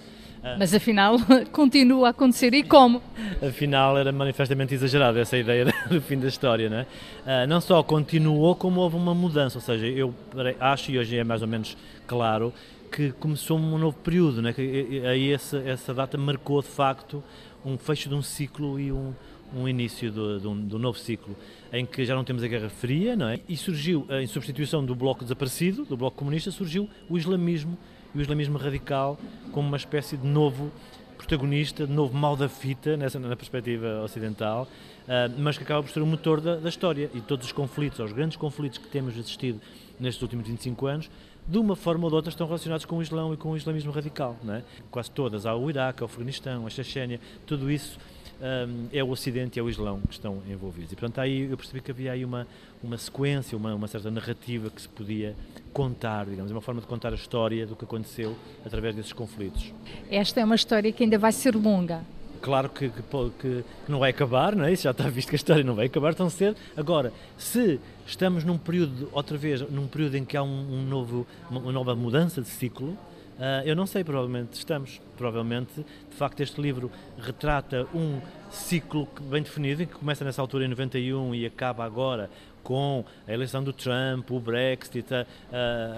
Mas 0.60 0.74
afinal 0.74 1.16
continua 1.54 2.08
a 2.08 2.10
acontecer 2.12 2.54
e 2.54 2.64
como? 2.64 3.02
Afinal 3.42 3.98
era 3.98 4.12
manifestamente 4.12 4.74
exagerado 4.74 5.18
essa 5.18 5.38
ideia 5.38 5.66
do 5.90 6.02
fim 6.02 6.20
da 6.20 6.28
história, 6.28 6.70
não 6.70 6.78
é? 6.78 6.82
Uh, 6.82 7.48
não 7.48 7.62
só 7.62 7.82
continuou 7.82 8.54
como 8.54 8.82
houve 8.82 8.98
uma 8.98 9.16
mudança, 9.16 9.58
ou 9.58 9.62
seja, 9.62 9.88
eu 9.88 10.14
acho 10.60 10.92
e 10.92 11.00
hoje 11.00 11.18
é 11.18 11.24
mais 11.24 11.42
ou 11.42 11.48
menos 11.48 11.78
claro 12.06 12.54
que 12.94 13.12
começou 13.14 13.58
um 13.58 13.78
novo 13.80 13.98
período, 13.98 14.40
né? 14.40 14.54
que 14.54 15.02
aí 15.04 15.32
essa, 15.32 15.58
essa 15.58 15.92
data 15.96 16.16
marcou 16.16 16.62
de 16.62 16.68
facto 16.68 17.24
um 17.66 17.76
fecho 17.76 18.08
de 18.08 18.14
um 18.14 18.22
ciclo 18.22 18.80
e 18.80 18.92
um, 18.92 19.12
um 19.56 19.68
início 19.68 20.12
do, 20.12 20.40
do, 20.40 20.78
novo 20.78 21.00
ciclo, 21.00 21.36
em 21.72 21.88
que 21.88 22.06
já 22.06 22.14
não 22.14 22.24
temos 22.24 22.44
a 22.44 22.48
Guerra 22.48 22.70
Fria, 22.70 23.16
não 23.16 23.30
é? 23.30 23.40
E 23.50 23.58
surgiu, 23.58 24.06
em 24.12 24.28
substituição 24.28 24.86
do 24.86 24.94
Bloco 24.94 25.24
desaparecido, 25.24 25.86
do 25.86 25.98
Bloco 25.98 26.18
Comunista, 26.18 26.52
surgiu 26.52 26.88
o 27.10 27.18
islamismo 27.18 27.76
e 28.14 28.20
o 28.20 28.22
islamismo 28.22 28.60
radical 28.60 29.18
como 29.52 29.68
uma 29.68 29.78
espécie 29.78 30.16
de 30.16 30.28
novo 30.28 30.72
protagonista, 31.18 31.88
de 31.88 31.94
novo 31.94 32.16
mal 32.16 32.36
da 32.36 32.48
fita, 32.48 32.96
nessa, 32.96 33.18
na 33.18 33.36
perspectiva 33.36 34.04
ocidental, 34.04 34.68
uh, 35.08 35.34
mas 35.40 35.58
que 35.58 35.64
acaba 35.64 35.82
por 35.82 35.90
ser 35.90 36.02
o 36.02 36.06
motor 36.06 36.42
da, 36.42 36.58
da, 36.58 36.70
história 36.70 37.10
e 37.14 37.22
todos 37.22 37.48
os 37.48 37.52
conflitos, 37.52 38.00
os 38.00 38.12
grandes 38.12 38.38
conflitos 38.38 38.78
que 38.78 38.88
temos 38.88 39.18
assistido 39.18 39.60
nestes 40.00 40.22
últimos 40.22 40.48
25 40.48 40.86
anos, 40.86 41.10
de 41.48 41.58
uma 41.58 41.76
forma 41.76 42.06
ou 42.06 42.10
de 42.10 42.16
outra 42.16 42.30
estão 42.30 42.48
relacionados 42.48 42.86
com 42.86 42.98
o 42.98 43.02
Islão 43.02 43.34
e 43.34 43.38
com 43.38 43.52
o 43.52 43.58
islamismo 43.58 43.92
radical. 43.92 44.36
Não 44.44 44.56
é? 44.56 44.64
Quase 44.90 45.12
todas, 45.12 45.46
há 45.46 45.56
o 45.56 45.70
Iraque, 45.70 46.02
o 46.02 46.06
Afeganistão, 46.06 46.66
a 46.66 46.70
Chechênia, 46.70 47.20
tudo 47.46 47.70
isso 47.70 47.98
um, 48.42 48.88
é 48.92 49.04
o 49.04 49.10
Ocidente 49.10 49.58
e 49.58 49.60
é 49.60 49.64
o 49.64 49.70
Islão 49.70 50.02
que 50.02 50.14
estão 50.14 50.42
envolvidos. 50.50 50.92
E 50.92 50.96
portanto 50.96 51.20
aí 51.20 51.50
eu 51.50 51.58
percebi 51.58 51.82
que 51.82 51.92
havia 51.92 52.12
aí 52.12 52.26
uma, 52.26 52.48
uma 52.84 52.98
sequência, 52.98 53.58
uma, 53.58 53.74
uma 53.74 53.88
certa 53.88 54.12
narrativa 54.12 54.70
que 54.70 54.82
se 54.82 54.90
podia 54.90 55.36
contar, 55.72 56.26
digamos, 56.26 56.52
uma 56.52 56.62
forma 56.62 56.82
de 56.82 56.88
contar 56.88 57.12
a 57.12 57.16
história 57.16 57.66
do 57.66 57.76
que 57.76 57.86
aconteceu 57.86 58.36
através 58.66 58.96
desses 58.96 59.14
conflitos. 59.14 59.74
Esta 60.10 60.42
é 60.42 60.46
uma 60.46 60.56
história 60.56 60.92
que 60.92 61.04
ainda 61.04 61.18
vai 61.18 61.32
ser 61.32 61.56
longa. 61.56 62.02
Claro 62.44 62.70
que, 62.70 62.90
que, 62.90 63.02
que, 63.40 63.64
não 63.88 64.00
vai 64.00 64.10
acabar, 64.10 64.54
não 64.54 64.66
é? 64.66 64.74
Isso 64.74 64.84
já 64.84 64.92
está 64.92 65.08
visto 65.08 65.30
que 65.30 65.36
a 65.36 65.38
história 65.38 65.64
não 65.64 65.76
vai 65.76 65.86
acabar 65.86 66.14
tão 66.14 66.30
cedo. 66.30 66.58
Agora, 66.76 67.14
se 67.38 67.80
estamos 68.06 68.44
num 68.44 68.58
período, 68.58 69.08
outra 69.14 69.38
vez, 69.38 69.62
num 69.72 69.88
período 69.88 70.16
em 70.16 70.26
que 70.26 70.36
há 70.36 70.44
um, 70.44 70.74
um 70.74 70.84
novo, 70.84 71.26
uma 71.50 71.72
nova 71.72 71.96
mudança 71.96 72.42
de 72.42 72.50
ciclo, 72.50 72.98
Uh, 73.34 73.66
eu 73.66 73.76
não 73.76 73.88
sei, 73.88 74.04
provavelmente 74.04 74.54
estamos. 74.54 75.02
Provavelmente, 75.18 75.74
de 75.78 76.16
facto, 76.16 76.42
este 76.42 76.62
livro 76.62 76.92
retrata 77.18 77.88
um 77.94 78.22
ciclo 78.52 79.08
bem 79.24 79.42
definido, 79.42 79.86
que 79.88 79.96
começa 79.96 80.24
nessa 80.24 80.40
altura 80.40 80.66
em 80.66 80.68
91 80.68 81.34
e 81.34 81.46
acaba 81.46 81.84
agora 81.84 82.30
com 82.64 83.04
a 83.28 83.34
eleição 83.34 83.64
do 83.64 83.74
Trump, 83.74 84.32
o 84.32 84.40
Brexit, 84.40 85.06
a, 85.14 85.26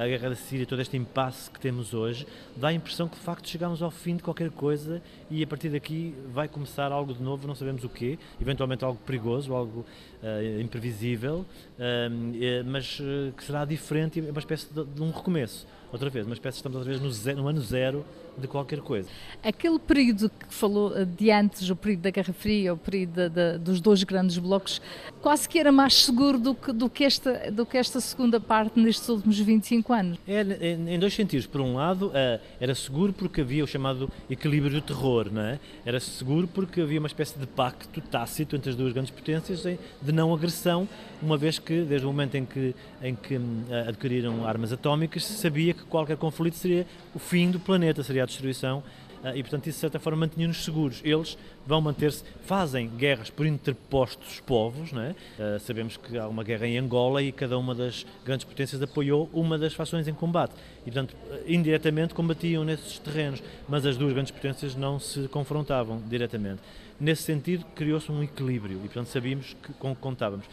a, 0.04 0.08
guerra 0.08 0.30
da 0.30 0.36
Síria, 0.36 0.66
todo 0.66 0.82
este 0.82 0.98
impasse 0.98 1.50
que 1.50 1.60
temos 1.60 1.94
hoje, 1.94 2.28
dá 2.56 2.70
a 2.70 2.74
impressão 2.74 3.08
que 3.08 3.16
de 3.16 3.22
facto 3.22 3.48
chegamos 3.48 3.82
ao 3.82 3.92
fim 3.92 4.16
de 4.16 4.24
qualquer 4.24 4.50
coisa 4.50 5.02
e 5.30 5.44
a 5.44 5.48
partir 5.48 5.70
daqui 5.70 6.16
vai 6.34 6.48
começar 6.48 6.92
algo 6.92 7.14
de 7.14 7.22
novo, 7.22 7.48
não 7.48 7.56
sabemos 7.56 7.84
o 7.84 7.90
quê, 7.90 8.18
eventualmente 8.42 8.84
algo 8.84 9.00
perigoso, 9.06 9.54
algo 9.54 9.86
uh, 10.24 10.62
imprevisível, 10.62 11.46
uh, 11.78 12.66
mas 12.66 13.00
uh, 13.00 13.32
que 13.38 13.44
será 13.44 13.64
diferente 13.64 14.20
e 14.20 14.30
uma 14.30 14.40
espécie 14.40 14.74
de, 14.74 14.84
de 14.84 15.02
um 15.02 15.12
recomeço 15.12 15.68
outra 15.92 16.10
vez, 16.10 16.26
uma 16.26 16.34
espécie 16.34 16.58
estamos 16.58 16.78
outra 16.78 16.92
vez 16.92 17.02
no, 17.02 17.12
zero, 17.12 17.42
no 17.42 17.48
ano 17.48 17.62
zero 17.62 18.06
de 18.38 18.48
qualquer 18.48 18.80
coisa. 18.80 19.08
Aquele 19.44 19.80
período 19.80 20.30
que 20.30 20.54
falou 20.54 20.96
eh, 20.96 21.06
de 21.06 21.32
antes, 21.32 21.70
o 21.70 21.76
período 21.76 22.02
da 22.02 22.10
Guerra 22.10 22.34
Fria, 22.34 22.74
o 22.74 22.78
período 22.78 23.14
da, 23.14 23.28
da, 23.28 23.58
dos 23.58 23.80
dois 23.80 24.04
grandes 24.04 24.38
blocos, 24.38 24.82
quase 25.22 25.48
que 25.48 25.58
era 25.58 25.72
mais 25.72 26.04
seguro 26.04 26.38
do 26.38 26.54
que, 26.54 26.72
do 26.74 26.90
que, 26.90 27.04
esta, 27.04 27.52
do 27.52 27.66
que 27.66 27.78
esta 27.78 28.00
segunda 28.02 28.40
parte 28.40 28.80
nestes 28.80 29.08
últimos 29.08 29.40
25 29.40 29.94
anos. 29.94 30.18
É, 30.28 30.42
em 30.42 31.00
dois 31.00 31.14
sentidos. 31.14 31.48
Por 31.48 31.62
um 31.62 31.76
lado, 31.76 32.12
eh, 32.14 32.40
era 32.60 32.76
seguro 32.76 33.14
porque 33.14 33.42
havia 33.42 33.64
o 33.64 33.68
chamado 33.68 34.10
equilíbrio 34.30 34.74
do 34.74 34.82
terror, 34.82 35.30
não 35.32 35.42
é? 35.42 35.60
Era 35.86 36.00
seguro 36.00 36.48
porque 36.48 36.82
havia 36.82 37.00
uma 37.00 37.08
espécie 37.08 37.38
de 37.40 37.48
pacto 37.48 38.02
tácito 38.02 38.56
entre 38.56 38.70
as 38.70 38.76
duas 38.76 38.92
grandes 38.92 39.12
potências 39.12 39.64
de 39.64 40.12
não 40.12 40.34
agressão, 40.34 40.88
uma 41.22 41.38
vez 41.38 41.58
que, 41.58 41.82
desde 41.82 42.06
o 42.06 42.10
momento 42.10 42.36
em 42.36 42.46
que, 42.46 42.76
em 43.02 43.16
que 43.16 43.38
hum, 43.38 43.64
adquiriram 43.88 44.46
armas 44.46 44.72
atómicas, 44.72 45.24
se 45.24 45.34
sabia 45.34 45.74
que 45.76 45.84
qualquer 45.84 46.18
conflito 46.18 46.56
seria 46.56 46.88
o 47.14 47.20
fim 47.20 47.52
do 47.52 47.60
planeta, 47.60 48.04
seria 48.04 48.24
a 48.24 48.26
destruição 48.26 48.84
ah, 49.26 49.36
e, 49.36 49.42
portanto, 49.42 49.66
isso 49.66 49.78
de 49.78 49.82
certa 49.82 50.00
forma 50.00 50.20
mantinha-nos 50.20 50.64
seguros. 50.64 51.02
Eles 51.04 51.36
vão 51.66 51.82
manter-se, 51.82 52.24
fazem 52.46 52.88
guerras 52.88 53.32
por 53.32 53.48
interpostos 53.48 54.40
povos, 54.40 54.92
é? 54.94 55.16
Uh, 55.42 55.60
sabemos 55.60 55.98
que 55.98 56.16
há 56.16 56.28
uma 56.28 56.44
guerra 56.44 56.68
em 56.68 56.78
Angola 56.78 57.24
e 57.24 57.32
cada 57.32 57.58
uma 57.58 57.74
das 57.74 58.06
grandes 58.24 58.46
potências 58.46 58.80
apoiou 58.84 59.28
uma 59.34 59.58
das 59.58 59.74
fações 59.74 60.08
em 60.08 60.14
combate. 60.14 60.54
E, 60.82 60.92
portanto, 60.92 61.16
indiretamente 61.48 62.14
combatiam 62.14 62.64
nesses 62.64 63.00
terrenos, 63.00 63.42
mas 63.68 63.84
as 63.84 63.98
duas 63.98 64.14
grandes 64.14 64.32
potências 64.32 64.76
não 64.76 65.00
se 65.00 65.28
confrontavam 65.30 66.00
diretamente. 66.08 66.62
Nesse 67.00 67.24
sentido, 67.24 67.66
criou-se 67.76 68.12
um 68.12 68.22
equilíbrio 68.22 68.78
e, 68.78 68.88
portanto, 68.88 69.08
sabíamos 69.08 69.56
que, 69.64 69.74
com 69.74 69.96
que 69.96 70.02
contávamos. 70.02 70.46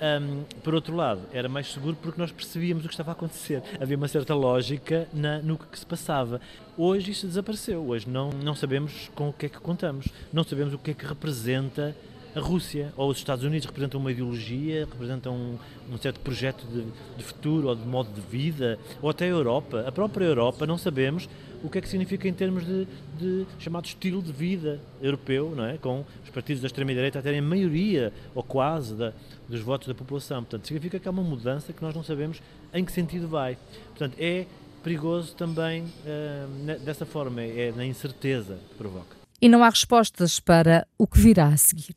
Um, 0.00 0.42
por 0.62 0.74
outro 0.74 0.94
lado, 0.94 1.20
era 1.32 1.48
mais 1.48 1.72
seguro 1.72 1.96
porque 2.00 2.20
nós 2.20 2.32
percebíamos 2.32 2.84
o 2.84 2.88
que 2.88 2.94
estava 2.94 3.12
a 3.12 3.12
acontecer. 3.12 3.62
Havia 3.80 3.96
uma 3.96 4.08
certa 4.08 4.34
lógica 4.34 5.08
na, 5.12 5.38
no 5.38 5.56
que 5.56 5.78
se 5.78 5.86
passava. 5.86 6.40
Hoje 6.76 7.12
isso 7.12 7.26
desapareceu. 7.26 7.86
Hoje 7.86 8.08
não, 8.08 8.30
não 8.30 8.54
sabemos 8.54 9.10
com 9.14 9.28
o 9.28 9.32
que 9.32 9.46
é 9.46 9.48
que 9.48 9.58
contamos. 9.58 10.08
Não 10.32 10.42
sabemos 10.42 10.74
o 10.74 10.78
que 10.78 10.90
é 10.90 10.94
que 10.94 11.06
representa 11.06 11.94
a 12.34 12.40
Rússia 12.40 12.92
ou 12.96 13.10
os 13.10 13.18
Estados 13.18 13.44
Unidos 13.44 13.64
representam 13.64 14.00
uma 14.00 14.10
ideologia, 14.10 14.86
representam 14.90 15.34
um, 15.34 15.58
um 15.92 15.98
certo 15.98 16.18
projeto 16.18 16.66
de, 16.66 16.84
de, 17.16 17.22
futuro 17.22 17.68
ou 17.68 17.76
de 17.76 17.86
modo 17.86 18.10
de 18.12 18.20
vida, 18.20 18.78
ou 19.00 19.08
até 19.08 19.26
a 19.26 19.28
Europa. 19.28 19.84
A 19.86 19.92
própria 19.92 20.24
Europa 20.24 20.66
não 20.66 20.76
sabemos 20.76 21.28
o 21.62 21.70
que 21.70 21.78
é 21.78 21.80
que 21.80 21.88
significa 21.88 22.28
em 22.28 22.32
termos 22.32 22.66
de, 22.66 22.86
de 23.18 23.46
chamado 23.58 23.86
estilo 23.86 24.20
de 24.20 24.32
vida 24.32 24.80
europeu, 25.00 25.54
não 25.56 25.64
é? 25.64 25.78
com 25.78 26.04
os 26.22 26.30
partidos 26.30 26.60
da 26.60 26.66
extrema-direita 26.66 27.20
a 27.20 27.22
terem 27.22 27.40
maioria, 27.40 28.12
ou 28.34 28.42
quase, 28.42 28.94
da, 28.94 29.12
dos 29.48 29.60
votos 29.60 29.88
da 29.88 29.94
população. 29.94 30.42
Portanto, 30.42 30.66
significa 30.66 30.98
que 30.98 31.08
há 31.08 31.10
uma 31.10 31.22
mudança 31.22 31.72
que 31.72 31.82
nós 31.82 31.94
não 31.94 32.02
sabemos 32.02 32.40
em 32.72 32.84
que 32.84 32.92
sentido 32.92 33.28
vai. 33.28 33.56
Portanto, 33.88 34.16
é 34.18 34.46
perigoso 34.82 35.34
também 35.34 35.82
uh, 35.82 36.78
dessa 36.84 37.06
forma, 37.06 37.42
é 37.42 37.72
na 37.74 37.86
incerteza 37.86 38.58
que 38.68 38.74
provoca. 38.74 39.16
E 39.40 39.48
não 39.48 39.64
há 39.64 39.68
respostas 39.68 40.38
para 40.38 40.86
o 40.98 41.06
que 41.06 41.18
virá 41.18 41.48
a 41.48 41.56
seguir. 41.56 41.94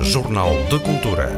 Jornal 0.00 0.50
de 0.70 0.78
Cultura. 0.78 1.28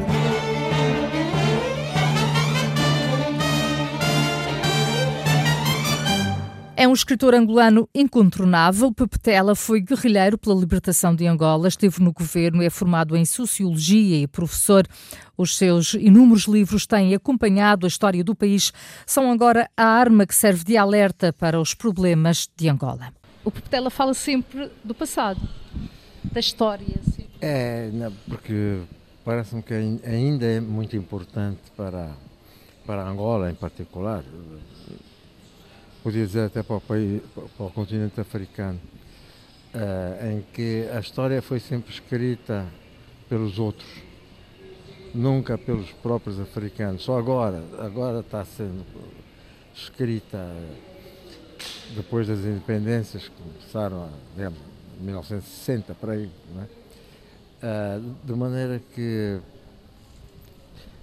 É 6.86 6.88
um 6.88 6.92
escritor 6.92 7.34
angolano 7.34 7.88
incontornável. 7.92 8.92
Pepetela 8.92 9.56
foi 9.56 9.80
guerrilheiro 9.80 10.38
pela 10.38 10.54
libertação 10.54 11.16
de 11.16 11.26
Angola, 11.26 11.66
esteve 11.66 12.00
no 12.00 12.12
governo, 12.12 12.62
é 12.62 12.70
formado 12.70 13.16
em 13.16 13.24
Sociologia 13.24 14.22
e 14.22 14.28
professor. 14.28 14.86
Os 15.36 15.56
seus 15.56 15.94
inúmeros 15.94 16.44
livros 16.44 16.86
têm 16.86 17.12
acompanhado 17.12 17.86
a 17.86 17.88
história 17.88 18.22
do 18.22 18.36
país, 18.36 18.72
são 19.04 19.32
agora 19.32 19.68
a 19.76 19.84
arma 19.84 20.24
que 20.28 20.34
serve 20.36 20.62
de 20.62 20.76
alerta 20.76 21.32
para 21.32 21.60
os 21.60 21.74
problemas 21.74 22.48
de 22.56 22.68
Angola. 22.68 23.12
O 23.44 23.50
Pepetela 23.50 23.90
fala 23.90 24.14
sempre 24.14 24.70
do 24.84 24.94
passado, 24.94 25.40
da 26.22 26.38
história. 26.38 27.00
Sim. 27.02 27.26
É, 27.40 27.90
porque 28.28 28.78
parece-me 29.24 29.60
que 29.60 29.74
ainda 29.74 30.46
é 30.46 30.60
muito 30.60 30.96
importante 30.96 31.62
para, 31.76 32.12
para 32.86 33.02
Angola 33.08 33.50
em 33.50 33.56
particular 33.56 34.22
podia 36.06 36.24
dizer 36.24 36.42
até 36.42 36.62
para 36.62 36.76
o, 36.76 36.80
país, 36.80 37.20
para 37.34 37.66
o 37.66 37.70
continente 37.72 38.20
africano, 38.20 38.78
uh, 39.74 40.30
em 40.30 40.44
que 40.52 40.88
a 40.94 41.00
história 41.00 41.42
foi 41.42 41.58
sempre 41.58 41.92
escrita 41.92 42.64
pelos 43.28 43.58
outros, 43.58 43.88
nunca 45.12 45.58
pelos 45.58 45.90
próprios 45.90 46.38
africanos. 46.38 47.02
Só 47.02 47.18
agora, 47.18 47.60
agora 47.80 48.20
está 48.20 48.44
sendo 48.44 48.86
escrita 49.74 50.48
depois 51.96 52.28
das 52.28 52.38
independências 52.38 53.24
que 53.26 53.42
começaram 53.42 54.08
em 54.38 55.04
1960 55.04 55.92
para 55.94 56.12
aí, 56.12 56.30
é? 57.64 57.96
uh, 57.96 58.14
de 58.22 58.32
maneira 58.32 58.80
que 58.94 59.40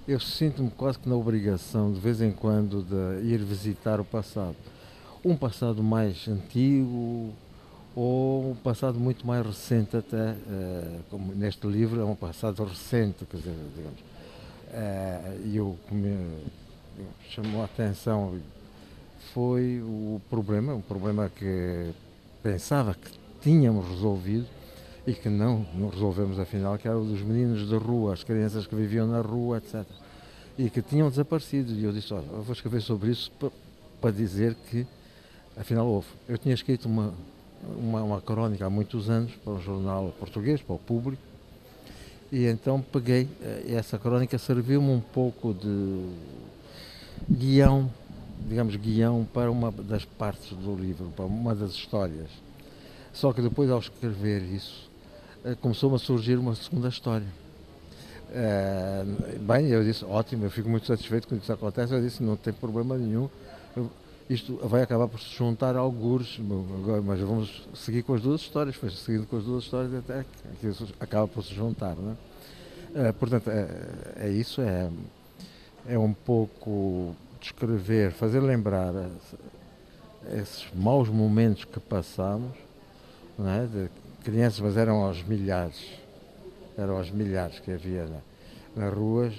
eu 0.07 0.21
sinto-me 0.21 0.71
quase 0.71 0.97
que 0.97 1.09
na 1.09 1.15
obrigação 1.15 1.91
de 1.91 1.99
vez 1.99 2.21
em 2.21 2.31
quando 2.31 2.81
de 2.81 3.27
ir 3.27 3.39
visitar 3.39 3.99
o 3.99 4.05
passado 4.05 4.55
um 5.23 5.35
passado 5.35 5.81
mais 5.81 6.27
antigo 6.27 7.33
ou 7.95 8.51
um 8.51 8.55
passado 8.55 8.99
muito 8.99 9.25
mais 9.25 9.45
recente 9.45 9.95
até, 9.95 10.31
uh, 10.31 10.99
como 11.09 11.33
neste 11.33 11.65
livro 11.67 12.01
é 12.01 12.05
um 12.05 12.15
passado 12.15 12.63
recente, 12.63 13.25
quer 13.25 13.37
dizer, 13.37 13.55
digamos. 13.75 13.99
Uh, 13.99 15.47
e 15.47 15.59
o 15.59 15.77
que 15.87 15.93
me 15.93 16.43
chamou 17.29 17.61
a 17.61 17.65
atenção 17.65 18.39
foi 19.33 19.81
o 19.81 20.19
problema, 20.29 20.73
um 20.73 20.81
problema 20.81 21.29
que 21.29 21.91
pensava 22.41 22.93
que 22.93 23.11
tínhamos 23.41 23.87
resolvido 23.87 24.47
e 25.05 25.13
que 25.13 25.29
não, 25.29 25.65
não 25.75 25.89
resolvemos 25.89 26.39
afinal, 26.39 26.77
que 26.77 26.87
era 26.87 26.97
o 26.97 27.05
dos 27.05 27.21
meninos 27.21 27.69
da 27.69 27.77
rua, 27.77 28.13
as 28.13 28.23
crianças 28.23 28.65
que 28.65 28.75
viviam 28.75 29.07
na 29.07 29.21
rua, 29.21 29.57
etc. 29.57 29.85
E 30.57 30.69
que 30.69 30.81
tinham 30.81 31.09
desaparecido. 31.09 31.73
E 31.73 31.83
eu 31.83 31.91
disse, 31.91 32.13
olha, 32.13 32.25
eu 32.31 32.41
vou 32.41 32.53
escrever 32.53 32.81
sobre 32.81 33.11
isso 33.11 33.31
para 34.01 34.11
dizer 34.11 34.55
que 34.69 34.85
afinal 35.57 35.87
houve. 35.87 36.07
Eu 36.27 36.37
tinha 36.37 36.53
escrito 36.53 36.85
uma, 36.85 37.13
uma, 37.77 38.03
uma 38.03 38.21
crónica 38.21 38.65
há 38.65 38.69
muitos 38.69 39.09
anos 39.09 39.31
para 39.43 39.53
um 39.53 39.61
jornal 39.61 40.13
português, 40.19 40.61
para 40.61 40.75
o 40.75 40.79
público, 40.79 41.21
e 42.31 42.45
então 42.45 42.81
peguei, 42.81 43.27
eh, 43.41 43.75
essa 43.75 43.97
crónica 43.97 44.37
serviu-me 44.37 44.89
um 44.89 44.99
pouco 44.99 45.53
de 45.53 46.09
guião, 47.29 47.91
digamos, 48.47 48.75
guião 48.75 49.27
para 49.31 49.51
uma 49.51 49.71
das 49.71 50.03
partes 50.03 50.49
do 50.57 50.75
livro, 50.75 51.11
para 51.15 51.25
uma 51.25 51.53
das 51.53 51.71
histórias. 51.71 52.29
Só 53.13 53.31
que 53.31 53.41
depois, 53.41 53.69
ao 53.69 53.79
escrever 53.79 54.41
isso, 54.41 54.89
eh, 55.45 55.55
começou-me 55.61 55.95
a 55.95 55.99
surgir 55.99 56.37
uma 56.37 56.55
segunda 56.55 56.89
história. 56.89 57.27
É, 58.35 59.05
bem, 59.41 59.67
eu 59.67 59.83
disse, 59.83 60.03
ótimo, 60.03 60.45
eu 60.45 60.49
fico 60.49 60.67
muito 60.67 60.87
satisfeito 60.87 61.27
quando 61.27 61.43
isso 61.43 61.53
acontece. 61.53 61.93
Eu 61.93 62.01
disse, 62.01 62.23
não 62.23 62.35
tem 62.35 62.51
problema 62.51 62.97
nenhum. 62.97 63.29
Isto 64.29 64.57
vai 64.63 64.81
acabar 64.81 65.07
por 65.07 65.19
se 65.19 65.35
juntar 65.35 65.75
a 65.75 65.79
algures, 65.79 66.39
mas 67.03 67.19
vamos 67.19 67.67
seguir 67.73 68.03
com 68.03 68.13
as 68.13 68.21
duas 68.21 68.41
histórias. 68.41 68.75
Foi 68.75 68.89
seguindo 68.89 69.27
com 69.27 69.37
as 69.37 69.43
duas 69.43 69.65
histórias 69.65 69.93
até 69.93 70.25
que 70.59 70.67
isso 70.67 70.87
acaba 70.99 71.27
por 71.27 71.43
se 71.43 71.53
juntar. 71.53 71.95
Não 71.95 72.17
é? 72.95 73.09
é 73.09 73.11
portanto, 73.11 73.49
é, 73.49 74.27
é, 74.27 74.29
isso, 74.29 74.61
é, 74.61 74.89
é 75.87 75.97
um 75.97 76.13
pouco 76.13 77.15
descrever, 77.41 78.11
fazer 78.11 78.39
lembrar 78.39 78.93
esses 80.31 80.65
maus 80.73 81.09
momentos 81.09 81.65
que 81.65 81.79
passamos, 81.79 82.53
não 83.37 83.49
é? 83.49 83.65
de 83.65 83.89
crianças, 84.23 84.61
mas 84.61 84.77
eram 84.77 85.03
aos 85.03 85.21
milhares, 85.21 85.99
eram 86.77 86.95
aos 86.97 87.11
milhares 87.11 87.59
que 87.59 87.71
havia 87.71 88.07
nas 88.73 88.93
ruas. 88.93 89.33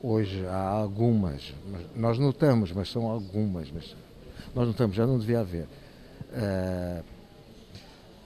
Hoje 0.00 0.46
há 0.46 0.60
algumas, 0.60 1.52
nós 1.96 2.20
notamos, 2.20 2.70
mas 2.70 2.88
são 2.88 3.10
algumas, 3.10 3.68
mas 3.72 3.96
nós 4.54 4.64
não 4.64 4.70
estamos, 4.70 4.96
já 4.96 5.06
não 5.06 5.18
devia 5.18 5.40
haver. 5.40 5.66
Uh, 6.32 7.04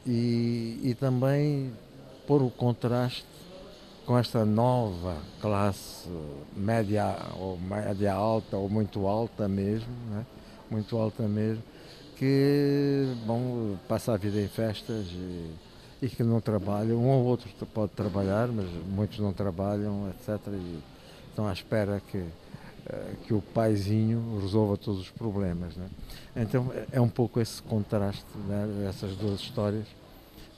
e, 0.06 0.80
e 0.82 0.96
também 0.98 1.72
pôr 2.26 2.42
o 2.42 2.50
contraste 2.50 3.26
com 4.04 4.18
esta 4.18 4.44
nova 4.44 5.16
classe 5.40 6.08
média 6.56 7.16
ou 7.38 7.58
média 7.58 8.12
alta 8.12 8.56
ou 8.56 8.68
muito 8.68 9.06
alta 9.06 9.48
mesmo, 9.48 9.92
né? 10.10 10.26
muito 10.70 10.96
alta 10.96 11.22
mesmo, 11.24 11.62
que 12.16 13.14
bom, 13.26 13.76
passa 13.88 14.14
a 14.14 14.16
vida 14.16 14.40
em 14.40 14.48
festas 14.48 15.06
e, 15.12 15.50
e, 16.02 16.08
que 16.08 16.22
não 16.22 16.40
trabalham. 16.40 16.98
Um 16.98 17.08
ou 17.08 17.24
outro 17.24 17.48
pode 17.72 17.92
trabalhar, 17.92 18.48
mas 18.48 18.66
muitos 18.86 19.18
não 19.18 19.32
trabalham, 19.32 20.08
etc. 20.10 20.40
E 20.48 20.78
estão 21.28 21.46
à 21.46 21.52
espera 21.52 22.00
que 22.10 22.24
que 23.26 23.32
o 23.32 23.40
paizinho 23.40 24.40
resolva 24.40 24.76
todos 24.76 25.00
os 25.00 25.10
problemas. 25.10 25.76
Né? 25.76 25.86
Então 26.36 26.72
é 26.90 27.00
um 27.00 27.08
pouco 27.08 27.40
esse 27.40 27.62
contraste 27.62 28.24
né, 28.48 28.66
dessas 28.84 29.14
duas 29.16 29.40
histórias 29.40 29.86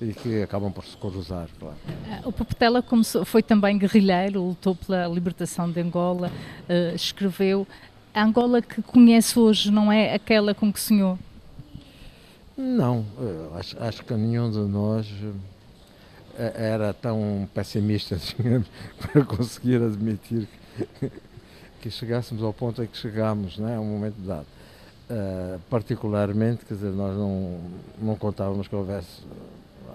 e 0.01 0.13
que 0.13 0.43
acabam 0.43 0.73
por 0.73 0.85
se 0.85 0.97
cruzar, 0.97 1.49
claro. 1.59 1.77
Eh, 2.11 2.21
o 2.25 2.33
Popetela 2.33 2.83
começou, 2.83 3.25
foi 3.25 3.43
também 3.43 3.79
guerrilheiro, 3.79 4.43
lutou 4.43 4.75
pela 4.75 5.07
libertação 5.07 5.71
de 5.71 5.81
Angola, 5.81 6.33
uh, 6.69 6.95
escreveu. 6.95 7.67
A 8.13 8.25
Angola 8.25 8.61
que 8.61 8.83
conhece 8.83 9.39
hoje 9.39 9.71
não 9.71 9.93
é 9.93 10.15
aquela 10.15 10.55
com 10.55 10.73
que 10.73 10.81
sonhou? 10.81 11.19
Não, 12.57 13.05
acho, 13.57 13.83
acho 13.83 14.05
que 14.05 14.15
nenhum 14.15 14.51
de 14.51 14.59
nós 14.59 15.09
era 16.37 16.93
tão 16.93 17.49
pessimista 17.53 18.17
digamos, 18.37 18.69
para 18.99 19.25
conseguir 19.25 19.83
admitir 19.83 20.49
que 21.01 21.11
que 21.85 21.91
chegássemos 21.91 22.43
ao 22.43 22.51
ponto 22.51 22.83
em 22.83 22.87
que 22.87 22.97
chegámos, 22.97 23.59
né, 23.59 23.77
a 23.77 23.81
um 23.81 23.85
momento 23.85 24.17
dado. 24.27 24.47
Uh, 25.11 25.61
particularmente, 25.69 26.65
quer 26.65 26.73
dizer, 26.73 26.91
nós 26.93 27.15
não, 27.15 27.61
não 28.01 28.17
contávamos 28.17 28.67
que 28.67 28.75
houvesse, 28.75 29.21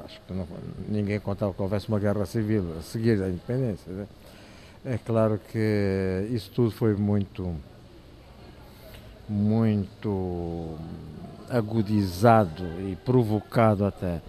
acho 0.05 0.21
que 0.21 0.31
não, 0.31 0.47
ninguém 0.87 1.19
contava 1.19 1.51
que 1.51 1.59
houvesse 1.59 1.89
uma 1.89 1.97
guerra 1.97 2.27
civil 2.27 2.77
a 2.77 2.83
seguir 2.83 3.19
à 3.23 3.27
independência. 3.27 3.91
Né? 3.91 4.07
É 4.85 4.99
claro 4.99 5.39
que 5.51 6.27
isso 6.29 6.51
tudo 6.51 6.69
foi 6.69 6.93
muito, 6.93 7.55
muito 9.27 10.77
agudizado 11.49 12.63
e 12.87 12.95
provocado 13.03 13.83
até, 13.83 14.21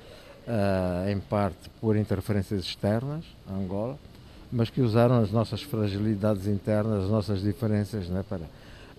uh, 0.49 1.11
em 1.11 1.21
parte, 1.21 1.69
por 1.79 1.95
interferências 1.95 2.63
externas 2.63 3.23
a 3.47 3.53
Angola 3.53 3.99
mas 4.53 4.69
que 4.69 4.81
usaram 4.81 5.23
as 5.23 5.31
nossas 5.31 5.63
fragilidades 5.63 6.47
internas, 6.47 7.05
as 7.05 7.11
nossas 7.11 7.41
diferenças 7.41 8.09
né, 8.09 8.25
para, 8.29 8.47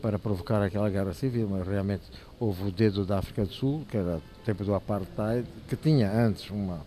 para 0.01 0.17
provocar 0.17 0.61
aquela 0.61 0.89
guerra 0.89 1.13
civil. 1.13 1.47
Mas 1.49 1.67
realmente 1.67 2.03
houve 2.39 2.69
o 2.69 2.71
dedo 2.71 3.05
da 3.05 3.19
África 3.19 3.43
do 3.45 3.51
Sul, 3.51 3.85
que 3.89 3.97
era 3.97 4.17
o 4.17 4.45
tempo 4.45 4.63
do 4.63 4.73
apartheid, 4.73 5.45
que 5.67 5.75
tinha 5.75 6.09
antes 6.11 6.49
uma, 6.49 6.79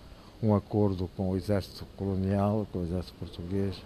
um 0.42 0.54
acordo 0.54 1.08
com 1.16 1.30
o 1.30 1.36
exército 1.36 1.84
colonial, 1.96 2.66
com 2.72 2.78
o 2.78 2.82
exército 2.84 3.14
português, 3.18 3.76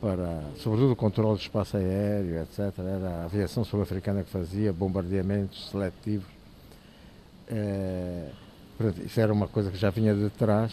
para, 0.00 0.44
sobretudo, 0.56 0.92
o 0.92 0.96
controle 0.96 1.36
do 1.36 1.42
espaço 1.42 1.76
aéreo, 1.76 2.40
etc. 2.42 2.78
Era 2.78 3.08
a 3.22 3.24
aviação 3.24 3.64
sul-africana 3.64 4.22
que 4.22 4.30
fazia 4.30 4.72
bombardeamentos 4.72 5.68
seletivos. 5.68 6.28
É, 7.48 8.30
isso 9.04 9.20
era 9.20 9.32
uma 9.32 9.48
coisa 9.48 9.70
que 9.70 9.76
já 9.76 9.90
vinha 9.90 10.14
de 10.14 10.30
trás 10.30 10.72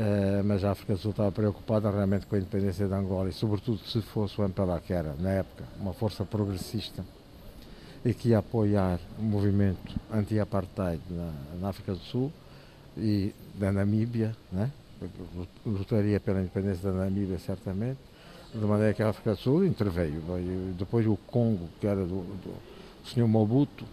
Uh, 0.00 0.42
mas 0.44 0.64
a 0.64 0.70
África 0.70 0.94
do 0.94 0.98
Sul 0.98 1.10
estava 1.10 1.30
preocupada 1.30 1.90
realmente 1.90 2.24
com 2.24 2.34
a 2.34 2.38
independência 2.38 2.88
de 2.88 2.94
Angola 2.94 3.28
e 3.28 3.34
sobretudo 3.34 3.80
se 3.80 4.00
fosse 4.00 4.40
o 4.40 4.44
MPLA, 4.44 4.80
que 4.80 4.94
era, 4.94 5.14
na 5.18 5.28
época, 5.28 5.62
uma 5.78 5.92
força 5.92 6.24
progressista 6.24 7.04
e 8.02 8.14
que 8.14 8.30
ia 8.30 8.38
apoiar 8.38 8.98
o 9.18 9.22
movimento 9.22 9.94
anti-apartheid 10.10 11.02
na, 11.10 11.32
na, 11.60 11.68
África 11.68 11.92
do 11.92 11.98
Sul 11.98 12.32
e 12.96 13.34
da 13.56 13.70
Namíbia, 13.70 14.34
né? 14.50 14.72
lutaria 15.66 16.18
pela 16.18 16.40
independência 16.40 16.90
da 16.90 17.04
Namíbia 17.04 17.38
certamente, 17.38 17.98
de 18.54 18.64
maneira 18.64 18.94
que 18.94 19.02
a 19.02 19.10
África 19.10 19.32
do 19.32 19.38
Sul 19.38 19.66
interveio. 19.66 20.22
Depois 20.78 21.06
o 21.06 21.18
Congo, 21.26 21.68
que 21.78 21.86
era 21.86 22.00
do, 22.00 22.22
do 22.22 22.54
senhor 23.04 23.28
Mobutu, 23.28 23.84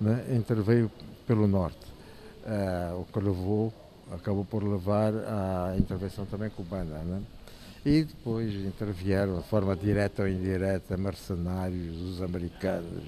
né? 0.00 0.24
interveio 0.34 0.90
pelo 1.26 1.46
norte, 1.46 1.86
uh, 2.46 2.98
o 2.98 3.04
que 3.04 3.20
levou 3.20 3.74
acabou 4.12 4.44
por 4.44 4.62
levar 4.62 5.12
à 5.14 5.76
intervenção 5.78 6.26
também 6.26 6.50
cubana. 6.50 6.98
Né? 6.98 7.22
E 7.84 8.04
depois 8.04 8.54
intervieram 8.54 9.38
de 9.38 9.48
forma 9.48 9.74
direta 9.74 10.22
ou 10.22 10.28
indireta 10.28 10.98
mercenários, 10.98 11.96
os 11.98 12.22
americanos, 12.22 13.02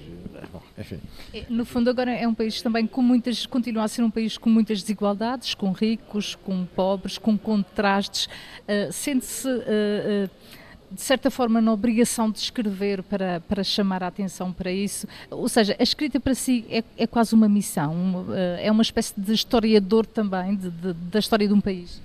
enfim. 0.75 0.99
É, 1.31 1.45
no 1.47 1.63
fundo, 1.63 1.91
agora 1.91 2.11
é 2.11 2.27
um 2.27 2.33
país 2.33 2.59
também 2.59 2.87
com 2.87 3.01
muitas, 3.01 3.45
continua 3.45 3.83
a 3.83 3.87
ser 3.87 4.01
um 4.01 4.09
país 4.09 4.35
com 4.35 4.49
muitas 4.49 4.81
desigualdades, 4.81 5.53
com 5.53 5.71
ricos, 5.71 6.33
com 6.33 6.65
pobres, 6.65 7.19
com 7.19 7.37
contrastes. 7.37 8.25
Uh, 8.67 8.91
Sente-se. 8.91 9.47
Uh, 9.47 10.25
uh, 10.25 10.62
de 10.93 11.01
certa 11.01 11.31
forma, 11.31 11.59
na 11.59 11.73
obrigação 11.73 12.29
de 12.29 12.39
escrever 12.39 13.01
para, 13.03 13.39
para 13.41 13.63
chamar 13.63 14.03
a 14.03 14.07
atenção 14.07 14.53
para 14.53 14.71
isso. 14.71 15.07
Ou 15.31 15.49
seja, 15.49 15.75
a 15.79 15.83
escrita 15.83 16.19
para 16.19 16.35
si 16.35 16.65
é, 16.69 16.83
é 16.97 17.07
quase 17.07 17.33
uma 17.33 17.49
missão, 17.49 18.25
é 18.59 18.71
uma 18.71 18.83
espécie 18.83 19.13
de 19.17 19.33
historiador 19.33 20.05
também 20.05 20.55
de, 20.55 20.69
de, 20.69 20.93
da 20.93 21.19
história 21.19 21.47
de 21.47 21.53
um 21.53 21.61
país. 21.61 22.01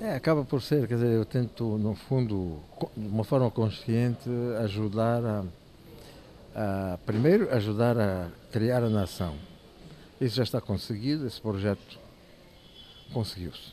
É, 0.00 0.16
acaba 0.16 0.44
por 0.44 0.60
ser, 0.60 0.86
quer 0.86 0.94
dizer, 0.94 1.12
eu 1.12 1.24
tento, 1.24 1.78
no 1.78 1.94
fundo, 1.94 2.58
de 2.96 3.08
uma 3.08 3.24
forma 3.24 3.50
consciente, 3.50 4.28
ajudar 4.62 5.24
a, 5.24 5.44
a 6.54 6.98
primeiro, 7.06 7.52
ajudar 7.54 7.98
a 7.98 8.28
criar 8.52 8.82
a 8.82 8.90
nação. 8.90 9.34
Isso 10.20 10.36
já 10.36 10.42
está 10.42 10.60
conseguido, 10.60 11.26
esse 11.26 11.40
projeto 11.40 11.98
conseguiu-se. 13.12 13.72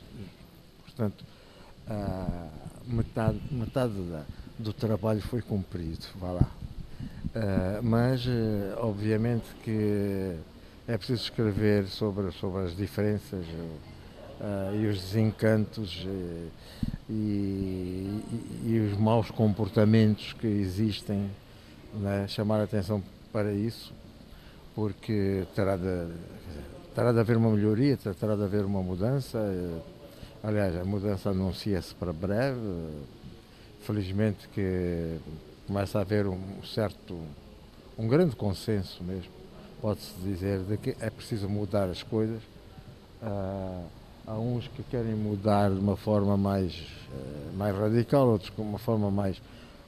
Portanto, 0.85 1.25
a, 1.91 2.47
metade, 2.85 3.39
metade 3.51 3.93
da, 3.93 4.23
do 4.57 4.73
trabalho 4.73 5.21
foi 5.21 5.41
cumprido, 5.41 6.05
vá 6.15 6.31
lá. 6.31 6.51
Uh, 7.33 7.83
mas, 7.83 8.25
uh, 8.25 8.77
obviamente, 8.77 9.45
que 9.63 10.35
é 10.87 10.97
preciso 10.97 11.23
escrever 11.23 11.87
sobre, 11.87 12.31
sobre 12.31 12.63
as 12.63 12.75
diferenças 12.75 13.45
uh, 13.45 14.75
e 14.75 14.87
os 14.87 15.01
desencantos 15.01 16.05
e, 16.05 16.49
e, 17.09 18.23
e, 18.65 18.89
os 18.91 18.97
maus 18.97 19.31
comportamentos 19.31 20.33
que 20.33 20.47
existem, 20.47 21.29
né? 21.93 22.27
chamar 22.27 22.59
a 22.59 22.63
atenção 22.63 23.01
para 23.31 23.53
isso, 23.53 23.93
porque 24.75 25.45
terá 25.55 25.77
de, 25.77 26.07
terá 26.93 27.11
de 27.11 27.19
haver 27.19 27.37
uma 27.37 27.51
melhoria, 27.51 27.97
terá 27.97 28.35
de 28.35 28.43
haver 28.43 28.65
uma 28.65 28.81
mudança. 28.81 29.39
Aliás, 30.43 30.75
a 30.75 30.83
mudança 30.83 31.29
anuncia-se 31.29 31.93
para 31.93 32.11
breve. 32.11 32.57
Felizmente 33.81 34.47
que 34.49 35.17
começa 35.67 35.99
a 35.99 36.01
haver 36.01 36.25
um 36.27 36.63
certo, 36.63 37.17
um 37.97 38.07
grande 38.07 38.35
consenso 38.35 39.03
mesmo, 39.03 39.31
pode-se 39.81 40.13
dizer, 40.21 40.59
de 40.59 40.77
que 40.77 40.95
é 40.99 41.09
preciso 41.09 41.47
mudar 41.47 41.89
as 41.89 42.01
coisas. 42.01 42.41
Uh, 43.21 43.85
há 44.25 44.33
uns 44.33 44.67
que 44.67 44.83
querem 44.83 45.13
mudar 45.13 45.69
de 45.69 45.79
uma 45.79 45.95
forma 45.95 46.35
mais, 46.35 46.73
uh, 46.73 47.55
mais 47.55 47.75
radical, 47.75 48.27
outros 48.27 48.51
de 48.53 48.61
uma 48.61 48.79
forma 48.79 49.11
mais, 49.11 49.39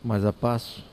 mais 0.04 0.24
a 0.24 0.32
passo, 0.32 0.84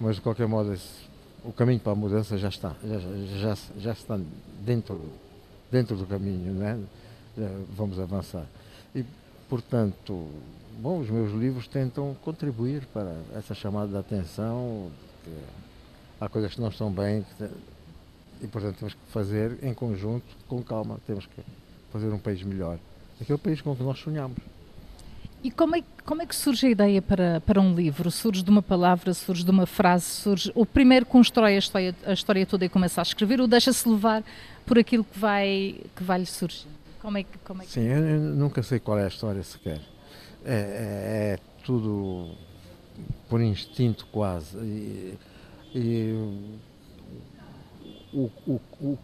mas 0.00 0.16
de 0.16 0.22
qualquer 0.22 0.46
modo 0.46 0.72
esse, 0.72 1.06
o 1.44 1.52
caminho 1.52 1.80
para 1.80 1.92
a 1.92 1.96
mudança 1.96 2.38
já 2.38 2.48
está, 2.48 2.74
já, 2.82 2.98
já, 3.38 3.58
já 3.78 3.92
está 3.92 4.18
dentro, 4.64 5.00
dentro 5.70 5.96
do 5.96 6.06
caminho, 6.06 6.52
né? 6.54 6.78
vamos 7.74 7.98
avançar. 7.98 8.46
E, 8.94 9.04
portanto, 9.48 10.28
bom, 10.78 10.98
os 11.00 11.08
meus 11.08 11.32
livros 11.32 11.66
tentam 11.66 12.14
contribuir 12.22 12.86
para 12.92 13.16
essa 13.34 13.54
chamada 13.54 13.88
de 13.88 13.96
atenção, 13.96 14.90
que 15.24 15.30
há 16.20 16.28
coisas 16.28 16.54
que 16.54 16.60
não 16.60 16.68
estão 16.68 16.90
bem 16.90 17.24
que, 17.38 17.48
e, 18.42 18.46
portanto, 18.46 18.76
temos 18.76 18.94
que 18.94 19.00
fazer 19.10 19.58
em 19.62 19.72
conjunto, 19.72 20.24
com 20.48 20.62
calma, 20.62 20.98
temos 21.06 21.26
que 21.26 21.42
fazer 21.92 22.08
um 22.08 22.18
país 22.18 22.42
melhor. 22.42 22.78
Aquele 23.20 23.38
país 23.38 23.60
com 23.60 23.74
que 23.76 23.82
nós 23.82 23.98
sonhamos. 23.98 24.36
E 25.44 25.50
como 25.50 25.76
é, 25.76 25.82
como 26.04 26.22
é 26.22 26.26
que 26.26 26.36
surge 26.36 26.66
a 26.66 26.70
ideia 26.70 27.02
para, 27.02 27.40
para 27.40 27.60
um 27.60 27.74
livro? 27.74 28.10
Surge 28.10 28.42
de 28.42 28.50
uma 28.50 28.62
palavra, 28.62 29.12
surge 29.12 29.44
de 29.44 29.50
uma 29.50 29.66
frase, 29.66 30.04
surge. 30.04 30.52
O 30.54 30.64
primeiro 30.64 31.04
constrói 31.04 31.56
a 31.56 31.58
história, 31.58 31.94
a 32.06 32.12
história 32.12 32.46
toda 32.46 32.64
e 32.64 32.68
começa 32.68 33.00
a 33.00 33.02
escrever, 33.02 33.40
ou 33.40 33.48
deixa-se 33.48 33.88
levar 33.88 34.22
por 34.64 34.78
aquilo 34.78 35.02
que 35.02 35.18
vai, 35.18 35.80
que 35.96 36.04
vai 36.04 36.20
lhe 36.20 36.26
surgir? 36.26 36.68
Como 37.02 37.18
é 37.18 37.24
que, 37.24 37.36
como 37.38 37.62
é 37.62 37.66
que... 37.66 37.72
Sim, 37.72 37.82
eu, 37.82 38.20
nunca 38.20 38.62
sei 38.62 38.78
qual 38.78 38.96
é 38.96 39.04
a 39.04 39.08
história 39.08 39.42
sequer. 39.42 39.80
É, 40.44 40.54
é, 40.54 41.34
é 41.34 41.38
tudo 41.64 42.36
por 43.28 43.40
instinto 43.40 44.06
quase. 44.12 44.56
E, 44.56 45.18
e 45.74 46.12
o, 48.12 48.30
o, 48.46 48.60
o, 48.80 48.98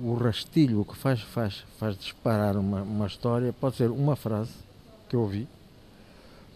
o, 0.00 0.14
rastilho 0.14 0.84
que 0.84 0.96
faz, 0.96 1.20
faz, 1.20 1.64
faz 1.78 1.96
disparar 1.96 2.56
uma, 2.56 2.82
uma 2.82 3.06
história 3.06 3.52
pode 3.52 3.76
ser 3.76 3.90
uma 3.90 4.16
frase 4.16 4.52
que 5.08 5.14
eu 5.14 5.20
ouvi, 5.20 5.46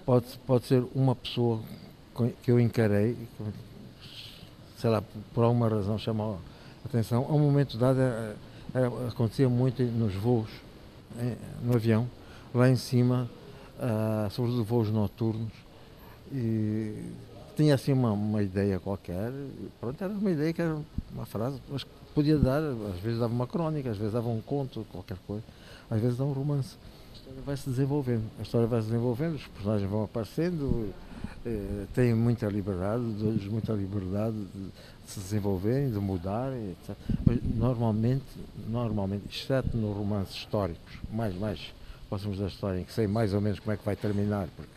pode, 0.05 0.27
pode 0.47 0.67
ser 0.67 0.85
uma 0.95 1.15
pessoa 1.15 1.63
que 2.43 2.51
eu 2.51 2.59
encarei, 2.59 3.17
sei 4.79 4.91
lá, 4.91 5.03
por 5.33 5.45
alguma 5.45 5.69
razão 5.69 5.97
chamou 5.97 6.41
a 6.85 6.89
atenção. 6.89 7.25
A 7.29 7.33
um 7.33 7.39
momento 7.39 7.79
dado 7.79 8.01
era, 8.01 8.37
era, 8.75 8.89
acontecia 9.09 9.49
muito 9.49 9.83
nos 9.83 10.15
voos, 10.15 10.49
no 11.63 11.75
avião, 11.75 12.09
lá 12.55 12.69
em 12.69 12.77
cima, 12.77 13.29
uh, 13.79 14.31
sobretudo 14.31 14.65
voos 14.65 14.91
noturnos, 14.91 15.53
e 16.33 17.13
tinha 17.57 17.75
assim 17.75 17.93
uma, 17.93 18.13
uma 18.13 18.43
ideia 18.43 18.79
qualquer, 18.79 19.33
pronto, 19.81 20.03
era 20.03 20.13
uma 20.13 20.31
ideia 20.31 20.53
que 20.53 20.63
era 20.63 20.79
uma 21.13 21.27
frase, 21.27 21.61
mas 21.69 21.85
podia 22.15 22.37
dar, 22.37 22.63
às 22.63 23.01
vezes 23.01 23.19
dava 23.19 23.33
uma 23.33 23.47
crónica, 23.47 23.91
às 23.91 23.97
vezes 23.97 24.13
dava 24.13 24.29
um 24.29 24.41
conto, 24.41 24.87
qualquer 24.93 25.17
coisa, 25.27 25.45
às 25.91 26.01
vezes 26.01 26.19
dava 26.19 26.31
um 26.31 26.35
romance. 26.35 26.77
História 27.15 27.43
vai 27.45 27.57
se 27.57 27.69
desenvolvendo. 27.69 28.25
A 28.39 28.43
história 28.43 28.67
vai 28.67 28.81
se 28.81 28.89
desenvolvendo, 28.89 29.35
os 29.37 29.47
personagens 29.47 29.91
vão 29.91 30.05
aparecendo, 30.05 30.93
eh, 31.45 31.85
têm 31.95 32.15
muita 32.15 32.47
liberdade, 32.47 33.03
dão-lhes 33.03 33.45
muita 33.47 33.73
liberdade 33.73 34.37
de, 34.37 34.71
se 35.07 35.21
desenvolverem, 35.21 35.91
de 35.91 35.99
mudarem, 35.99 36.71
etc. 36.73 36.97
Mas 37.25 37.39
normalmente, 37.43 38.25
normalmente, 38.69 39.25
exceto 39.31 39.77
nos 39.77 39.97
romances 39.97 40.35
históricos, 40.35 40.99
mais, 41.13 41.35
mais 41.35 41.61
próximos 42.09 42.39
da 42.39 42.47
história, 42.47 42.81
em 42.81 42.85
que 42.85 42.93
sei 42.93 43.07
mais 43.07 43.35
ou 43.35 43.41
menos 43.41 43.59
como 43.61 43.73
é 43.73 43.77
que 43.77 43.85
vai 43.85 43.97
terminar, 43.97 44.49
porque 44.57 44.71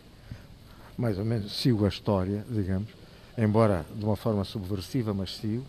mais 0.96 1.18
ou 1.18 1.24
menos 1.24 1.52
sigo 1.60 1.84
a 1.84 1.88
história, 1.88 2.44
digamos, 2.50 2.88
embora 3.36 3.84
de 3.94 4.04
uma 4.04 4.16
forma 4.16 4.44
subversiva, 4.44 5.12
mas 5.12 5.36
sigo 5.36 5.64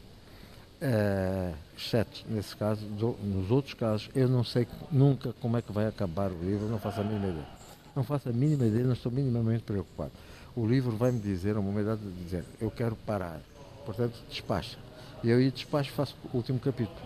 Uh, 0.83 1.55
exceto 1.77 2.25
nesse 2.27 2.53
caso, 2.57 2.85
do, 2.85 3.15
nos 3.23 3.49
outros 3.49 3.73
casos, 3.73 4.09
eu 4.13 4.27
não 4.27 4.43
sei 4.43 4.67
nunca 4.91 5.31
como 5.39 5.55
é 5.55 5.61
que 5.61 5.71
vai 5.71 5.87
acabar 5.87 6.29
o 6.29 6.37
livro, 6.43 6.67
não 6.67 6.77
faço 6.77 6.99
a 6.99 7.05
mínima 7.05 7.29
ideia. 7.29 7.47
Não 7.95 8.03
faço 8.03 8.27
a 8.27 8.33
mínima 8.33 8.65
ideia, 8.65 8.83
não 8.83 8.91
estou 8.91 9.09
minimamente 9.09 9.63
preocupado. 9.63 10.11
O 10.55 10.65
livro 10.65 10.95
vai 10.95 11.11
me 11.11 11.19
dizer, 11.19 11.57
a 11.57 11.61
momento 11.61 11.97
de 11.97 12.23
dizer, 12.23 12.43
eu 12.61 12.69
quero 12.69 12.95
parar. 12.95 13.39
Portanto, 13.85 14.13
despacha. 14.29 14.77
E 15.23 15.29
eu 15.29 15.37
aí 15.37 15.49
despacho 15.49 15.91
faço 15.91 16.15
o 16.31 16.37
último 16.37 16.59
capítulo. 16.59 16.97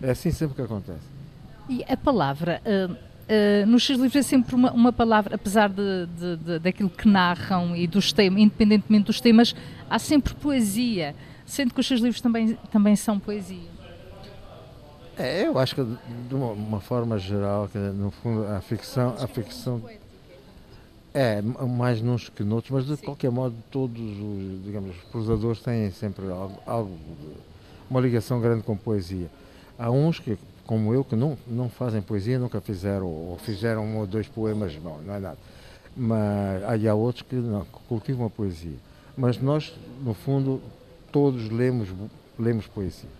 É 0.00 0.10
assim 0.10 0.30
sempre 0.30 0.54
que 0.56 0.62
acontece. 0.62 1.06
E 1.68 1.84
a 1.84 1.96
palavra, 1.96 2.62
uh, 2.64 2.92
uh, 2.92 3.66
nos 3.66 3.84
seus 3.84 3.98
livros 3.98 4.16
é 4.16 4.22
sempre 4.22 4.54
uma, 4.54 4.72
uma 4.72 4.92
palavra, 4.92 5.34
apesar 5.34 5.68
de, 5.68 6.06
de, 6.06 6.36
de, 6.36 6.58
daquilo 6.58 6.88
que 6.88 7.06
narram 7.06 7.76
e 7.76 7.86
dos 7.86 8.12
temas, 8.12 8.40
independentemente 8.40 9.06
dos 9.06 9.20
temas, 9.20 9.54
há 9.90 9.98
sempre 9.98 10.34
poesia 10.34 11.14
sendo 11.48 11.72
que 11.72 11.80
os 11.80 11.86
seus 11.86 12.00
livros 12.00 12.20
também, 12.20 12.54
também 12.70 12.94
são 12.94 13.18
poesia. 13.18 13.78
É, 15.16 15.46
eu 15.46 15.58
acho 15.58 15.74
que 15.74 15.82
de 15.82 16.34
uma, 16.34 16.52
uma 16.52 16.80
forma 16.80 17.18
geral, 17.18 17.68
que 17.68 17.78
no 17.78 18.10
fundo 18.10 18.46
a 18.46 18.60
ficção, 18.60 19.16
a 19.18 19.26
ficção 19.26 19.82
é 21.18 21.42
mais 21.42 22.00
nos 22.00 22.28
que 22.28 22.44
noutros, 22.44 22.70
mas 22.70 22.86
de 22.86 22.96
Sim. 22.96 23.04
qualquer 23.04 23.28
modo 23.28 23.52
todos 23.72 24.00
os, 24.00 24.64
digamos, 24.64 24.96
os 24.96 25.02
prosadores 25.10 25.60
têm 25.60 25.90
sempre 25.90 26.30
algo, 26.30 26.60
algo, 26.64 26.96
uma 27.90 28.00
ligação 28.00 28.40
grande 28.40 28.62
com 28.62 28.76
poesia. 28.76 29.28
Há 29.76 29.90
uns 29.90 30.20
que, 30.20 30.38
como 30.64 30.94
eu, 30.94 31.02
que 31.02 31.16
não, 31.16 31.36
não 31.44 31.68
fazem 31.68 32.00
poesia, 32.00 32.38
nunca 32.38 32.60
fizeram, 32.60 33.06
ou 33.06 33.36
fizeram 33.38 33.84
um 33.84 33.98
ou 33.98 34.06
dois 34.06 34.28
poemas, 34.28 34.76
não, 34.80 34.98
não 35.02 35.14
é 35.14 35.18
nada. 35.18 35.38
Mas 35.96 36.62
aí 36.68 36.86
há 36.86 36.94
outros 36.94 37.22
que 37.22 37.34
não, 37.34 37.64
cultivam 37.88 38.26
a 38.26 38.30
poesia. 38.30 38.76
Mas 39.16 39.40
nós, 39.40 39.74
no 40.04 40.14
fundo, 40.14 40.62
todos 41.10 41.50
lemos, 41.50 41.88
lemos 42.38 42.68
poesia. 42.68 43.10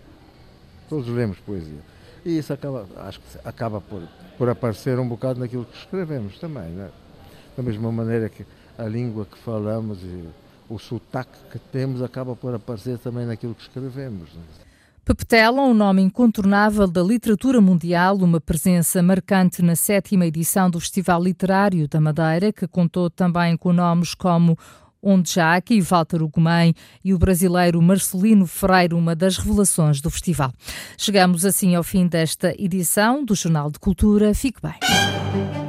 Todos 0.87 1.09
lemos 1.09 1.37
poesia. 1.39 1.81
E 2.23 2.37
isso 2.37 2.53
acaba, 2.53 2.87
acho 2.95 3.19
que 3.19 3.25
acaba 3.43 3.81
por, 3.81 4.03
por 4.37 4.47
aparecer 4.47 4.97
um 4.99 5.07
bocado 5.07 5.41
naquilo 5.41 5.65
que 5.65 5.77
escrevemos 5.77 6.39
também. 6.39 6.69
Né? 6.69 6.89
Da 7.59 7.63
mesma 7.63 7.91
maneira 7.91 8.29
que 8.29 8.45
a 8.77 8.85
língua 8.85 9.25
que 9.25 9.37
falamos 9.39 10.01
e 10.01 10.23
o 10.69 10.79
sotaque 10.79 11.37
que 11.51 11.59
temos 11.59 12.01
acaba 12.01 12.33
por 12.33 12.55
aparecer 12.55 12.97
também 12.99 13.25
naquilo 13.25 13.53
que 13.53 13.63
escrevemos. 13.63 14.33
Né? 14.33 14.41
Pepetela, 15.03 15.61
um 15.63 15.73
nome 15.73 16.01
incontornável 16.01 16.87
da 16.87 17.03
literatura 17.03 17.59
mundial, 17.59 18.15
uma 18.15 18.39
presença 18.39 19.03
marcante 19.03 19.61
na 19.61 19.75
sétima 19.75 20.25
edição 20.25 20.69
do 20.69 20.79
Festival 20.79 21.21
Literário 21.21 21.85
da 21.85 21.99
Madeira, 21.99 22.53
que 22.53 22.65
contou 22.65 23.09
também 23.09 23.57
com 23.57 23.73
nomes 23.73 24.13
como 24.15 24.57
há 25.37 25.55
aqui 25.55 25.81
Walter 25.81 26.23
Ugumem 26.23 26.73
e 27.03 27.13
o 27.13 27.19
brasileiro 27.19 27.81
Marcelino 27.81 28.47
Freire, 28.47 28.93
uma 28.93 29.13
das 29.13 29.35
revelações 29.35 29.99
do 29.99 30.09
festival. 30.09 30.53
Chegamos 30.97 31.43
assim 31.43 31.75
ao 31.75 31.83
fim 31.83 32.07
desta 32.07 32.55
edição 32.57 33.25
do 33.25 33.35
Jornal 33.35 33.69
de 33.69 33.79
Cultura. 33.79 34.33
Fique 34.33 34.61
bem. 34.61 35.68